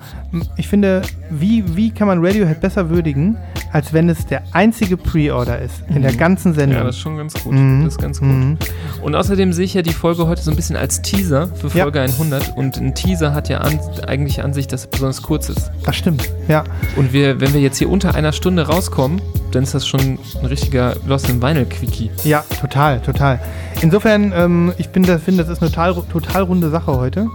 ich 0.56 0.68
finde, 0.68 1.02
wie, 1.30 1.64
wie 1.76 1.90
kann 1.90 2.06
man 2.08 2.24
Radiohead 2.24 2.60
besser 2.60 2.90
würdigen, 2.90 3.36
als 3.72 3.92
wenn 3.92 4.08
es 4.08 4.26
der 4.26 4.42
einzige 4.52 4.96
Pre-Order 4.96 5.58
ist 5.58 5.82
in 5.88 6.02
der 6.02 6.12
ganzen 6.12 6.54
Sendung? 6.54 6.78
Ja, 6.78 6.84
das 6.84 6.96
ist 6.96 7.02
schon 7.02 7.16
ganz 7.16 7.34
gut. 7.34 7.52
Mhm. 7.52 7.84
Das 7.84 7.94
ist 7.94 8.00
ganz 8.00 8.18
gut. 8.20 8.28
Mhm. 8.28 8.58
Und 9.02 9.14
außerdem 9.14 9.52
sehe 9.52 9.64
ich 9.64 9.74
ja 9.74 9.82
die 9.82 9.92
Folge 9.92 10.26
heute 10.26 10.42
so 10.42 10.50
ein 10.50 10.56
bisschen 10.56 10.76
als 10.76 11.02
Teaser 11.02 11.48
für 11.48 11.68
Ja. 11.76 11.84
Folge 11.84 12.00
100. 12.00 12.56
Und 12.56 12.76
ein 12.76 12.94
Teaser 12.94 13.32
hat 13.34 13.48
ja 13.48 13.58
an, 13.58 13.78
eigentlich 14.06 14.42
an 14.42 14.52
sich, 14.52 14.66
dass 14.66 14.82
es 14.82 14.86
besonders 14.88 15.22
kurz 15.22 15.48
ist. 15.48 15.70
Das 15.84 15.96
stimmt, 15.96 16.30
ja. 16.48 16.64
Und 16.96 17.12
wir, 17.12 17.40
wenn 17.40 17.52
wir 17.54 17.60
jetzt 17.60 17.78
hier 17.78 17.88
unter 17.88 18.14
einer 18.14 18.32
Stunde 18.32 18.66
rauskommen, 18.66 19.20
dann 19.52 19.62
ist 19.62 19.74
das 19.74 19.86
schon 19.86 20.18
ein 20.40 20.46
richtiger 20.46 20.96
Lost 21.06 21.28
in 21.28 21.40
Vinyl 21.40 21.64
Quickie. 21.66 22.10
Ja, 22.24 22.44
total, 22.60 23.00
total. 23.00 23.40
Insofern, 23.82 24.32
ähm, 24.34 24.72
ich 24.78 24.88
bin 24.90 25.02
das, 25.04 25.22
finde, 25.22 25.44
das 25.44 25.52
ist 25.52 25.62
eine 25.62 25.70
total, 25.70 25.94
total 26.12 26.42
runde 26.42 26.70
Sache 26.70 26.96
heute. 26.96 27.28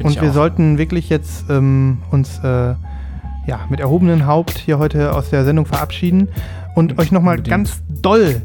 Find 0.00 0.16
Und 0.16 0.22
wir 0.22 0.30
auch. 0.30 0.34
sollten 0.34 0.78
wirklich 0.78 1.10
jetzt 1.10 1.44
ähm, 1.50 1.98
uns 2.10 2.38
äh, 2.38 2.74
ja, 3.46 3.60
mit 3.68 3.80
erhobenem 3.80 4.26
Haupt 4.26 4.56
hier 4.58 4.78
heute 4.78 5.14
aus 5.14 5.28
der 5.28 5.44
Sendung 5.44 5.66
verabschieden 5.66 6.28
und 6.74 6.98
euch 6.98 7.12
nochmal 7.12 7.42
ganz 7.42 7.82
doll 7.88 8.42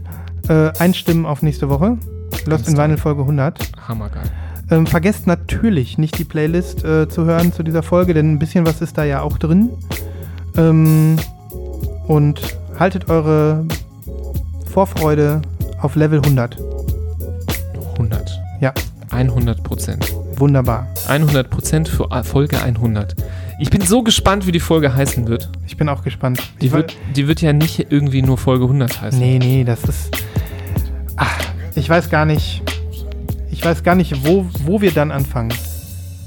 äh, 0.50 0.72
einstimmen 0.80 1.26
auf 1.26 1.42
nächste 1.42 1.70
Woche. 1.70 1.98
Lost 2.46 2.68
in. 2.68 2.78
Vinyl 2.78 2.98
Folge 2.98 3.22
100. 3.22 3.72
Hammergeil. 3.88 4.24
Ähm, 4.70 4.86
vergesst 4.86 5.28
natürlich 5.28 5.98
nicht 5.98 6.18
die 6.18 6.26
Playlist 6.26 6.84
äh, 6.84 7.08
zu 7.08 7.24
hören 7.26 7.54
zu 7.54 7.64
dieser 7.64 7.84
Folge, 7.84 8.14
denn 8.14 8.34
ein 8.34 8.40
bisschen 8.40 8.66
was 8.66 8.82
ist 8.82 8.98
da 8.98 9.06
ja 9.06 9.22
auch 9.22 9.38
drin. 9.38 9.70
Ähm, 10.58 11.16
und 12.08 12.42
haltet 12.78 13.10
eure 13.10 13.66
Vorfreude 14.66 15.42
auf 15.82 15.96
Level 15.96 16.20
100. 16.20 16.58
100. 17.94 18.42
Ja, 18.60 18.74
100 19.12 19.64
Prozent. 19.64 20.14
Wunderbar. 20.40 20.88
100 21.08 21.50
Prozent 21.50 21.88
für 21.90 22.08
Folge 22.24 22.62
100. 22.62 23.16
Ich 23.60 23.70
bin 23.70 23.82
so 23.82 24.04
gespannt, 24.04 24.46
wie 24.48 24.52
die 24.52 24.60
Folge 24.60 24.94
heißen 24.94 25.28
wird. 25.28 25.50
Ich 25.66 25.78
bin 25.78 25.88
auch 25.88 26.04
gespannt. 26.04 26.42
Die 26.62 26.68
Ich 26.68 26.72
wird, 26.72 26.96
die 27.16 27.28
wird 27.28 27.42
ja 27.42 27.54
nicht 27.54 27.88
irgendwie 27.92 28.22
nur 28.22 28.38
Folge 28.38 28.66
100 28.66 29.02
heißen. 29.02 29.20
Nee, 29.20 29.40
nee, 29.40 29.64
das 29.64 29.84
ist. 29.86 30.10
Ach, 31.16 31.38
ich 31.76 31.90
weiß 31.90 32.10
gar 32.10 32.26
nicht. 32.26 32.62
Ich 33.50 33.64
weiß 33.64 33.84
gar 33.84 33.96
nicht, 33.96 34.26
wo, 34.26 34.46
wo 34.64 34.82
wir 34.82 34.92
dann 34.92 35.12
anfangen. 35.12 35.54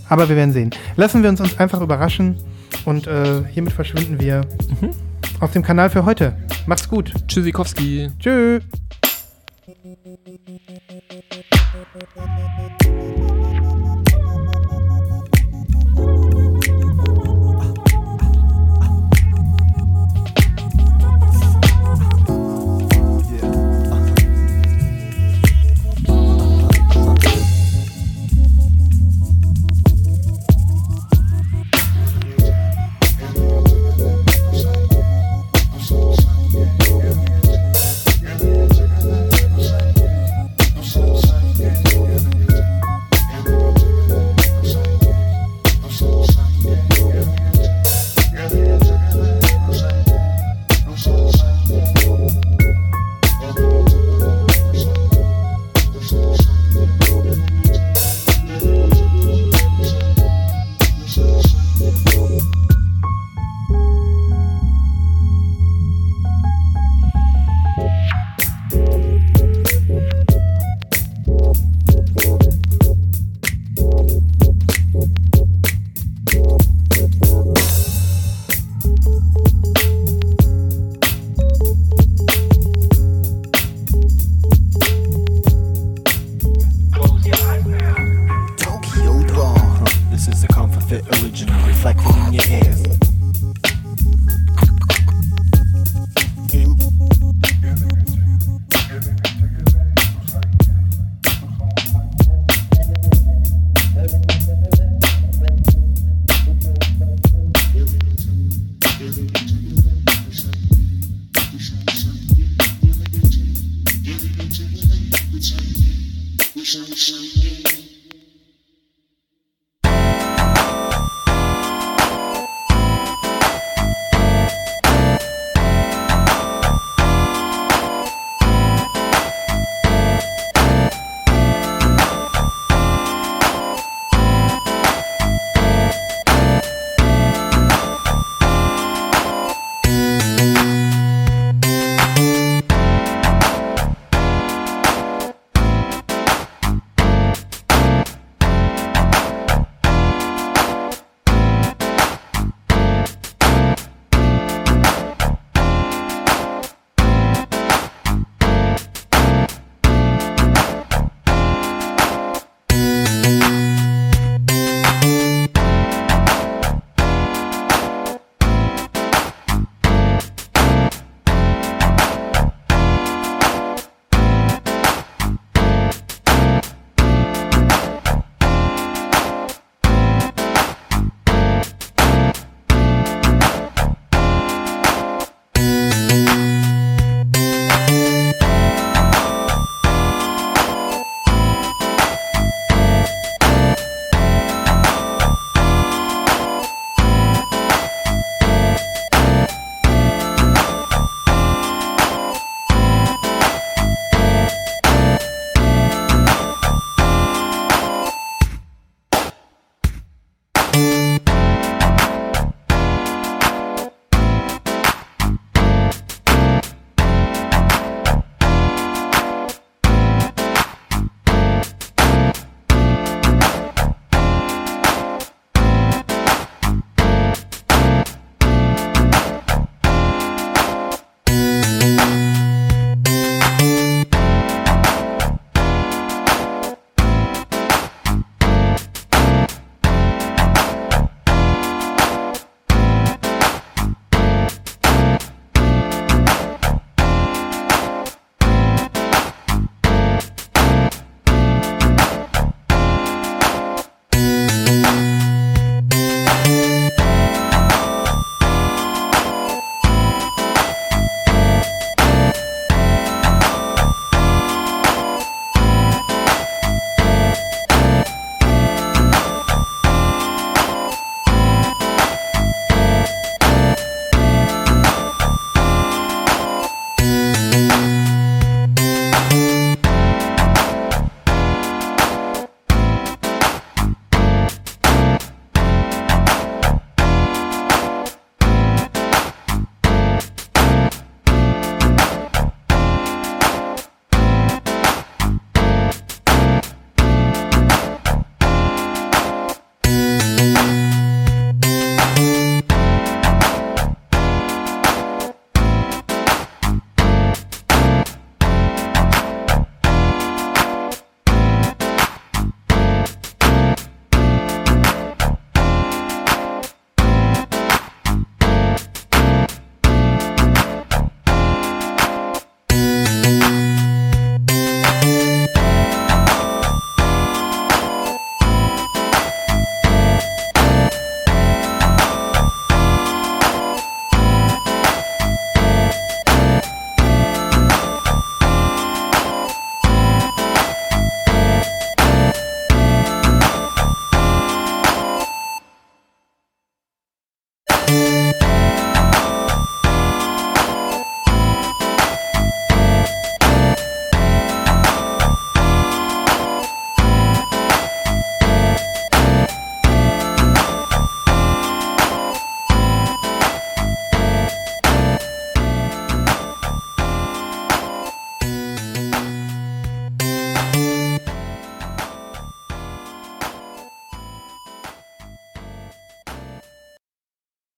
Aber 0.08 0.28
wir 0.30 0.36
werden 0.36 0.52
sehen. 0.54 0.70
Lassen 0.96 1.22
wir 1.22 1.28
uns 1.28 1.40
uns 1.40 1.58
einfach 1.58 1.82
überraschen 1.82 2.36
und 2.86 3.06
äh, 3.06 3.42
hiermit 3.52 3.74
verschwinden 3.74 4.18
wir 4.20 4.40
Mhm. 4.80 4.90
aus 5.40 5.50
dem 5.52 5.62
Kanal 5.62 5.90
für 5.90 6.04
heute. 6.06 6.34
Macht's 6.66 6.88
gut. 6.88 7.12
Tschüssikowski. 7.28 8.08
Tschö. 8.18 8.60